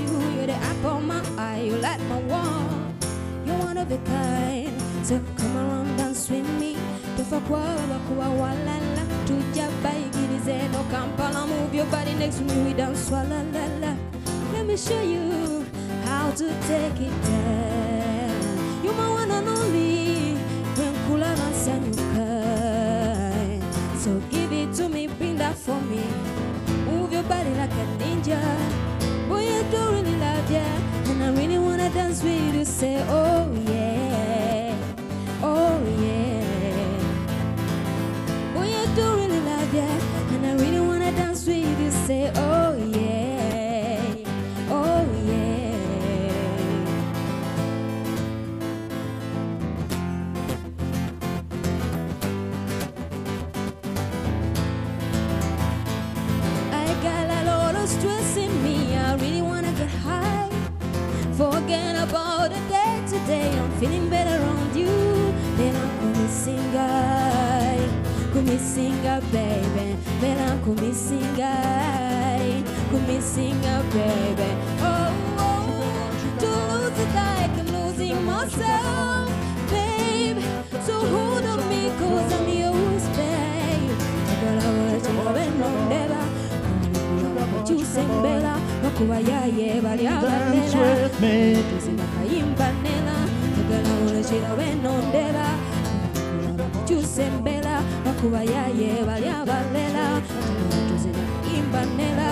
you. 0.00 0.08
You're 0.36 0.46
the 0.46 0.54
apple 0.54 0.96
of 0.98 1.04
my 1.04 1.20
eye, 1.36 1.60
you 1.62 1.76
light 1.76 2.00
my 2.08 2.20
world. 2.22 2.94
You're 3.44 3.58
one 3.58 3.76
of 3.78 3.90
a 3.90 3.98
kind. 3.98 4.72
So 5.04 5.20
come 5.36 5.56
around 5.56 5.96
dance 5.96 6.28
with 6.30 6.48
me. 6.60 6.76
Tufakwaba 7.16 7.98
kuwa 8.08 8.28
walala. 8.28 9.02
Tuja 9.26 9.68
baigirize 9.82 10.68
no 10.72 10.84
kampala. 10.90 11.46
Move 11.46 11.74
your 11.74 11.86
body 11.86 12.14
next 12.14 12.38
to 12.38 12.44
me, 12.44 12.62
we 12.64 12.72
dance 12.74 13.08
swalala. 13.10 13.96
Let 14.52 14.66
me 14.66 14.76
show 14.76 15.00
you 15.02 15.64
how 16.04 16.30
to 16.30 16.48
take 16.68 17.00
it 17.00 17.22
down. 17.22 18.84
You're 18.84 18.94
my 18.94 19.08
one 19.10 19.30
and 19.30 19.48
only. 19.48 20.36
When 20.76 20.94
kula 21.06 21.34
nasanyuka. 21.36 22.28
So 23.98 24.20
give 24.30 24.52
it 24.52 24.72
to 24.74 24.88
me, 24.88 25.06
bring 25.06 25.36
that 25.38 25.56
for 25.56 25.80
me. 25.80 26.02
Move 26.86 27.12
your 27.12 27.24
body 27.24 27.50
like 27.54 27.72
a 27.72 27.86
ninja. 27.98 28.40
Boy, 29.38 29.44
I 29.44 29.62
do 29.70 29.80
really 29.92 30.16
love 30.16 30.50
ya. 30.50 30.66
And 31.10 31.22
I 31.22 31.30
really 31.30 31.58
wanna 31.58 31.88
dance 31.90 32.24
with 32.24 32.54
you. 32.56 32.64
Say, 32.64 32.96
oh 33.08 33.46
yeah. 33.70 34.74
Oh 35.40 35.78
yeah. 36.02 36.42
I 38.58 38.86
do 38.96 39.06
really 39.14 39.40
love 39.40 39.74
ya. 39.74 40.07
today 63.28 63.58
I'm 63.58 63.70
feeling 63.72 64.08
better 64.08 64.42
around 64.42 64.74
you 64.74 64.94
Then 65.58 65.74
I'm 65.76 66.12
missing 66.12 66.64
guy 66.72 67.76
singai 68.32 68.44
missing 68.44 69.06
a 69.06 69.20
baby 69.32 69.96
Then 70.20 70.36
I'm 70.48 70.74
missing 70.76 71.30
guy 71.36 72.62
singai 72.90 73.06
missing 73.06 73.60
a 73.74 73.78
baby. 73.92 74.50
Oh, 74.80 75.12
oh 75.44 76.08
To 76.40 76.48
lose 76.70 76.98
it 77.04 77.12
like 77.20 77.54
I'm 77.60 77.68
losing 77.76 78.24
myself 78.24 79.28
Babe. 79.72 80.40
So 80.86 80.94
hold 81.12 81.44
on 81.52 81.60
me 81.68 81.82
cause 82.00 82.32
I'm 82.32 82.48
yours, 82.48 83.04
babe. 83.16 83.92
Agora 84.32 84.64
hoje 84.72 85.08
eu 85.08 85.32
venho 85.36 85.88
dela 85.92 86.22
Como 87.20 87.40
eu 87.40 87.46
vou 87.46 87.62
te 87.64 87.84
sem 87.84 88.08
bela 88.22 88.54
Não 88.82 88.90
cuva 88.92 89.22
já, 89.22 89.44
yeah, 89.44 89.82
vale 89.82 90.06
a 90.06 90.16
bela 90.16 90.50
Dance 90.50 90.76
with 90.78 91.20
me 91.20 91.97
tuzina 100.88 101.18
imbanela 101.56 102.28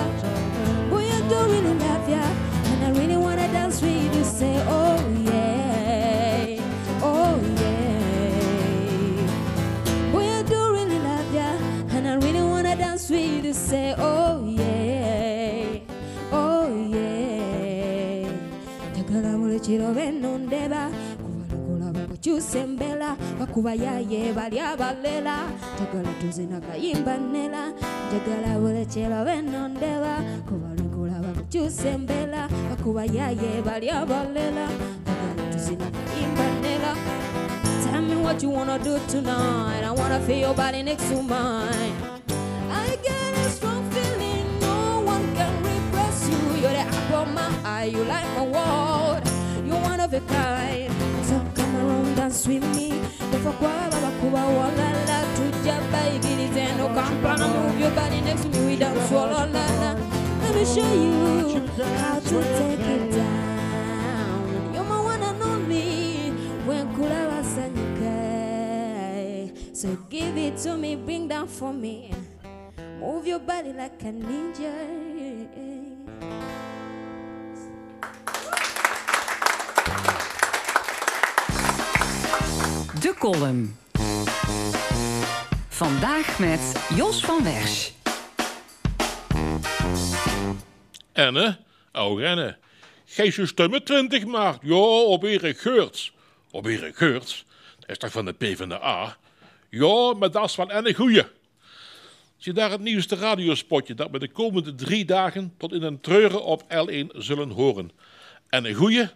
boy 0.90 1.04
I 1.04 1.20
don't 1.28 1.50
really 1.50 1.74
love 1.78 2.08
ya 2.10 2.24
and 2.72 2.84
I 2.84 2.90
really 2.98 3.16
wanna 3.16 3.48
dance 3.52 3.80
with 3.82 4.14
you 4.16 4.24
say 4.24 4.56
oh 4.68 4.98
yeah 5.24 6.60
oh 7.02 7.40
yeah. 7.62 8.12
Boy 10.12 10.24
I 10.38 10.42
do 10.42 10.72
really 10.72 10.98
love 10.98 11.34
ya 11.34 11.48
and 11.96 12.06
I 12.08 12.14
really 12.16 12.42
wanna 12.42 12.76
dance 12.76 13.08
with 13.10 13.44
you 13.44 13.54
say 13.54 13.94
oh 13.98 14.44
yeah 14.44 15.80
oh 16.32 16.68
yeah. 16.92 18.28
Beno 19.94 20.38
bakuba 23.56 23.74
yaye 23.74 24.32
bali 24.34 24.60
abalela 24.60 25.48
njagala 25.74 26.12
tuzina 26.20 26.60
kayimba 26.60 27.16
nela 27.16 27.72
njagala 28.08 28.60
buli 28.60 28.84
kiro 28.84 29.24
beno 29.24 29.68
ndeba 29.68 30.20
kubalagula 30.46 31.16
bakukyusa 31.24 31.88
embeera 31.88 32.48
bakuba 32.68 33.04
yaye 33.04 33.62
bali 33.64 33.88
abalela 33.88 34.68
njagala 34.68 35.52
tuzina 35.52 35.86
kayimba 35.88 36.44
nela 36.60 36.92
Tell 37.82 38.02
me 38.02 38.16
what 38.16 38.42
you 38.42 38.50
wanna 38.50 38.78
do 38.78 38.98
tonight. 39.08 39.82
I 39.82 39.90
wanna 39.90 40.20
feel 40.20 40.38
your 40.38 40.54
body 40.54 40.82
next 40.82 41.08
to 41.08 41.22
mine. 41.22 41.96
I 42.70 42.98
get 43.02 43.32
a 43.40 43.48
strong 43.48 43.88
feeling 43.90 44.60
no 44.60 45.00
one 45.00 45.24
can 45.34 45.54
repress 45.64 46.28
you. 46.28 46.60
You're 46.60 46.76
the 46.76 46.84
apple 46.84 47.22
of 47.24 47.32
my 47.32 47.48
eye, 47.64 47.84
you 47.84 48.04
like 48.04 48.28
my 48.36 48.44
world. 48.54 49.22
You're 49.64 49.80
one 49.80 50.00
of 50.00 50.12
a 50.12 50.20
kind. 50.20 50.85
Dance 52.36 52.48
with 52.48 52.76
me. 52.76 52.88
Never 53.32 53.52
kwaba 53.52 53.96
bakuba 53.96 54.44
walala. 54.44 55.24
Tuja 55.36 55.80
baby, 55.90 56.48
no 56.76 56.88
kampana. 56.88 57.48
Move 57.48 57.80
your 57.80 57.90
body 57.92 58.20
next 58.20 58.42
to 58.42 58.48
me, 58.50 58.66
we 58.66 58.76
dance 58.76 59.10
walala. 59.10 59.96
Let 60.42 60.54
me 60.54 60.64
show 60.66 60.92
you 60.92 61.66
how 61.96 62.20
to 62.20 62.42
take 62.58 62.80
it 62.80 63.12
down. 63.12 64.74
You're 64.74 64.84
my 64.84 65.00
one 65.00 65.22
and 65.22 65.42
only. 65.42 66.30
When 66.66 66.86
kula 66.94 67.26
wasanyuka. 67.30 68.14
So 69.74 69.96
give 70.10 70.36
it 70.36 70.58
to 70.58 70.76
me, 70.76 70.94
bring 70.96 71.28
down 71.28 71.46
for 71.48 71.72
me. 71.72 72.12
Move 73.00 73.26
your 73.26 73.38
body 73.38 73.72
like 73.72 74.02
a 74.02 74.12
ninja. 74.12 75.05
De 83.00 83.14
column. 83.18 83.76
Vandaag 85.68 86.38
met 86.38 86.86
Jos 86.96 87.24
van 87.24 87.42
Wersch. 87.42 87.90
Enne, 91.12 91.58
oude 91.92 92.22
rennen. 92.22 92.58
Geef 93.04 93.36
je 93.36 93.46
stemmen 93.46 93.84
20 93.84 94.26
maart. 94.26 94.58
Ja, 94.62 94.74
op 95.02 95.22
Erik 95.22 95.58
Geurts. 95.58 96.12
Op 96.50 96.66
Erik 96.66 96.96
Geurts? 96.96 97.44
Dat 97.80 97.90
is 97.90 97.98
toch 97.98 98.12
van 98.12 98.24
de 98.24 98.32
PvdA? 98.32 99.16
Ja, 99.70 100.14
maar 100.14 100.30
dat 100.30 100.44
is 100.44 100.56
wel 100.56 100.70
een 100.70 100.94
goeie. 100.94 101.24
Zie 102.36 102.52
daar 102.52 102.70
het 102.70 102.80
nieuwste 102.80 103.16
radiospotje 103.16 103.94
dat 103.94 104.10
we 104.10 104.18
de 104.18 104.30
komende 104.30 104.74
drie 104.74 105.04
dagen 105.04 105.54
tot 105.58 105.72
in 105.72 105.82
een 105.82 106.00
treuren 106.00 106.44
op 106.44 106.62
L1 106.62 107.16
zullen 107.16 107.50
horen. 107.50 107.90
En 108.48 108.64
een 108.64 108.74
goeie, 108.74 109.08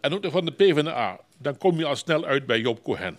en 0.00 0.12
ook 0.12 0.22
nog 0.22 0.32
van 0.32 0.44
de 0.44 0.52
PvdA. 0.52 1.20
Dan 1.42 1.56
kom 1.56 1.78
je 1.78 1.84
al 1.84 1.96
snel 1.96 2.24
uit 2.24 2.46
bij 2.46 2.60
Job 2.60 2.82
Cohen. 2.82 3.18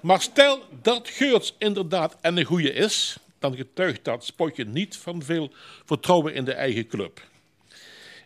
Maar 0.00 0.20
stel 0.20 0.62
dat 0.82 1.08
Geurts 1.08 1.54
inderdaad 1.58 2.16
en 2.20 2.36
een 2.36 2.44
goeie 2.44 2.72
is, 2.72 3.16
dan 3.38 3.56
getuigt 3.56 4.04
dat 4.04 4.24
spotje 4.24 4.64
niet 4.64 4.96
van 4.96 5.22
veel 5.22 5.52
vertrouwen 5.84 6.34
in 6.34 6.44
de 6.44 6.52
eigen 6.52 6.86
club. 6.86 7.20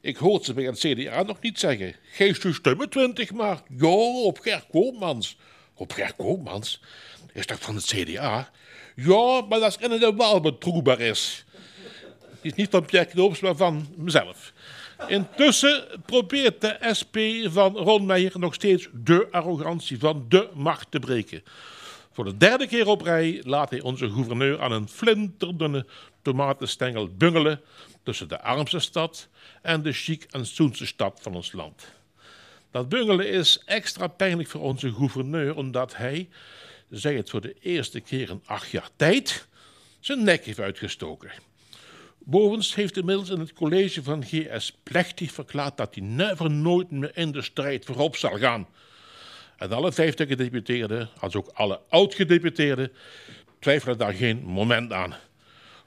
Ik 0.00 0.16
hoorde 0.16 0.44
ze 0.44 0.52
bij 0.52 0.64
het 0.64 0.78
CDA 0.78 1.22
nog 1.22 1.40
niet 1.40 1.58
zeggen. 1.58 1.94
Geef 2.12 2.42
je 2.42 2.52
stemmen 2.52 2.88
20 2.88 3.32
maart. 3.32 3.62
Ja, 3.78 3.88
op 4.22 4.38
Ger 4.38 4.64
Koopmans. 4.70 5.36
Op 5.74 5.92
Ger 5.92 6.12
Koopmans? 6.16 6.80
Is 7.32 7.46
dat 7.46 7.58
van 7.60 7.74
het 7.74 7.84
CDA? 7.84 8.50
Ja, 8.96 9.40
maar 9.48 9.60
dat 9.60 9.78
is 9.80 9.88
in 9.88 10.00
de 10.00 10.14
wel 10.16 10.40
betrouwbaar 10.40 11.00
is. 11.00 11.44
Is 12.40 12.54
niet 12.54 12.70
van 12.70 12.84
Pierre 12.84 13.08
Knoops, 13.08 13.40
maar 13.40 13.56
van 13.56 13.86
mezelf. 13.96 14.52
Intussen 15.08 15.84
probeert 16.06 16.60
de 16.60 16.76
SP 16.98 17.16
van 17.44 17.76
Ron 17.76 18.06
Meijer 18.06 18.38
nog 18.38 18.54
steeds 18.54 18.88
de 18.92 19.28
arrogantie 19.30 19.98
van 19.98 20.24
de 20.28 20.48
macht 20.54 20.90
te 20.90 20.98
breken. 20.98 21.42
Voor 22.12 22.24
de 22.24 22.36
derde 22.36 22.66
keer 22.66 22.86
op 22.86 23.02
rij 23.02 23.40
laat 23.44 23.70
hij 23.70 23.80
onze 23.80 24.10
gouverneur 24.10 24.60
aan 24.60 24.72
een 24.72 24.88
flinterdunne 24.88 25.86
tomatenstengel 26.22 27.08
bungelen 27.16 27.60
tussen 28.02 28.28
de 28.28 28.40
armste 28.40 28.78
stad 28.78 29.28
en 29.62 29.82
de 29.82 29.92
chic 29.92 30.26
en 30.30 30.46
zoenste 30.46 30.86
stad 30.86 31.18
van 31.22 31.34
ons 31.34 31.52
land. 31.52 31.92
Dat 32.70 32.88
bungelen 32.88 33.28
is 33.28 33.62
extra 33.64 34.06
pijnlijk 34.06 34.48
voor 34.48 34.60
onze 34.60 34.92
gouverneur, 34.92 35.56
omdat 35.56 35.96
hij, 35.96 36.28
zij 36.90 37.14
het 37.14 37.30
voor 37.30 37.40
de 37.40 37.56
eerste 37.60 38.00
keer 38.00 38.30
in 38.30 38.42
acht 38.44 38.70
jaar 38.70 38.88
tijd, 38.96 39.46
zijn 40.00 40.24
nek 40.24 40.44
heeft 40.44 40.60
uitgestoken. 40.60 41.30
Bovens 42.24 42.74
heeft 42.74 42.96
inmiddels 42.96 43.30
in 43.30 43.40
het 43.40 43.52
college 43.52 44.02
van 44.02 44.24
GS 44.24 44.78
plechtig 44.82 45.32
verklaard 45.32 45.76
dat 45.76 45.94
hij 45.94 46.04
never 46.04 46.50
nooit 46.50 46.90
meer 46.90 47.10
in 47.14 47.32
de 47.32 47.42
strijd 47.42 47.84
voorop 47.84 48.16
zal 48.16 48.38
gaan. 48.38 48.68
En 49.56 49.72
alle 49.72 49.92
vijftig 49.92 50.28
gedeputeerden, 50.28 51.08
als 51.18 51.34
ook 51.34 51.48
alle 51.52 51.80
oud-gedeputeerden, 51.88 52.92
twijfelen 53.58 53.98
daar 53.98 54.12
geen 54.12 54.42
moment 54.44 54.92
aan. 54.92 55.14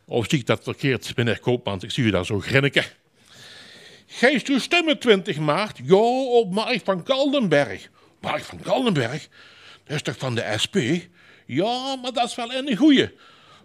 Of 0.05 0.25
zie 0.29 0.39
ik 0.39 0.45
dat 0.45 0.63
verkeerd, 0.63 1.15
meneer 1.15 1.39
Koopmans? 1.39 1.83
Ik 1.83 1.91
zie 1.91 2.03
u 2.03 2.09
daar 2.09 2.25
zo 2.25 2.39
grinniken. 2.39 2.83
Geeft 4.07 4.47
uw 4.47 4.59
stemmen 4.59 4.99
20 4.99 5.37
maart? 5.37 5.79
Ja, 5.83 5.95
op 5.95 6.53
Mark 6.53 6.81
van 6.83 7.03
Kaldenberg. 7.03 7.89
Mark 8.21 8.43
van 8.43 8.59
Kaldenberg? 8.61 9.27
Dat 9.83 9.95
is 9.95 10.01
toch 10.01 10.17
van 10.17 10.35
de 10.35 10.53
SP? 10.63 10.77
Ja, 11.45 11.95
maar 11.95 12.13
dat 12.13 12.29
is 12.29 12.35
wel 12.35 12.53
een 12.53 12.75
goeie. 12.75 13.09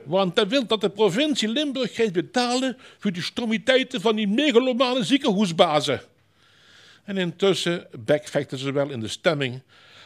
Want 0.04 0.36
hij 0.36 0.48
wil 0.48 0.66
dat 0.66 0.80
de 0.80 0.90
provincie 0.90 1.48
Limburg 1.48 1.94
gaat 1.94 2.12
betalen 2.12 2.76
voor 2.98 3.12
de 3.12 3.22
stomiteiten 3.22 4.00
van 4.00 4.16
die 4.16 4.28
megalomane 4.28 5.04
ziekenhuisbazen. 5.04 6.00
En 7.04 7.16
intussen 7.16 7.86
bekvechten 8.04 8.58
ze 8.58 8.72
wel 8.72 8.90
in 8.90 9.00
de 9.00 9.08
stemming. 9.08 9.62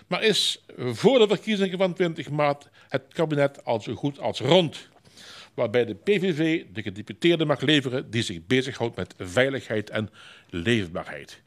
Maar 0.06 0.22
is 0.22 0.64
voor 0.76 1.18
de 1.18 1.28
verkiezingen 1.28 1.78
van 1.78 1.94
20 1.94 2.30
maart 2.30 2.68
het 2.88 3.02
kabinet 3.08 3.64
al 3.64 3.80
zo 3.80 3.94
goed 3.94 4.18
als 4.18 4.40
rond. 4.40 4.88
Waarbij 5.54 5.84
de 5.84 5.94
PVV 5.94 6.64
de 6.72 6.82
gedeputeerde 6.82 7.44
mag 7.44 7.60
leveren 7.60 8.10
die 8.10 8.22
zich 8.22 8.46
bezighoudt 8.46 8.96
met 8.96 9.14
veiligheid 9.18 9.90
en 9.90 10.10
leefbaarheid. 10.50 11.40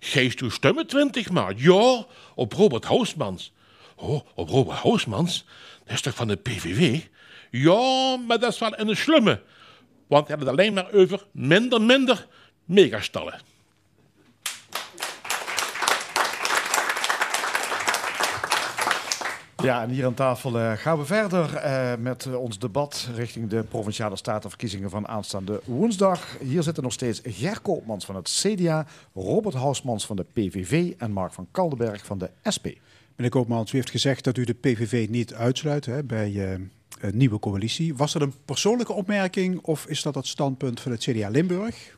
Geest 0.00 0.40
uw 0.40 0.50
stemmen 0.50 0.86
20 0.86 1.30
maart? 1.30 1.60
Ja, 1.60 2.06
op 2.34 2.52
Robert 2.52 2.84
Housmans. 2.84 3.52
Oh, 3.96 4.20
op 4.34 4.48
Robert 4.48 4.78
Housmans? 4.78 5.44
Dat 5.84 5.94
is 5.94 6.00
toch 6.00 6.14
van 6.14 6.28
de 6.28 6.36
PVV? 6.36 7.00
Ja, 7.56 8.16
maar 8.16 8.38
dat 8.38 8.52
is 8.52 8.58
wel 8.58 8.78
een 8.78 8.96
slumme. 8.96 9.40
Want 10.06 10.28
hij 10.28 10.36
had 10.36 10.46
het 10.46 10.58
alleen 10.58 10.72
maar 10.72 10.92
over 10.92 11.26
minder, 11.32 11.82
minder 11.82 12.26
megastallen. 12.64 13.40
Ja, 19.62 19.82
en 19.82 19.90
hier 19.90 20.06
aan 20.06 20.14
tafel 20.14 20.58
eh, 20.58 20.72
gaan 20.72 20.98
we 20.98 21.04
verder 21.04 21.54
eh, 21.54 21.92
met 21.98 22.36
ons 22.36 22.58
debat 22.58 23.08
richting 23.14 23.48
de 23.48 23.62
provinciale 23.62 24.16
statenverkiezingen 24.16 24.90
van 24.90 25.08
aanstaande 25.08 25.60
woensdag. 25.64 26.36
Hier 26.40 26.62
zitten 26.62 26.82
nog 26.82 26.92
steeds 26.92 27.20
Ger 27.24 27.60
Koopmans 27.60 28.04
van 28.04 28.14
het 28.14 28.28
CDA, 28.42 28.86
Robert 29.14 29.54
Hausmans 29.54 30.06
van 30.06 30.16
de 30.16 30.26
PVV 30.32 30.92
en 30.98 31.10
Mark 31.10 31.32
van 31.32 31.48
Kaldenberg 31.50 32.04
van 32.04 32.18
de 32.18 32.30
SP. 32.54 32.66
Meneer 33.16 33.30
Koopmans, 33.32 33.72
u 33.72 33.76
heeft 33.76 33.90
gezegd 33.90 34.24
dat 34.24 34.36
u 34.36 34.44
de 34.44 34.54
PVV 34.54 35.06
niet 35.08 35.34
uitsluit 35.34 35.86
hè, 35.86 36.04
bij 36.04 36.52
eh, 36.52 36.60
nieuwe 37.12 37.38
coalitie. 37.38 37.94
Was 37.94 38.12
dat 38.12 38.22
een 38.22 38.34
persoonlijke 38.44 38.92
opmerking 38.92 39.58
of 39.60 39.86
is 39.86 40.02
dat 40.02 40.14
het 40.14 40.26
standpunt 40.26 40.80
van 40.80 40.92
het 40.92 41.00
CDA 41.00 41.28
Limburg? 41.28 41.96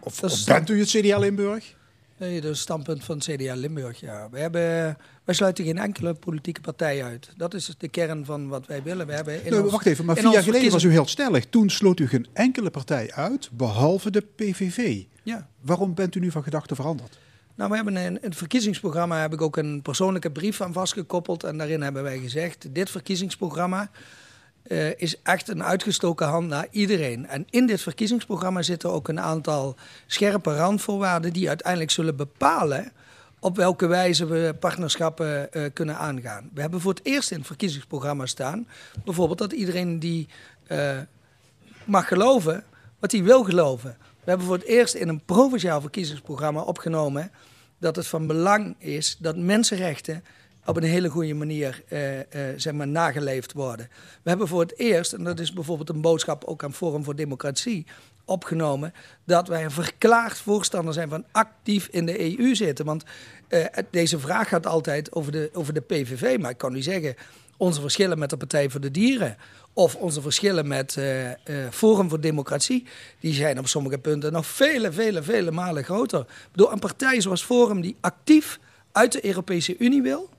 Of, 0.00 0.44
bent 0.46 0.70
u 0.70 0.78
het 0.78 0.88
CDA 0.88 1.18
Limburg? 1.18 1.74
Nee, 2.18 2.34
dat 2.34 2.42
is 2.42 2.48
het 2.48 2.58
standpunt 2.58 3.04
van 3.04 3.16
het 3.18 3.24
CDA 3.24 3.54
Limburg. 3.54 4.00
Ja. 4.00 4.28
We 4.30 4.38
hebben, 4.38 4.62
wij 5.24 5.34
sluiten 5.34 5.64
geen 5.64 5.78
enkele 5.78 6.14
politieke 6.14 6.60
partij 6.60 7.04
uit. 7.04 7.30
Dat 7.36 7.54
is 7.54 7.74
de 7.78 7.88
kern 7.88 8.24
van 8.24 8.48
wat 8.48 8.66
wij 8.66 8.82
willen. 8.82 9.06
We 9.06 9.12
hebben 9.12 9.44
in 9.44 9.50
Nou, 9.50 9.62
ons- 9.62 9.72
wacht 9.72 9.86
even, 9.86 10.04
maar 10.04 10.16
vier 10.16 10.32
jaar 10.32 10.42
geleden 10.42 10.70
was 10.70 10.82
u 10.82 10.90
heel 10.90 11.06
stellig. 11.06 11.46
Toen 11.46 11.70
sloot 11.70 12.00
u 12.00 12.08
geen 12.08 12.26
enkele 12.32 12.70
partij 12.70 13.12
uit, 13.12 13.50
behalve 13.52 14.10
de 14.10 14.20
PVV. 14.20 15.02
Ja. 15.22 15.48
Waarom 15.60 15.94
bent 15.94 16.14
u 16.14 16.20
nu 16.20 16.30
van 16.30 16.42
gedachten 16.42 16.76
veranderd? 16.76 17.18
Nou, 17.54 17.70
we 17.70 17.76
hebben 17.76 17.96
in 17.96 18.18
het 18.20 18.36
verkiezingsprogramma 18.36 19.20
heb 19.20 19.32
ik 19.32 19.40
ook 19.40 19.56
een 19.56 19.82
persoonlijke 19.82 20.30
brief 20.30 20.60
aan 20.60 20.72
vastgekoppeld. 20.72 21.44
En 21.44 21.58
daarin 21.58 21.82
hebben 21.82 22.02
wij 22.02 22.18
gezegd, 22.18 22.74
dit 22.74 22.90
verkiezingsprogramma 22.90 23.90
eh, 24.68 25.00
is 25.00 25.22
echt 25.22 25.48
een 25.48 25.62
uitgestoken 25.62 26.26
hand 26.26 26.48
naar 26.48 26.66
iedereen. 26.70 27.26
En 27.26 27.46
in 27.50 27.66
dit 27.66 27.80
verkiezingsprogramma 27.80 28.62
zitten 28.62 28.90
ook 28.92 29.08
een 29.08 29.20
aantal 29.20 29.76
scherpe 30.06 30.56
randvoorwaarden 30.56 31.32
die 31.32 31.48
uiteindelijk 31.48 31.90
zullen 31.90 32.16
bepalen 32.16 32.92
op 33.40 33.56
welke 33.56 33.86
wijze 33.86 34.26
we 34.26 34.54
partnerschappen 34.60 35.52
eh, 35.52 35.62
kunnen 35.72 35.96
aangaan. 35.96 36.50
We 36.54 36.60
hebben 36.60 36.80
voor 36.80 36.92
het 36.92 37.04
eerst 37.04 37.30
in 37.30 37.38
het 37.38 37.46
verkiezingsprogramma 37.46 38.26
staan, 38.26 38.68
bijvoorbeeld 39.04 39.38
dat 39.38 39.52
iedereen 39.52 39.98
die 39.98 40.28
eh, 40.66 40.98
mag 41.84 42.08
geloven 42.08 42.64
wat 42.98 43.12
hij 43.12 43.22
wil 43.22 43.44
geloven. 43.44 43.96
We 44.00 44.30
hebben 44.30 44.46
voor 44.46 44.56
het 44.56 44.66
eerst 44.66 44.94
in 44.94 45.08
een 45.08 45.24
provinciaal 45.24 45.80
verkiezingsprogramma 45.80 46.60
opgenomen 46.60 47.30
dat 47.78 47.96
het 47.96 48.06
van 48.06 48.26
belang 48.26 48.74
is 48.78 49.16
dat 49.18 49.36
mensenrechten 49.36 50.24
op 50.66 50.76
een 50.76 50.82
hele 50.82 51.08
goede 51.08 51.34
manier 51.34 51.82
eh, 51.88 52.00
zeg 52.56 52.72
maar, 52.72 52.88
nageleefd 52.88 53.52
worden. 53.52 53.88
We 54.22 54.28
hebben 54.28 54.48
voor 54.48 54.60
het 54.60 54.78
eerst, 54.78 55.12
en 55.12 55.24
dat 55.24 55.40
is 55.40 55.52
bijvoorbeeld 55.52 55.88
een 55.88 56.00
boodschap 56.00 56.44
ook 56.44 56.64
aan 56.64 56.72
Forum 56.72 57.04
voor 57.04 57.16
Democratie, 57.16 57.86
opgenomen 58.24 58.94
dat 59.24 59.48
wij 59.48 59.64
een 59.64 59.70
verklaard 59.70 60.38
voorstander 60.38 60.94
zijn 60.94 61.08
van 61.08 61.24
actief 61.32 61.88
in 61.90 62.06
de 62.06 62.38
EU 62.38 62.54
zitten. 62.54 62.84
Want 62.84 63.04
eh, 63.48 63.64
deze 63.90 64.18
vraag 64.18 64.48
gaat 64.48 64.66
altijd 64.66 65.12
over 65.12 65.32
de, 65.32 65.50
over 65.52 65.74
de 65.74 65.80
PVV, 65.80 66.38
maar 66.40 66.50
ik 66.50 66.58
kan 66.58 66.76
u 66.76 66.82
zeggen, 66.82 67.14
onze 67.56 67.80
verschillen 67.80 68.18
met 68.18 68.30
de 68.30 68.36
Partij 68.36 68.70
voor 68.70 68.80
de 68.80 68.90
Dieren 68.90 69.36
of 69.72 69.94
onze 69.94 70.20
verschillen 70.20 70.66
met 70.66 70.98
Forum 71.70 72.08
voor 72.08 72.20
Democratie, 72.20 72.86
die 73.20 73.34
zijn 73.34 73.58
op 73.58 73.66
sommige 73.66 73.98
punten 73.98 74.32
nog 74.32 74.46
vele, 74.46 74.92
vele, 74.92 75.22
vele 75.22 75.50
malen 75.50 75.84
groter. 75.84 76.26
Door 76.52 76.72
een 76.72 76.78
partij 76.78 77.20
zoals 77.20 77.44
Forum 77.44 77.80
die 77.80 77.96
actief 78.00 78.58
uit 78.92 79.12
de 79.12 79.26
Europese 79.26 79.76
Unie 79.78 80.02
wil, 80.02 80.30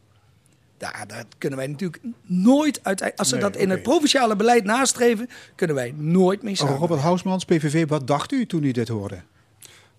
daar, 0.78 1.06
daar 1.08 1.26
kunnen 1.38 1.60
wij 1.60 1.68
natuurlijk 1.68 2.04
nooit 2.24 2.80
uit. 2.84 3.18
Als 3.18 3.28
ze 3.28 3.36
Nee, 3.36 3.44
dat 3.44 3.56
in 3.56 3.70
het 3.70 3.84
provinciale 3.84 4.36
beleid 4.36 4.64
nastreven, 4.64 5.30
kunnen 5.56 5.76
wij 5.76 5.94
nooit 5.98 6.44
mee 6.44 6.56
samen. 6.56 6.78
Robert 6.78 7.02
Hausmans, 7.02 7.46
PVV, 7.46 7.88
wat 7.88 8.08
dacht 8.08 8.32
u 8.32 8.46
toen 8.46 8.64
u 8.64 8.72
dit 8.72 8.88
hoorde? 8.88 9.22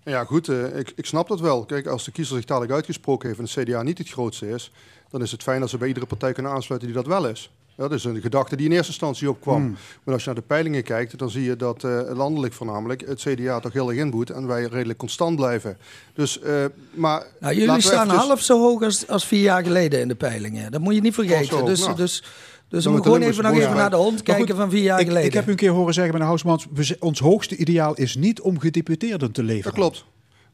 Ja, 0.03 0.23
goed, 0.23 0.47
eh, 0.47 0.77
ik, 0.77 0.91
ik 0.95 1.05
snap 1.05 1.27
dat 1.27 1.39
wel. 1.39 1.65
Kijk, 1.65 1.87
als 1.87 2.05
de 2.05 2.11
kiezer 2.11 2.35
zich 2.35 2.45
dadelijk 2.45 2.73
uitgesproken 2.73 3.27
heeft 3.27 3.39
en 3.39 3.45
het 3.45 3.69
CDA 3.69 3.83
niet 3.83 3.97
het 3.97 4.09
grootste 4.09 4.49
is, 4.49 4.71
dan 5.09 5.21
is 5.21 5.31
het 5.31 5.43
fijn 5.43 5.59
dat 5.59 5.69
ze 5.69 5.77
bij 5.77 5.87
iedere 5.87 6.05
partij 6.05 6.33
kunnen 6.33 6.51
aansluiten 6.51 6.89
die 6.89 6.97
dat 6.97 7.07
wel 7.07 7.27
is. 7.27 7.51
Ja, 7.79 7.87
dat 7.87 7.97
is 7.97 8.03
een 8.03 8.21
gedachte 8.21 8.55
die 8.55 8.65
in 8.65 8.71
eerste 8.71 8.87
instantie 8.87 9.29
opkwam. 9.29 9.61
Hmm. 9.61 9.75
Maar 10.03 10.13
als 10.13 10.23
je 10.23 10.29
naar 10.29 10.39
de 10.39 10.45
peilingen 10.47 10.83
kijkt, 10.83 11.17
dan 11.17 11.29
zie 11.29 11.43
je 11.43 11.55
dat 11.55 11.83
eh, 11.83 12.01
landelijk 12.13 12.53
voornamelijk 12.53 13.03
het 13.07 13.19
CDA 13.21 13.59
toch 13.59 13.73
heel 13.73 13.89
erg 13.89 13.97
inboet 13.99 14.29
en 14.29 14.47
wij 14.47 14.63
redelijk 14.63 14.99
constant 14.99 15.35
blijven. 15.35 15.77
Dus, 16.13 16.39
eh, 16.41 16.65
maar 16.93 17.23
Nou, 17.39 17.53
jullie 17.55 17.81
staan 17.81 18.05
eventjes- 18.05 18.27
half 18.27 18.41
zo 18.41 18.59
hoog 18.61 18.83
als, 18.83 19.07
als 19.07 19.25
vier 19.25 19.41
jaar 19.41 19.63
geleden 19.63 19.99
in 19.99 20.07
de 20.07 20.15
peilingen. 20.15 20.71
Dat 20.71 20.81
moet 20.81 20.95
je 20.95 21.01
niet 21.01 21.13
vergeten. 21.13 21.57
hoog, 21.57 21.67
Dus, 21.67 21.79
nou. 21.79 21.95
dus, 21.95 22.23
dus 22.23 22.23
Dan 22.69 22.81
we 22.83 22.89
moeten 22.89 23.11
gewoon 23.11 23.27
even, 23.29 23.43
nog 23.43 23.53
even 23.57 23.75
naar 23.75 23.89
de 23.89 23.95
hond 23.95 24.23
kijken 24.23 24.47
goed, 24.47 24.55
van 24.55 24.69
vier 24.69 24.83
jaar 24.83 24.99
ik, 24.99 25.07
geleden. 25.07 25.27
ik 25.27 25.33
heb 25.33 25.47
u 25.47 25.51
een 25.51 25.57
keer 25.57 25.71
horen 25.71 25.93
zeggen, 25.93 26.19
meneer 26.19 26.63
z- 26.85 26.91
ons 26.99 27.19
hoogste 27.19 27.55
ideaal 27.55 27.93
is 27.95 28.15
niet 28.15 28.41
om 28.41 28.59
gedeputeerden 28.59 29.31
te 29.31 29.43
leveren. 29.43 29.63
Dat 29.63 29.73
klopt. 29.73 30.05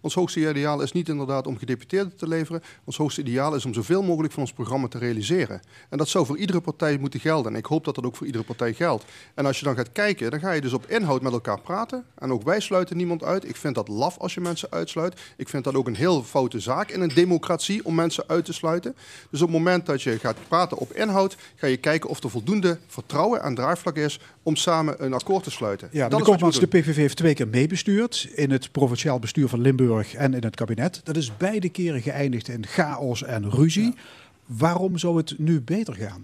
Ons 0.06 0.14
hoogste 0.14 0.50
ideaal 0.50 0.82
is 0.82 0.92
niet 0.92 1.10
inderdaad 1.10 1.48
om 1.48 1.58
gedeputeerden 1.58 2.16
te 2.16 2.28
leveren. 2.28 2.64
Ons 2.84 2.98
hoogste 2.98 3.22
ideaal 3.22 3.56
is 3.56 3.66
om 3.66 3.74
zoveel 3.74 4.04
mogelijk 4.04 4.34
van 4.34 4.42
ons 4.42 4.54
programma 4.54 4.88
te 4.88 4.98
realiseren. 4.98 5.62
En 5.90 5.98
dat 5.98 6.08
zou 6.08 6.26
voor 6.26 6.38
iedere 6.38 6.62
partij 6.62 6.98
moeten 6.98 7.20
gelden. 7.20 7.52
En 7.52 7.58
ik 7.58 7.66
hoop 7.66 7.86
dat 7.86 7.96
dat 7.96 8.06
ook 8.06 8.16
voor 8.16 8.26
iedere 8.26 8.44
partij 8.44 8.74
geldt. 8.74 9.06
En 9.34 9.46
als 9.46 9.60
je 9.60 9.66
dan 9.66 9.76
gaat 9.76 9.92
kijken, 9.92 10.32
dan 10.32 10.40
ga 10.40 10.52
je 10.52 10.62
dus 10.62 10.74
op 10.74 10.86
inhoud 10.88 11.22
met 11.22 11.32
elkaar 11.32 11.62
praten. 11.62 12.06
En 12.16 12.32
ook 12.32 12.44
wij 12.44 12.60
sluiten 12.60 12.98
niemand 12.98 13.24
uit. 13.24 13.50
Ik 13.50 13.56
vind 13.56 13.76
dat 13.76 13.88
laf 13.88 14.18
als 14.18 14.34
je 14.34 14.42
mensen 14.42 14.72
uitsluit. 14.72 15.22
Ik 15.38 15.50
vind 15.50 15.64
dat 15.64 15.76
ook 15.76 15.88
een 15.88 15.96
heel 15.96 16.24
foute 16.24 16.60
zaak 16.60 16.90
in 16.90 17.02
een 17.02 17.12
democratie 17.14 17.86
om 17.86 17.96
mensen 17.96 18.24
uit 18.28 18.46
te 18.46 18.54
sluiten. 18.54 18.96
Dus 19.30 19.42
op 19.42 19.48
het 19.48 19.58
moment 19.58 19.86
dat 19.86 20.02
je 20.02 20.20
gaat 20.20 20.38
praten 20.48 20.78
op 20.78 20.94
inhoud, 20.94 21.38
ga 21.56 21.68
je 21.68 21.78
kijken 21.78 22.10
of 22.10 22.24
er 22.24 22.30
voldoende 22.30 22.80
vertrouwen 22.88 23.42
en 23.42 23.56
draagvlak 23.56 23.96
is 23.96 24.20
om 24.44 24.56
samen 24.56 25.04
een 25.06 25.14
akkoord 25.14 25.44
te 25.44 25.52
sluiten. 25.52 25.90
Ja, 25.92 26.10
dat 26.10 26.26
de 26.26 26.60
doen. 26.60 26.70
PVV 26.70 26.96
heeft 26.96 27.18
twee 27.18 27.34
keer 27.34 27.48
meebestuurd 27.48 28.30
in 28.36 28.52
het 28.52 28.72
provinciaal 28.72 29.20
bestuur 29.20 29.48
van 29.48 29.62
Limburg 29.62 29.94
en 30.04 30.34
in 30.34 30.44
het 30.44 30.56
kabinet. 30.56 31.02
Dat 31.04 31.18
is 31.18 31.38
beide 31.38 31.70
keren 31.70 32.02
geëindigd 32.02 32.48
in 32.48 32.66
chaos 32.66 33.24
en 33.24 33.50
ruzie. 33.52 33.96
Waarom 34.46 34.98
zou 34.98 35.18
het 35.18 35.34
nu 35.38 35.62
beter 35.62 35.96
gaan? 35.96 36.24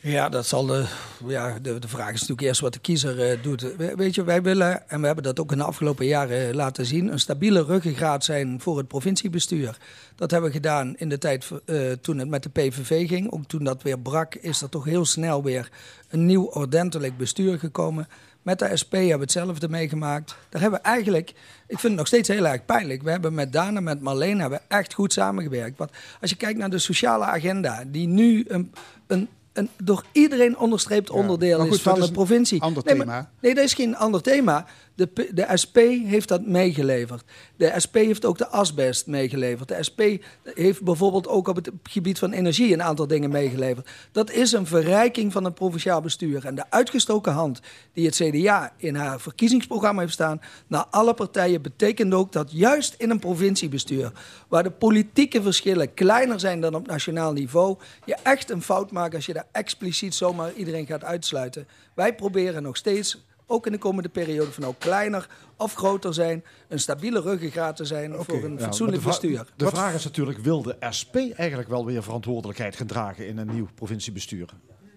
Ja, 0.00 0.28
dat 0.28 0.46
zal 0.46 0.66
de, 0.66 0.84
ja, 1.26 1.58
de, 1.58 1.78
de 1.78 1.88
vraag 1.88 2.12
is 2.12 2.20
natuurlijk 2.20 2.40
eerst 2.48 2.60
wat 2.60 2.72
de 2.72 2.78
kiezer 2.78 3.30
eh, 3.30 3.42
doet. 3.42 3.76
We- 3.76 3.94
Weet 3.96 4.14
je, 4.14 4.24
wij 4.24 4.42
willen, 4.42 4.88
en 4.88 5.00
we 5.00 5.06
hebben 5.06 5.24
dat 5.24 5.40
ook 5.40 5.52
in 5.52 5.58
de 5.58 5.64
afgelopen 5.64 6.06
jaren 6.06 6.54
laten 6.54 6.86
zien, 6.86 7.12
een 7.12 7.18
stabiele 7.20 7.64
ruggengraat 7.64 8.24
zijn 8.24 8.60
voor 8.60 8.76
het 8.78 8.88
provinciebestuur. 8.88 9.76
Dat 10.16 10.30
hebben 10.30 10.50
we 10.50 10.56
gedaan 10.56 10.96
in 10.96 11.08
de 11.08 11.18
tijd 11.18 11.50
eh, 11.64 11.92
toen 11.92 12.18
het 12.18 12.28
met 12.28 12.42
de 12.42 12.48
PVV 12.48 13.08
ging. 13.08 13.30
Ook 13.32 13.44
toen 13.46 13.64
dat 13.64 13.82
weer 13.82 13.98
brak, 13.98 14.34
is 14.34 14.62
er 14.62 14.68
toch 14.68 14.84
heel 14.84 15.04
snel 15.04 15.42
weer 15.42 15.70
een 16.08 16.26
nieuw 16.26 16.44
ordentelijk 16.44 17.16
bestuur 17.16 17.58
gekomen. 17.58 18.08
Met 18.46 18.58
de 18.58 18.76
SP 18.82 18.92
hebben 18.92 19.16
we 19.16 19.22
hetzelfde 19.22 19.68
meegemaakt. 19.68 20.36
Daar 20.48 20.60
hebben 20.60 20.80
we 20.80 20.86
eigenlijk, 20.86 21.30
ik 21.66 21.78
vind 21.78 21.82
het 21.82 21.92
nog 21.94 22.06
steeds 22.06 22.28
heel 22.28 22.46
erg 22.46 22.64
pijnlijk. 22.64 23.02
We 23.02 23.10
hebben 23.10 23.34
met 23.34 23.52
Daan 23.52 23.76
en 23.76 23.82
met 23.82 24.00
Marleen 24.00 24.40
hebben 24.40 24.58
we 24.58 24.74
echt 24.76 24.94
goed 24.94 25.12
samengewerkt. 25.12 25.78
Want 25.78 25.90
als 26.20 26.30
je 26.30 26.36
kijkt 26.36 26.58
naar 26.58 26.70
de 26.70 26.78
sociale 26.78 27.24
agenda, 27.24 27.84
die 27.86 28.06
nu 28.08 28.44
een, 28.48 28.72
een, 29.06 29.28
een 29.52 29.68
door 29.82 30.04
iedereen 30.12 30.58
onderstreept 30.58 31.10
onderdeel 31.10 31.60
goed, 31.60 31.74
is 31.74 31.82
van 31.82 31.98
is 31.98 32.06
de 32.06 32.12
provincie. 32.12 32.62
ander 32.62 32.82
nee, 32.84 32.94
thema. 32.94 33.04
maar- 33.12 33.30
nee, 33.40 33.54
dat 33.54 33.64
is 33.64 33.74
geen 33.74 33.96
ander 33.96 34.22
thema. 34.22 34.66
De, 34.96 35.30
de 35.34 35.56
SP 35.62 35.76
heeft 36.04 36.28
dat 36.28 36.46
meegeleverd. 36.46 37.24
De 37.56 37.72
SP 37.84 37.94
heeft 37.94 38.24
ook 38.24 38.38
de 38.38 38.48
asbest 38.48 39.06
meegeleverd. 39.06 39.68
De 39.68 39.82
SP 39.88 40.00
heeft 40.42 40.82
bijvoorbeeld 40.82 41.28
ook 41.28 41.48
op 41.48 41.56
het 41.56 41.70
gebied 41.82 42.18
van 42.18 42.32
energie 42.32 42.72
een 42.72 42.82
aantal 42.82 43.06
dingen 43.06 43.30
meegeleverd. 43.30 43.88
Dat 44.12 44.30
is 44.30 44.52
een 44.52 44.66
verrijking 44.66 45.32
van 45.32 45.44
het 45.44 45.54
provinciaal 45.54 46.00
bestuur. 46.00 46.46
En 46.46 46.54
de 46.54 46.70
uitgestoken 46.70 47.32
hand 47.32 47.60
die 47.92 48.06
het 48.06 48.14
CDA 48.14 48.72
in 48.76 48.94
haar 48.94 49.20
verkiezingsprogramma 49.20 50.00
heeft 50.00 50.12
staan 50.12 50.40
naar 50.66 50.86
alle 50.90 51.14
partijen 51.14 51.62
betekent 51.62 52.14
ook 52.14 52.32
dat 52.32 52.52
juist 52.52 52.94
in 52.98 53.10
een 53.10 53.18
provinciebestuur, 53.18 54.12
waar 54.48 54.62
de 54.62 54.70
politieke 54.70 55.42
verschillen 55.42 55.94
kleiner 55.94 56.40
zijn 56.40 56.60
dan 56.60 56.74
op 56.74 56.86
nationaal 56.86 57.32
niveau, 57.32 57.76
je 58.04 58.16
echt 58.22 58.50
een 58.50 58.62
fout 58.62 58.90
maakt 58.90 59.14
als 59.14 59.26
je 59.26 59.32
daar 59.32 59.48
expliciet 59.52 60.14
zomaar 60.14 60.52
iedereen 60.52 60.86
gaat 60.86 61.04
uitsluiten. 61.04 61.68
Wij 61.94 62.14
proberen 62.14 62.62
nog 62.62 62.76
steeds 62.76 63.24
ook 63.46 63.66
in 63.66 63.72
de 63.72 63.78
komende 63.78 64.08
periode 64.08 64.52
van 64.52 64.62
nou 64.62 64.74
kleiner 64.78 65.28
of 65.56 65.74
groter 65.74 66.14
zijn, 66.14 66.44
een 66.68 66.80
stabiele 66.80 67.20
ruggengraat 67.20 67.76
te 67.76 67.84
zijn 67.84 68.14
voor 68.24 68.44
een 68.44 68.52
Ja, 68.52 68.58
fatsoenlijk 68.58 68.98
de 68.98 69.06
bestuur. 69.06 69.46
De 69.56 69.68
vraag 69.68 69.94
is 69.94 70.04
natuurlijk, 70.04 70.38
wil 70.38 70.62
de 70.62 70.76
SP 70.98 71.14
eigenlijk 71.16 71.68
wel 71.68 71.86
weer 71.86 72.02
verantwoordelijkheid 72.02 72.76
gaan 72.76 72.86
dragen 72.86 73.26
in 73.28 73.38
een 73.38 73.52
nieuw 73.52 73.68
provinciebestuur? 73.74 74.48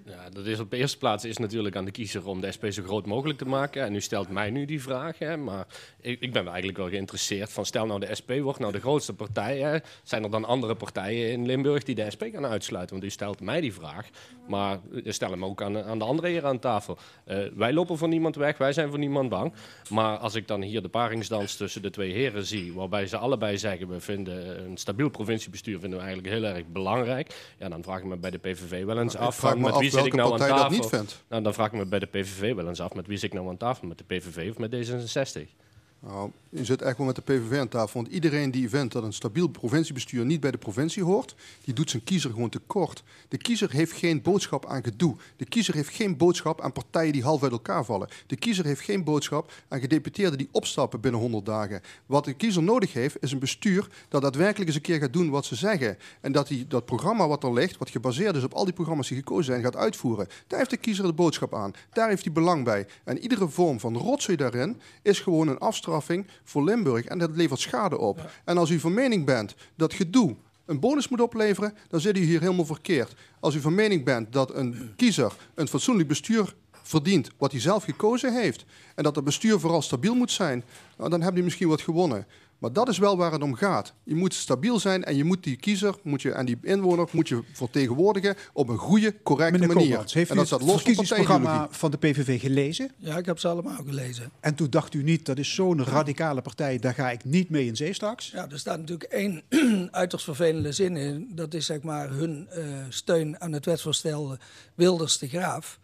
Ja, 0.09 0.29
dat 0.29 0.45
is 0.45 0.59
op 0.59 0.69
de 0.69 0.77
eerste 0.77 0.97
plaats 0.97 1.25
is 1.25 1.37
natuurlijk 1.37 1.75
aan 1.75 1.85
de 1.85 1.91
kiezer 1.91 2.27
om 2.27 2.41
de 2.41 2.51
SP 2.55 2.65
zo 2.69 2.83
groot 2.83 3.05
mogelijk 3.05 3.37
te 3.37 3.45
maken. 3.45 3.83
En 3.83 3.95
u 3.95 4.01
stelt 4.01 4.29
mij 4.29 4.49
nu 4.49 4.65
die 4.65 4.81
vraag, 4.81 5.19
hè, 5.19 5.37
maar 5.37 5.67
ik, 6.01 6.19
ik 6.19 6.33
ben 6.33 6.47
eigenlijk 6.47 6.77
wel 6.77 6.89
geïnteresseerd 6.89 7.51
van 7.51 7.65
stel 7.65 7.85
nou 7.85 7.99
de 7.99 8.15
SP 8.19 8.31
wordt 8.41 8.59
nou 8.59 8.71
de 8.71 8.79
grootste 8.79 9.13
partij. 9.13 9.59
Hè, 9.59 9.77
zijn 10.03 10.23
er 10.23 10.31
dan 10.31 10.45
andere 10.45 10.75
partijen 10.75 11.31
in 11.31 11.45
Limburg 11.45 11.83
die 11.83 11.95
de 11.95 12.11
SP 12.15 12.23
gaan 12.31 12.45
uitsluiten? 12.45 12.95
Want 12.95 13.07
u 13.07 13.09
stelt 13.09 13.41
mij 13.41 13.61
die 13.61 13.73
vraag, 13.73 14.07
maar 14.47 14.79
u 14.91 15.11
stelt 15.11 15.31
hem 15.31 15.45
ook 15.45 15.61
aan, 15.61 15.83
aan 15.83 15.99
de 15.99 16.05
andere 16.05 16.27
heren 16.27 16.49
aan 16.49 16.59
tafel. 16.59 16.97
Eh, 17.23 17.37
wij 17.55 17.73
lopen 17.73 17.97
voor 17.97 18.07
niemand 18.07 18.35
weg, 18.35 18.57
wij 18.57 18.73
zijn 18.73 18.89
voor 18.89 18.99
niemand 18.99 19.29
bang. 19.29 19.53
Maar 19.89 20.17
als 20.17 20.35
ik 20.35 20.47
dan 20.47 20.61
hier 20.61 20.81
de 20.81 20.89
paringsdans 20.89 21.55
tussen 21.55 21.81
de 21.81 21.89
twee 21.89 22.11
heren 22.11 22.45
zie, 22.45 22.73
waarbij 22.73 23.07
ze 23.07 23.17
allebei 23.17 23.57
zeggen 23.57 23.87
we 23.87 23.99
vinden 23.99 24.65
een 24.65 24.77
stabiel 24.77 25.09
provinciebestuur 25.09 25.79
vinden 25.79 25.99
we 25.99 26.05
eigenlijk 26.05 26.33
heel 26.33 26.45
erg 26.45 26.67
belangrijk. 26.67 27.53
Ja, 27.59 27.69
dan 27.69 27.83
vraag 27.83 27.99
ik 27.99 28.05
me 28.05 28.17
bij 28.17 28.31
de 28.31 28.37
PVV 28.37 28.83
wel 28.83 28.99
eens 28.99 29.15
af 29.15 29.39
van 29.39 29.57
me 29.57 29.63
met 29.63 29.73
af 29.73 29.79
wie 29.79 29.98
zit 30.03 30.13
ik 30.13 30.19
nou 30.19 30.41
aan 30.41 30.49
dat 30.57 30.69
niet 30.69 30.85
vindt. 30.85 31.23
Nou, 31.29 31.43
dan 31.43 31.53
vraag 31.53 31.67
ik 31.67 31.73
me 31.73 31.85
bij 31.85 31.99
de 31.99 32.05
PVV 32.05 32.53
wel 32.55 32.67
eens 32.67 32.81
af 32.81 32.93
met 32.93 33.07
wie 33.07 33.17
zit 33.17 33.29
ik 33.29 33.33
nou 33.33 33.49
aan 33.49 33.57
tafel, 33.57 33.87
met 33.87 33.97
de 33.97 34.03
PVV 34.03 34.49
of 34.49 34.57
met 34.57 34.71
D66. 34.75 35.41
Nou, 36.01 36.31
je 36.49 36.65
zit 36.65 36.81
echt 36.81 36.97
wel 36.97 37.05
met 37.05 37.15
de 37.15 37.21
PVV 37.21 37.59
aan 37.59 37.67
tafel. 37.67 38.01
Want 38.01 38.13
iedereen 38.13 38.51
die 38.51 38.69
vindt 38.69 38.93
dat 38.93 39.03
een 39.03 39.13
stabiel 39.13 39.47
provinciebestuur 39.47 40.25
niet 40.25 40.39
bij 40.39 40.51
de 40.51 40.57
provincie 40.57 41.03
hoort, 41.03 41.35
die 41.63 41.73
doet 41.73 41.89
zijn 41.89 42.03
kiezer 42.03 42.31
gewoon 42.31 42.49
tekort. 42.49 43.03
De 43.27 43.37
kiezer 43.37 43.71
heeft 43.71 43.91
geen 43.91 44.21
boodschap 44.21 44.65
aan 44.65 44.83
gedoe. 44.83 45.15
De 45.35 45.45
kiezer 45.45 45.73
heeft 45.73 45.89
geen 45.89 46.17
boodschap 46.17 46.61
aan 46.61 46.71
partijen 46.71 47.13
die 47.13 47.23
half 47.23 47.43
uit 47.43 47.51
elkaar 47.51 47.85
vallen. 47.85 48.09
De 48.27 48.35
kiezer 48.35 48.65
heeft 48.65 48.81
geen 48.81 49.03
boodschap 49.03 49.51
aan 49.67 49.79
gedeputeerden 49.79 50.37
die 50.37 50.49
opstappen 50.51 50.99
binnen 50.99 51.21
100 51.21 51.45
dagen. 51.45 51.81
Wat 52.05 52.25
de 52.25 52.33
kiezer 52.33 52.63
nodig 52.63 52.93
heeft, 52.93 53.17
is 53.19 53.31
een 53.31 53.39
bestuur 53.39 53.87
dat 54.09 54.21
daadwerkelijk 54.21 54.67
eens 54.67 54.75
een 54.75 54.81
keer 54.81 54.99
gaat 54.99 55.13
doen 55.13 55.29
wat 55.29 55.45
ze 55.45 55.55
zeggen. 55.55 55.97
En 56.21 56.31
dat 56.31 56.49
hij 56.49 56.65
dat 56.67 56.85
programma 56.85 57.27
wat 57.27 57.43
er 57.43 57.53
ligt, 57.53 57.77
wat 57.77 57.89
gebaseerd 57.89 58.35
is 58.35 58.43
op 58.43 58.53
al 58.53 58.65
die 58.65 58.73
programma's 58.73 59.07
die 59.07 59.17
gekozen 59.17 59.45
zijn, 59.45 59.63
gaat 59.63 59.75
uitvoeren. 59.75 60.27
Daar 60.47 60.59
heeft 60.59 60.71
de 60.71 60.77
kiezer 60.77 61.05
de 61.05 61.13
boodschap 61.13 61.55
aan. 61.55 61.73
Daar 61.93 62.09
heeft 62.09 62.23
hij 62.23 62.33
belang 62.33 62.63
bij. 62.63 62.87
En 63.03 63.19
iedere 63.19 63.49
vorm 63.49 63.79
van 63.79 63.97
rotzooi 63.97 64.37
daarin 64.37 64.81
is 65.01 65.19
gewoon 65.19 65.47
een 65.47 65.59
afstraffing 65.91 66.27
voor 66.43 66.63
Limburg. 66.63 67.05
En 67.05 67.17
dat 67.17 67.35
levert 67.35 67.59
schade 67.59 67.97
op. 67.97 68.31
En 68.45 68.57
als 68.57 68.69
u 68.69 68.79
van 68.79 68.93
mening 68.93 69.25
bent 69.25 69.55
dat 69.75 69.93
gedoe 69.93 70.35
een 70.65 70.79
bonus 70.79 71.09
moet 71.09 71.21
opleveren, 71.21 71.73
dan 71.87 71.99
zit 71.99 72.17
u 72.17 72.21
hier 72.21 72.39
helemaal 72.39 72.65
verkeerd. 72.65 73.13
Als 73.39 73.55
u 73.55 73.59
van 73.59 73.75
mening 73.75 74.03
bent 74.03 74.33
dat 74.33 74.55
een 74.55 74.93
kiezer 74.95 75.33
een 75.55 75.67
fatsoenlijk 75.67 76.07
bestuur 76.07 76.55
verdient 76.83 77.31
wat 77.37 77.51
hij 77.51 77.61
zelf 77.61 77.83
gekozen 77.83 78.33
heeft 78.33 78.65
en 78.95 79.03
dat 79.03 79.15
het 79.15 79.25
bestuur 79.25 79.59
vooral 79.59 79.81
stabiel 79.81 80.15
moet 80.15 80.31
zijn, 80.31 80.63
dan 80.97 81.21
hebt 81.21 81.37
u 81.37 81.43
misschien 81.43 81.67
wat 81.67 81.81
gewonnen. 81.81 82.25
Maar 82.59 82.73
dat 82.73 82.89
is 82.89 82.97
wel 82.97 83.17
waar 83.17 83.31
het 83.31 83.41
om 83.41 83.55
gaat. 83.55 83.93
Je 84.03 84.15
moet 84.15 84.33
stabiel 84.33 84.79
zijn 84.79 85.03
en 85.03 85.15
je 85.15 85.23
moet 85.23 85.43
die 85.43 85.55
kiezer 85.55 85.95
moet 86.03 86.21
je, 86.21 86.31
en 86.31 86.45
die 86.45 86.57
inwoner 86.61 87.07
moet 87.11 87.27
je 87.27 87.43
vertegenwoordigen 87.53 88.35
op 88.53 88.69
een 88.69 88.77
goede, 88.77 89.21
correcte 89.23 89.59
Meneer 89.59 89.67
manier. 89.67 89.87
Koopmans, 89.87 90.13
heeft 90.13 90.29
en 90.29 90.35
u 90.35 90.39
dat 90.39 90.49
het 90.49 90.59
staat 90.59 90.67
los 90.67 90.81
van 90.81 90.93
verkiezingsprogramma 90.93 91.67
partijideologie. 91.67 91.79
van 91.79 91.91
de 91.91 91.97
PVV 91.97 92.41
gelezen? 92.41 92.91
Ja, 92.97 93.17
ik 93.17 93.25
heb 93.25 93.39
ze 93.39 93.47
allemaal 93.47 93.83
gelezen. 93.85 94.31
En 94.39 94.55
toen 94.55 94.69
dacht 94.69 94.93
u 94.93 95.03
niet, 95.03 95.25
dat 95.25 95.37
is 95.37 95.55
zo'n 95.55 95.83
radicale 95.83 96.41
partij, 96.41 96.79
daar 96.79 96.93
ga 96.93 97.11
ik 97.11 97.23
niet 97.23 97.49
mee 97.49 97.65
in 97.65 97.75
zee 97.75 97.93
straks? 97.93 98.31
Ja, 98.31 98.49
er 98.49 98.59
staat 98.59 98.77
natuurlijk 98.77 99.11
één 99.11 99.43
uiterst 99.91 100.25
vervelende 100.25 100.71
zin 100.71 100.97
in. 100.97 101.31
Dat 101.35 101.53
is 101.53 101.65
zeg 101.65 101.81
maar 101.81 102.09
hun 102.09 102.47
eh, 102.49 102.63
steun 102.89 103.41
aan 103.41 103.51
het 103.51 103.65
wetsvoorstel 103.65 104.37
Wilders 104.75 105.17
de 105.17 105.27
Graaf. 105.27 105.79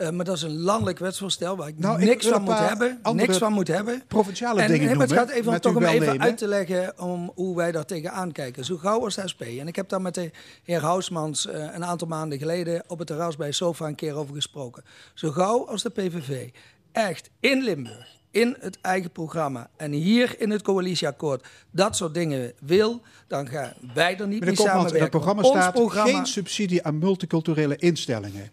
Eh, 0.00 0.10
maar 0.10 0.24
dat 0.24 0.36
is 0.36 0.42
een 0.42 0.60
landelijk 0.60 0.98
wetsvoorstel 0.98 1.56
waar 1.56 1.68
ik 1.68 1.78
Nou, 1.78 2.00
ik 2.00 2.08
niks 2.08 2.26
van 2.26 2.42
moet 2.42 2.58
hebben. 2.58 3.00
Niks 3.12 3.38
van 3.38 3.52
moet 3.52 3.68
hebben. 3.68 4.02
Provinciale 4.08 4.60
En 4.60 4.66
dingen 4.66 4.80
maar 4.82 4.90
het 4.90 5.08
noemen, 5.08 5.26
gaat 5.26 5.36
even 5.36 5.60
toch 5.60 5.76
om 5.76 5.84
even 5.84 6.20
uit 6.20 6.38
te 6.38 6.46
leggen 6.48 6.98
om 6.98 7.32
hoe 7.34 7.56
wij 7.56 7.72
daar 7.72 7.84
tegenaan 7.84 8.32
kijken. 8.32 8.64
Zo 8.64 8.76
gauw 8.76 9.04
als 9.04 9.14
de 9.14 9.28
SP. 9.32 9.40
En 9.42 9.68
ik 9.68 9.76
heb 9.76 9.88
daar 9.88 10.00
met 10.02 10.14
de 10.14 10.30
heer 10.62 10.80
Housmans 10.80 11.46
eh, 11.46 11.66
een 11.72 11.84
aantal 11.84 12.08
maanden 12.08 12.38
geleden 12.38 12.82
op 12.86 12.98
het 12.98 13.06
terras 13.06 13.36
bij 13.36 13.52
Sofa 13.52 13.86
een 13.86 13.94
keer 13.94 14.14
over 14.14 14.34
gesproken. 14.34 14.84
Zo 15.14 15.30
gauw 15.30 15.66
als 15.66 15.82
de 15.82 15.90
PVV 15.90 16.48
echt 16.92 17.30
in 17.40 17.62
Limburg, 17.62 18.18
in 18.30 18.56
het 18.60 18.78
eigen 18.80 19.10
programma 19.10 19.70
en 19.76 19.92
hier 19.92 20.40
in 20.40 20.50
het 20.50 20.62
coalitieakkoord 20.62 21.46
dat 21.70 21.96
soort 21.96 22.14
dingen 22.14 22.52
wil, 22.60 23.00
dan 23.26 23.48
gaan 23.48 23.72
wij 23.94 24.18
er 24.18 24.28
niet 24.28 24.44
mee 24.44 24.54
Koopmans, 24.54 24.58
in 24.58 24.64
het 24.64 24.66
samenwerken. 24.68 25.10
programma 25.10 25.42
Ons 25.42 25.56
staat 25.56 25.72
programma- 25.74 26.10
geen 26.10 26.26
subsidie 26.26 26.84
aan 26.84 26.98
multiculturele 26.98 27.76
instellingen. 27.76 28.50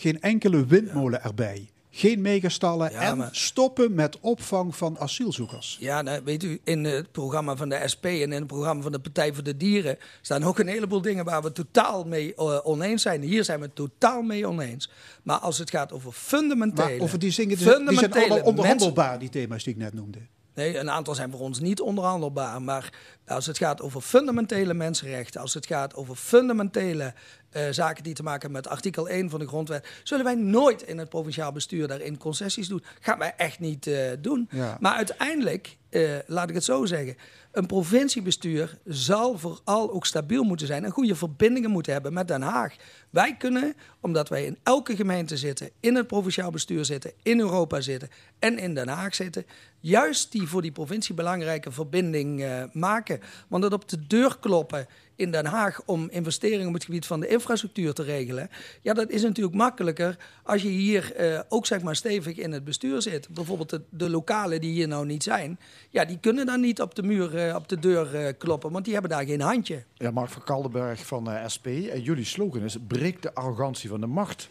Geen 0.00 0.20
enkele 0.20 0.66
windmolen 0.66 1.22
erbij. 1.22 1.70
Geen 1.90 2.20
megastallen 2.20 2.90
Ja, 2.92 3.00
en 3.00 3.16
maar- 3.16 3.28
stoppen 3.32 3.94
met 3.94 4.20
opvang 4.20 4.76
van 4.76 4.98
asielzoekers. 4.98 5.76
Ja, 5.80 6.02
nou, 6.02 6.20
weet 6.24 6.42
u, 6.42 6.60
in 6.64 6.84
het 6.84 7.12
programma 7.12 7.56
van 7.56 7.68
de 7.68 7.82
SP 7.92 8.04
en 8.04 8.12
in 8.20 8.30
het 8.32 8.46
programma 8.46 8.82
van 8.82 8.92
de 8.92 8.98
Partij 8.98 9.32
voor 9.34 9.42
de 9.42 9.56
Dieren 9.56 9.98
staan 10.20 10.44
ook 10.44 10.58
een 10.58 10.66
heleboel 10.66 11.00
dingen 11.02 11.24
waar 11.24 11.42
we 11.42 11.52
totaal 11.52 12.04
mee 12.04 12.34
eh, 12.34 12.58
oneens 12.62 13.02
zijn. 13.02 13.22
Hier 13.22 13.44
zijn 13.44 13.58
we 13.58 13.64
het 13.64 13.74
totaal 13.74 14.22
mee 14.22 14.46
oneens. 14.48 14.90
Maar 15.22 15.38
als 15.38 15.58
het 15.58 15.70
gaat 15.70 15.92
over 15.92 16.12
fundamentele... 16.12 16.88
Maar 16.96 17.00
over 17.00 17.18
die 17.18 17.34
dingen, 17.34 17.56
die, 17.56 17.66
zijn 17.66 17.74
allemaal 17.86 17.94
mensen- 17.94 18.44
onderhandelbaar, 18.44 19.18
die 19.18 19.28
thema's 19.28 19.64
die 19.64 19.72
ik 19.72 19.78
net 19.78 19.94
noemde. 19.94 20.18
Nee, 20.54 20.78
een 20.78 20.90
aantal 20.90 21.14
zijn 21.14 21.30
voor 21.30 21.40
ons 21.40 21.60
niet 21.60 21.80
onderhandelbaar. 21.80 22.62
Maar 22.62 22.92
als 23.26 23.46
het 23.46 23.58
gaat 23.58 23.82
over 23.82 24.00
fundamentele 24.00 24.74
mensenrechten, 24.74 25.40
als 25.40 25.54
het 25.54 25.66
gaat 25.66 25.94
over 25.94 26.14
fundamentele 26.14 27.14
eh, 27.50 27.62
zaken 27.70 28.02
die 28.04 28.14
te 28.14 28.22
maken 28.22 28.40
hebben 28.40 28.62
met 28.62 28.70
artikel 28.70 29.08
1 29.08 29.30
van 29.30 29.40
de 29.40 29.46
grondwet, 29.46 29.88
zullen 30.02 30.24
wij 30.24 30.34
nooit 30.34 30.82
in 30.82 30.98
het 30.98 31.08
provinciaal 31.08 31.52
bestuur 31.52 31.88
daarin 31.88 32.18
concessies 32.18 32.68
doen. 32.68 32.82
Gaan 33.00 33.18
wij 33.18 33.34
echt 33.36 33.60
niet 33.60 33.86
eh, 33.86 34.10
doen. 34.18 34.48
Ja. 34.50 34.76
Maar 34.80 34.94
uiteindelijk, 34.94 35.76
eh, 35.88 36.10
laat 36.26 36.48
ik 36.48 36.54
het 36.54 36.64
zo 36.64 36.84
zeggen, 36.84 37.16
een 37.52 37.66
provinciebestuur 37.66 38.78
zal 38.84 39.38
vooral 39.38 39.92
ook 39.92 40.06
stabiel 40.06 40.42
moeten 40.42 40.66
zijn 40.66 40.84
en 40.84 40.90
goede 40.90 41.14
verbindingen 41.14 41.70
moeten 41.70 41.92
hebben 41.92 42.12
met 42.12 42.28
Den 42.28 42.42
Haag. 42.42 42.76
Wij 43.10 43.36
kunnen, 43.36 43.74
omdat 44.00 44.28
wij 44.28 44.44
in 44.44 44.58
elke 44.62 44.96
gemeente 44.96 45.36
zitten, 45.36 45.70
in 45.80 45.94
het 45.94 46.06
provinciaal 46.06 46.50
bestuur 46.50 46.84
zitten, 46.84 47.12
in 47.22 47.40
Europa 47.40 47.80
zitten 47.80 48.08
en 48.38 48.58
in 48.58 48.74
Den 48.74 48.88
Haag 48.88 49.14
zitten, 49.14 49.46
juist 49.80 50.32
die 50.32 50.48
voor 50.48 50.62
die 50.62 50.72
provincie 50.72 51.14
belangrijke 51.14 51.72
verbinding 51.72 52.44
maken. 52.72 53.20
Want 53.48 53.64
het 53.64 53.72
op 53.72 53.88
de 53.88 54.06
deur 54.06 54.38
kloppen 54.40 54.86
in 55.20 55.30
Den 55.30 55.46
Haag 55.46 55.82
om 55.84 56.08
investeringen 56.10 56.66
op 56.66 56.74
het 56.74 56.84
gebied 56.84 57.06
van 57.06 57.20
de 57.20 57.28
infrastructuur 57.28 57.92
te 57.92 58.02
regelen, 58.02 58.50
ja, 58.82 58.94
dat 58.94 59.10
is 59.10 59.22
natuurlijk 59.22 59.56
makkelijker 59.56 60.16
als 60.42 60.62
je 60.62 60.68
hier 60.68 61.14
eh, 61.14 61.40
ook 61.48 61.66
zeg 61.66 61.82
maar 61.82 61.96
stevig 61.96 62.36
in 62.36 62.52
het 62.52 62.64
bestuur 62.64 63.02
zit. 63.02 63.28
Bijvoorbeeld 63.28 63.70
de, 63.70 63.82
de 63.90 64.10
lokalen 64.10 64.60
die 64.60 64.72
hier 64.72 64.88
nou 64.88 65.06
niet 65.06 65.22
zijn, 65.22 65.58
ja, 65.90 66.04
die 66.04 66.18
kunnen 66.18 66.46
dan 66.46 66.60
niet 66.60 66.80
op 66.80 66.94
de 66.94 67.02
muur, 67.02 67.36
eh, 67.36 67.54
op 67.54 67.68
de 67.68 67.78
deur 67.78 68.14
eh, 68.14 68.34
kloppen, 68.38 68.72
want 68.72 68.84
die 68.84 68.92
hebben 68.92 69.10
daar 69.10 69.24
geen 69.24 69.40
handje. 69.40 69.84
Ja, 69.94 70.10
Mark 70.10 70.30
van 70.30 70.44
Kaldenberg 70.44 71.06
van 71.06 71.28
SP. 71.54 71.66
Jullie 72.02 72.24
slogan 72.24 72.62
is: 72.62 72.76
breek 72.86 73.22
de 73.22 73.34
arrogantie 73.34 73.88
van 73.88 74.00
de 74.00 74.06
macht. 74.06 74.48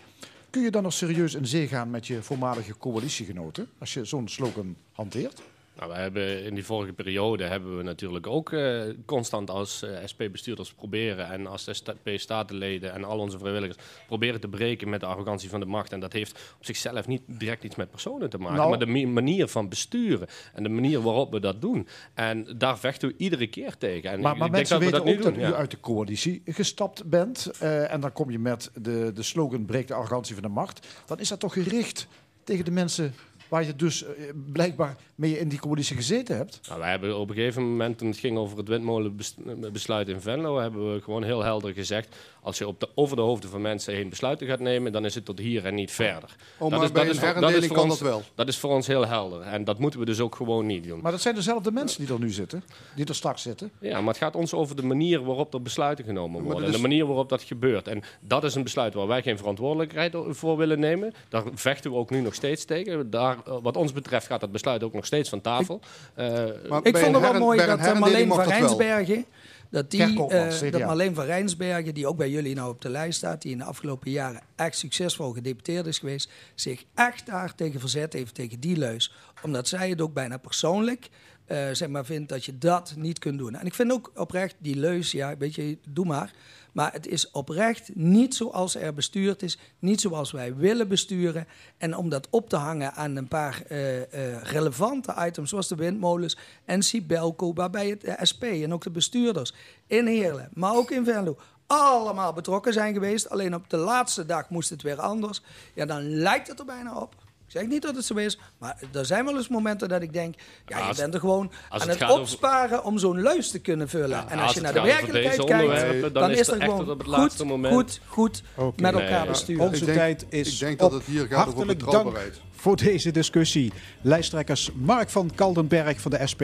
Kun 0.49 0.61
je 0.61 0.71
dan 0.71 0.83
nog 0.83 0.93
serieus 0.93 1.35
in 1.35 1.47
zee 1.47 1.67
gaan 1.67 1.89
met 1.89 2.07
je 2.07 2.23
voormalige 2.23 2.77
coalitiegenoten 2.77 3.69
als 3.79 3.93
je 3.93 4.05
zo'n 4.05 4.27
slogan 4.27 4.75
hanteert? 4.91 5.41
Nou, 5.79 5.91
we 5.91 5.97
hebben 5.97 6.43
in 6.43 6.53
die 6.55 6.65
vorige 6.65 6.93
periode 6.93 7.43
hebben 7.43 7.77
we 7.77 7.83
natuurlijk 7.83 8.27
ook 8.27 8.51
eh, 8.51 8.81
constant 9.05 9.49
als 9.49 9.83
eh, 9.83 9.97
SP-bestuurders 10.05 10.73
proberen 10.73 11.29
en 11.29 11.47
als 11.47 11.67
SP-statenleden 11.71 12.93
en 12.93 13.03
al 13.03 13.19
onze 13.19 13.37
vrijwilligers 13.39 13.77
proberen 14.07 14.41
te 14.41 14.47
breken 14.47 14.89
met 14.89 14.99
de 14.99 15.05
arrogantie 15.05 15.49
van 15.49 15.59
de 15.59 15.65
macht. 15.65 15.91
En 15.91 15.99
dat 15.99 16.13
heeft 16.13 16.31
op 16.57 16.65
zichzelf 16.65 17.07
niet 17.07 17.21
direct 17.25 17.63
iets 17.63 17.75
met 17.75 17.91
personen 17.91 18.29
te 18.29 18.37
maken, 18.37 18.55
Nou. 18.55 18.69
maar 18.69 18.79
de 18.79 19.05
manier 19.07 19.47
van 19.47 19.69
besturen 19.69 20.27
en 20.53 20.63
de 20.63 20.69
manier 20.69 21.01
waarop 21.01 21.31
we 21.31 21.39
dat 21.39 21.61
doen. 21.61 21.87
En 22.13 22.47
daar 22.57 22.79
vechten 22.79 23.09
we 23.09 23.15
iedere 23.17 23.47
keer 23.47 23.77
tegen. 23.77 24.11
En 24.11 24.19
Maar, 24.19 24.37
maar 24.37 24.49
mensen 24.49 24.79
dat 24.79 24.85
we 24.85 24.91
weten 24.91 25.13
dat 25.15 25.27
ook 25.27 25.35
dat 25.35 25.51
u 25.51 25.53
uit 25.55 25.71
de 25.71 25.79
coalitie 25.79 26.41
gestapt 26.45 27.05
bent. 27.05 27.51
eh, 27.59 27.93
en 27.93 28.01
dan 28.01 28.13
kom 28.13 28.31
je 28.31 28.39
met 28.39 28.71
de, 28.81 29.11
de 29.13 29.23
slogan 29.23 29.65
breek 29.65 29.87
de 29.87 29.93
arrogantie 29.93 30.33
van 30.33 30.43
de 30.43 30.49
macht. 30.49 30.87
Dan 31.05 31.19
is 31.19 31.27
dat 31.29 31.39
toch 31.39 31.53
gericht 31.53 32.07
tegen 32.43 32.65
de 32.65 32.71
mensen 32.71 33.13
waar 33.49 33.65
je 33.65 33.75
dus 33.75 34.03
eh, 34.03 34.11
blijkbaar 34.51 34.95
mee 35.15 35.39
in 35.39 35.49
die 35.49 35.59
coalitie 35.59 35.95
gezeten 35.95 36.35
hebt. 36.35 36.59
Nou, 36.67 36.79
wij 36.79 36.89
hebben 36.89 37.17
op 37.17 37.29
een 37.29 37.35
gegeven 37.35 37.63
moment, 37.69 37.97
toen 37.97 38.07
het 38.07 38.17
ging 38.17 38.37
over 38.37 38.57
het 38.57 38.67
windmolenbesluit 38.67 40.07
in 40.07 40.21
Venlo, 40.21 40.59
hebben 40.59 40.93
we 40.93 41.01
gewoon 41.01 41.23
heel 41.23 41.43
helder 41.43 41.73
gezegd, 41.73 42.15
als 42.41 42.57
je 42.57 42.67
op 42.67 42.79
de, 42.79 42.89
over 42.95 43.15
de 43.15 43.21
hoofden 43.21 43.49
van 43.49 43.61
mensen 43.61 43.93
heen 43.93 44.09
besluiten 44.09 44.47
gaat 44.47 44.59
nemen, 44.59 44.91
dan 44.91 45.05
is 45.05 45.15
het 45.15 45.25
tot 45.25 45.39
hier 45.39 45.65
en 45.65 45.75
niet 45.75 45.91
verder. 45.91 46.35
Oh, 46.57 46.69
maar 46.71 46.91
bij 46.91 47.07
een 47.09 47.15
voor- 47.15 47.27
herindeling 47.27 47.65
voor 47.65 47.75
kan 47.75 47.89
ons, 47.89 47.99
dat 47.99 48.07
wel. 48.07 48.23
Dat 48.35 48.47
is 48.47 48.57
voor 48.57 48.69
ons 48.71 48.87
heel 48.87 49.07
helder. 49.07 49.41
En 49.41 49.63
dat 49.63 49.79
moeten 49.79 49.99
we 49.99 50.05
dus 50.05 50.19
ook 50.19 50.35
gewoon 50.35 50.65
niet 50.65 50.83
doen. 50.83 50.99
Maar 51.01 51.11
dat 51.11 51.21
zijn 51.21 51.35
dezelfde 51.35 51.71
mensen 51.71 52.05
die 52.05 52.13
er 52.13 52.19
nu 52.19 52.29
zitten, 52.29 52.63
die 52.95 53.05
er 53.05 53.15
straks 53.15 53.41
zitten. 53.41 53.71
Ja, 53.79 53.99
maar 53.99 54.07
het 54.13 54.17
gaat 54.23 54.35
ons 54.35 54.53
over 54.53 54.75
de 54.75 54.83
manier 54.83 55.23
waarop 55.23 55.53
er 55.53 55.61
besluiten 55.61 56.05
genomen 56.05 56.41
worden. 56.41 56.53
dat 56.53 56.61
En 56.61 56.69
is- 56.69 56.75
de 56.81 56.87
manier 56.87 57.05
waarop 57.05 57.29
dat 57.29 57.41
gebeurt. 57.41 57.87
En 57.87 58.03
dat 58.19 58.43
is 58.43 58.55
een 58.55 58.63
besluit 58.63 58.93
waar 58.93 59.07
wij 59.07 59.21
geen 59.21 59.37
verantwoordelijkheid 59.37 60.15
voor 60.29 60.57
willen 60.57 60.79
nemen. 60.79 61.13
Daar 61.29 61.43
vechten 61.53 61.91
we 61.91 61.97
ook 61.97 62.09
nu 62.09 62.21
nog 62.21 62.33
steeds 62.33 62.65
tegen. 62.65 63.09
Daar, 63.09 63.37
eh, 63.45 63.53
wat 63.61 63.77
ons 63.77 63.91
betreft 63.93 64.25
gaat 64.27 64.39
dat 64.39 64.51
besluit 64.51 64.83
ook 64.83 64.93
nog 64.93 65.05
steeds 65.05 65.29
van 65.29 65.41
tafel. 65.41 65.79
Eh, 66.13 66.27
Maar 66.69 66.85
Ik 66.85 66.97
vond 66.97 67.15
het 67.15 67.31
wel 67.31 67.39
mooi 67.39 67.65
dat 67.65 67.79
eh, 67.79 67.99
Marleen 67.99 68.27
van 68.27 68.37
dat. 68.37 68.47
Rijnsbergen, 68.47 69.25
dat, 69.69 69.91
die, 69.91 70.13
CDA. 70.13 70.69
dat 70.69 70.81
Marleen 70.81 71.15
van 71.15 71.25
Rijnsbergen, 71.25 71.93
die 71.93 72.07
ook 72.07 72.17
bij 72.17 72.29
jullie 72.29 72.55
nou 72.55 72.69
op 72.69 72.81
de 72.81 72.89
lijst 72.89 73.17
staat, 73.17 73.41
die 73.41 73.51
in 73.51 73.57
de 73.57 73.63
afgelopen 73.63 74.11
jaren 74.11 74.41
echt 74.55 74.77
succesvol 74.77 75.31
gedeputeerd 75.31 75.85
is 75.85 75.99
geweest, 75.99 76.31
zich 76.55 76.83
echt 76.95 77.25
daar 77.25 77.55
tegen 77.55 77.79
verzet 77.79 78.13
heeft, 78.13 78.35
tegen 78.35 78.59
die 78.59 78.77
leus. 78.77 79.13
Omdat 79.41 79.67
zij 79.67 79.89
het 79.89 80.01
ook 80.01 80.13
bijna 80.13 80.37
persoonlijk 80.37 81.09
eh, 81.49 81.69
zeg 81.71 81.89
maar, 81.89 82.05
vindt 82.05 82.29
dat 82.29 82.45
je 82.45 82.57
dat 82.57 82.93
niet 82.97 83.19
kunt 83.19 83.37
doen. 83.37 83.55
En 83.55 83.65
ik 83.65 83.73
vind 83.73 83.91
ook 83.91 84.11
oprecht 84.15 84.55
die 84.57 84.75
leus, 84.75 85.11
ja, 85.11 85.37
weet 85.37 85.55
je, 85.55 85.77
doe 85.87 86.05
maar. 86.05 86.33
Maar 86.71 86.91
het 86.93 87.07
is 87.07 87.31
oprecht 87.31 87.95
niet 87.95 88.35
zoals 88.35 88.75
er 88.75 88.93
bestuurd 88.93 89.41
is, 89.41 89.57
niet 89.79 90.01
zoals 90.01 90.31
wij 90.31 90.55
willen 90.55 90.87
besturen. 90.87 91.47
En 91.77 91.95
om 91.95 92.09
dat 92.09 92.27
op 92.29 92.49
te 92.49 92.55
hangen 92.55 92.93
aan 92.93 93.15
een 93.15 93.27
paar 93.27 93.61
eh, 93.67 94.01
eh, 94.01 94.43
relevante 94.43 95.15
items, 95.17 95.49
zoals 95.49 95.67
de 95.67 95.75
windmolens 95.75 96.37
en 96.65 96.83
Sibelco, 96.83 97.53
waarbij 97.53 97.89
het 97.89 98.01
de 98.01 98.17
SP 98.31 98.43
en 98.43 98.73
ook 98.73 98.83
de 98.83 98.91
bestuurders 98.91 99.53
in 99.87 100.07
Heerlen, 100.07 100.49
maar 100.53 100.75
ook 100.75 100.91
in 100.91 101.05
Venlo, 101.05 101.37
allemaal 101.67 102.33
betrokken 102.33 102.73
zijn 102.73 102.93
geweest. 102.93 103.29
Alleen 103.29 103.55
op 103.55 103.69
de 103.69 103.77
laatste 103.77 104.25
dag 104.25 104.49
moest 104.49 104.69
het 104.69 104.81
weer 104.81 104.99
anders. 105.01 105.41
Ja, 105.73 105.85
dan 105.85 106.09
lijkt 106.09 106.47
het 106.47 106.59
er 106.59 106.65
bijna 106.65 106.95
op. 106.95 107.15
Ik 107.49 107.55
zeg 107.59 107.67
niet 107.67 107.81
dat 107.81 107.95
het 107.95 108.05
zo 108.05 108.13
is, 108.15 108.37
maar 108.57 108.77
er 108.93 109.05
zijn 109.05 109.25
wel 109.25 109.37
eens 109.37 109.47
momenten 109.47 109.89
dat 109.89 110.01
ik 110.01 110.13
denk, 110.13 110.35
ja, 110.65 110.77
Ja, 110.77 110.87
je 110.89 110.95
bent 110.95 111.13
er 111.13 111.19
gewoon 111.19 111.51
aan 111.69 111.79
het 111.79 111.89
het, 111.89 111.97
gaat 111.97 112.09
over- 112.09 112.21
opsparen 112.21 112.83
om 112.83 112.97
zo'n 112.97 113.21
leus 113.21 113.51
te 113.51 113.59
kunnen 113.59 113.89
vullen. 113.89 114.09
Ja, 114.09 114.25
en 114.29 114.37
als 114.37 114.41
als 114.47 114.53
je 114.53 114.61
naar 114.61 114.73
de 114.73 114.81
werkelijkheid 114.81 115.43
kijkt, 115.45 116.01
dan, 116.01 116.13
dan 116.13 116.31
is 116.31 116.47
er 116.47 116.61
gewoon 116.61 116.79
op 116.79 116.87
het 116.87 117.07
goed, 117.07 117.17
laatste 117.17 117.45
moment. 117.45 117.73
goed, 117.73 118.01
goed 118.05 118.43
met 118.75 118.93
elkaar 118.93 119.27
besturen. 119.27 119.63
Onze 119.65 119.75
Ik 119.79 119.85
denk- 119.85 119.97
tijd 119.97 120.25
is 120.29 120.53
ik 120.53 120.59
denk 120.59 120.79
dat 120.79 120.91
het 120.91 121.03
hier 121.03 121.27
gaat 121.27 121.47
over 121.47 121.65
dank 121.67 121.79
betrouwbaarheid. 121.79 122.41
voor 122.51 122.75
deze 122.75 123.11
discussie. 123.11 123.71
Lijsttrekkers 124.01 124.69
Mark 124.75 125.09
van 125.09 125.31
Kaldenberg 125.35 126.01
van 126.01 126.11
de 126.11 126.27
SP, 126.31 126.43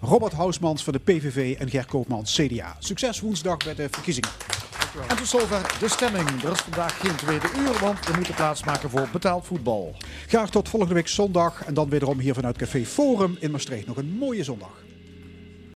Robert 0.00 0.32
Housmans 0.32 0.84
van 0.84 0.92
de 0.92 0.98
PVV 0.98 1.56
en 1.58 1.70
Ger 1.70 1.86
Koopmans 1.86 2.34
CDA. 2.34 2.76
Succes 2.78 3.20
woensdag 3.20 3.56
bij 3.56 3.74
de 3.74 3.88
verkiezingen. 3.90 4.30
En 5.08 5.16
tot 5.16 5.26
zover 5.26 5.76
de 5.80 5.88
stemming. 5.88 6.42
Er 6.42 6.52
is 6.52 6.58
vandaag 6.58 7.00
geen 7.00 7.16
tweede 7.16 7.46
uur, 7.58 7.78
want 7.80 8.06
we 8.06 8.12
moeten 8.16 8.34
plaatsmaken 8.34 8.90
voor 8.90 9.08
betaald 9.12 9.46
voetbal. 9.46 9.94
Graag 10.26 10.50
tot 10.50 10.68
volgende 10.68 10.94
week 10.94 11.08
zondag 11.08 11.64
en 11.64 11.74
dan 11.74 11.88
wederom 11.88 12.18
hier 12.18 12.34
vanuit 12.34 12.56
Café 12.56 12.84
Forum 12.84 13.36
in 13.40 13.50
Maastricht. 13.50 13.86
Nog 13.86 13.96
een 13.96 14.16
mooie 14.18 14.44
zondag. 14.44 14.85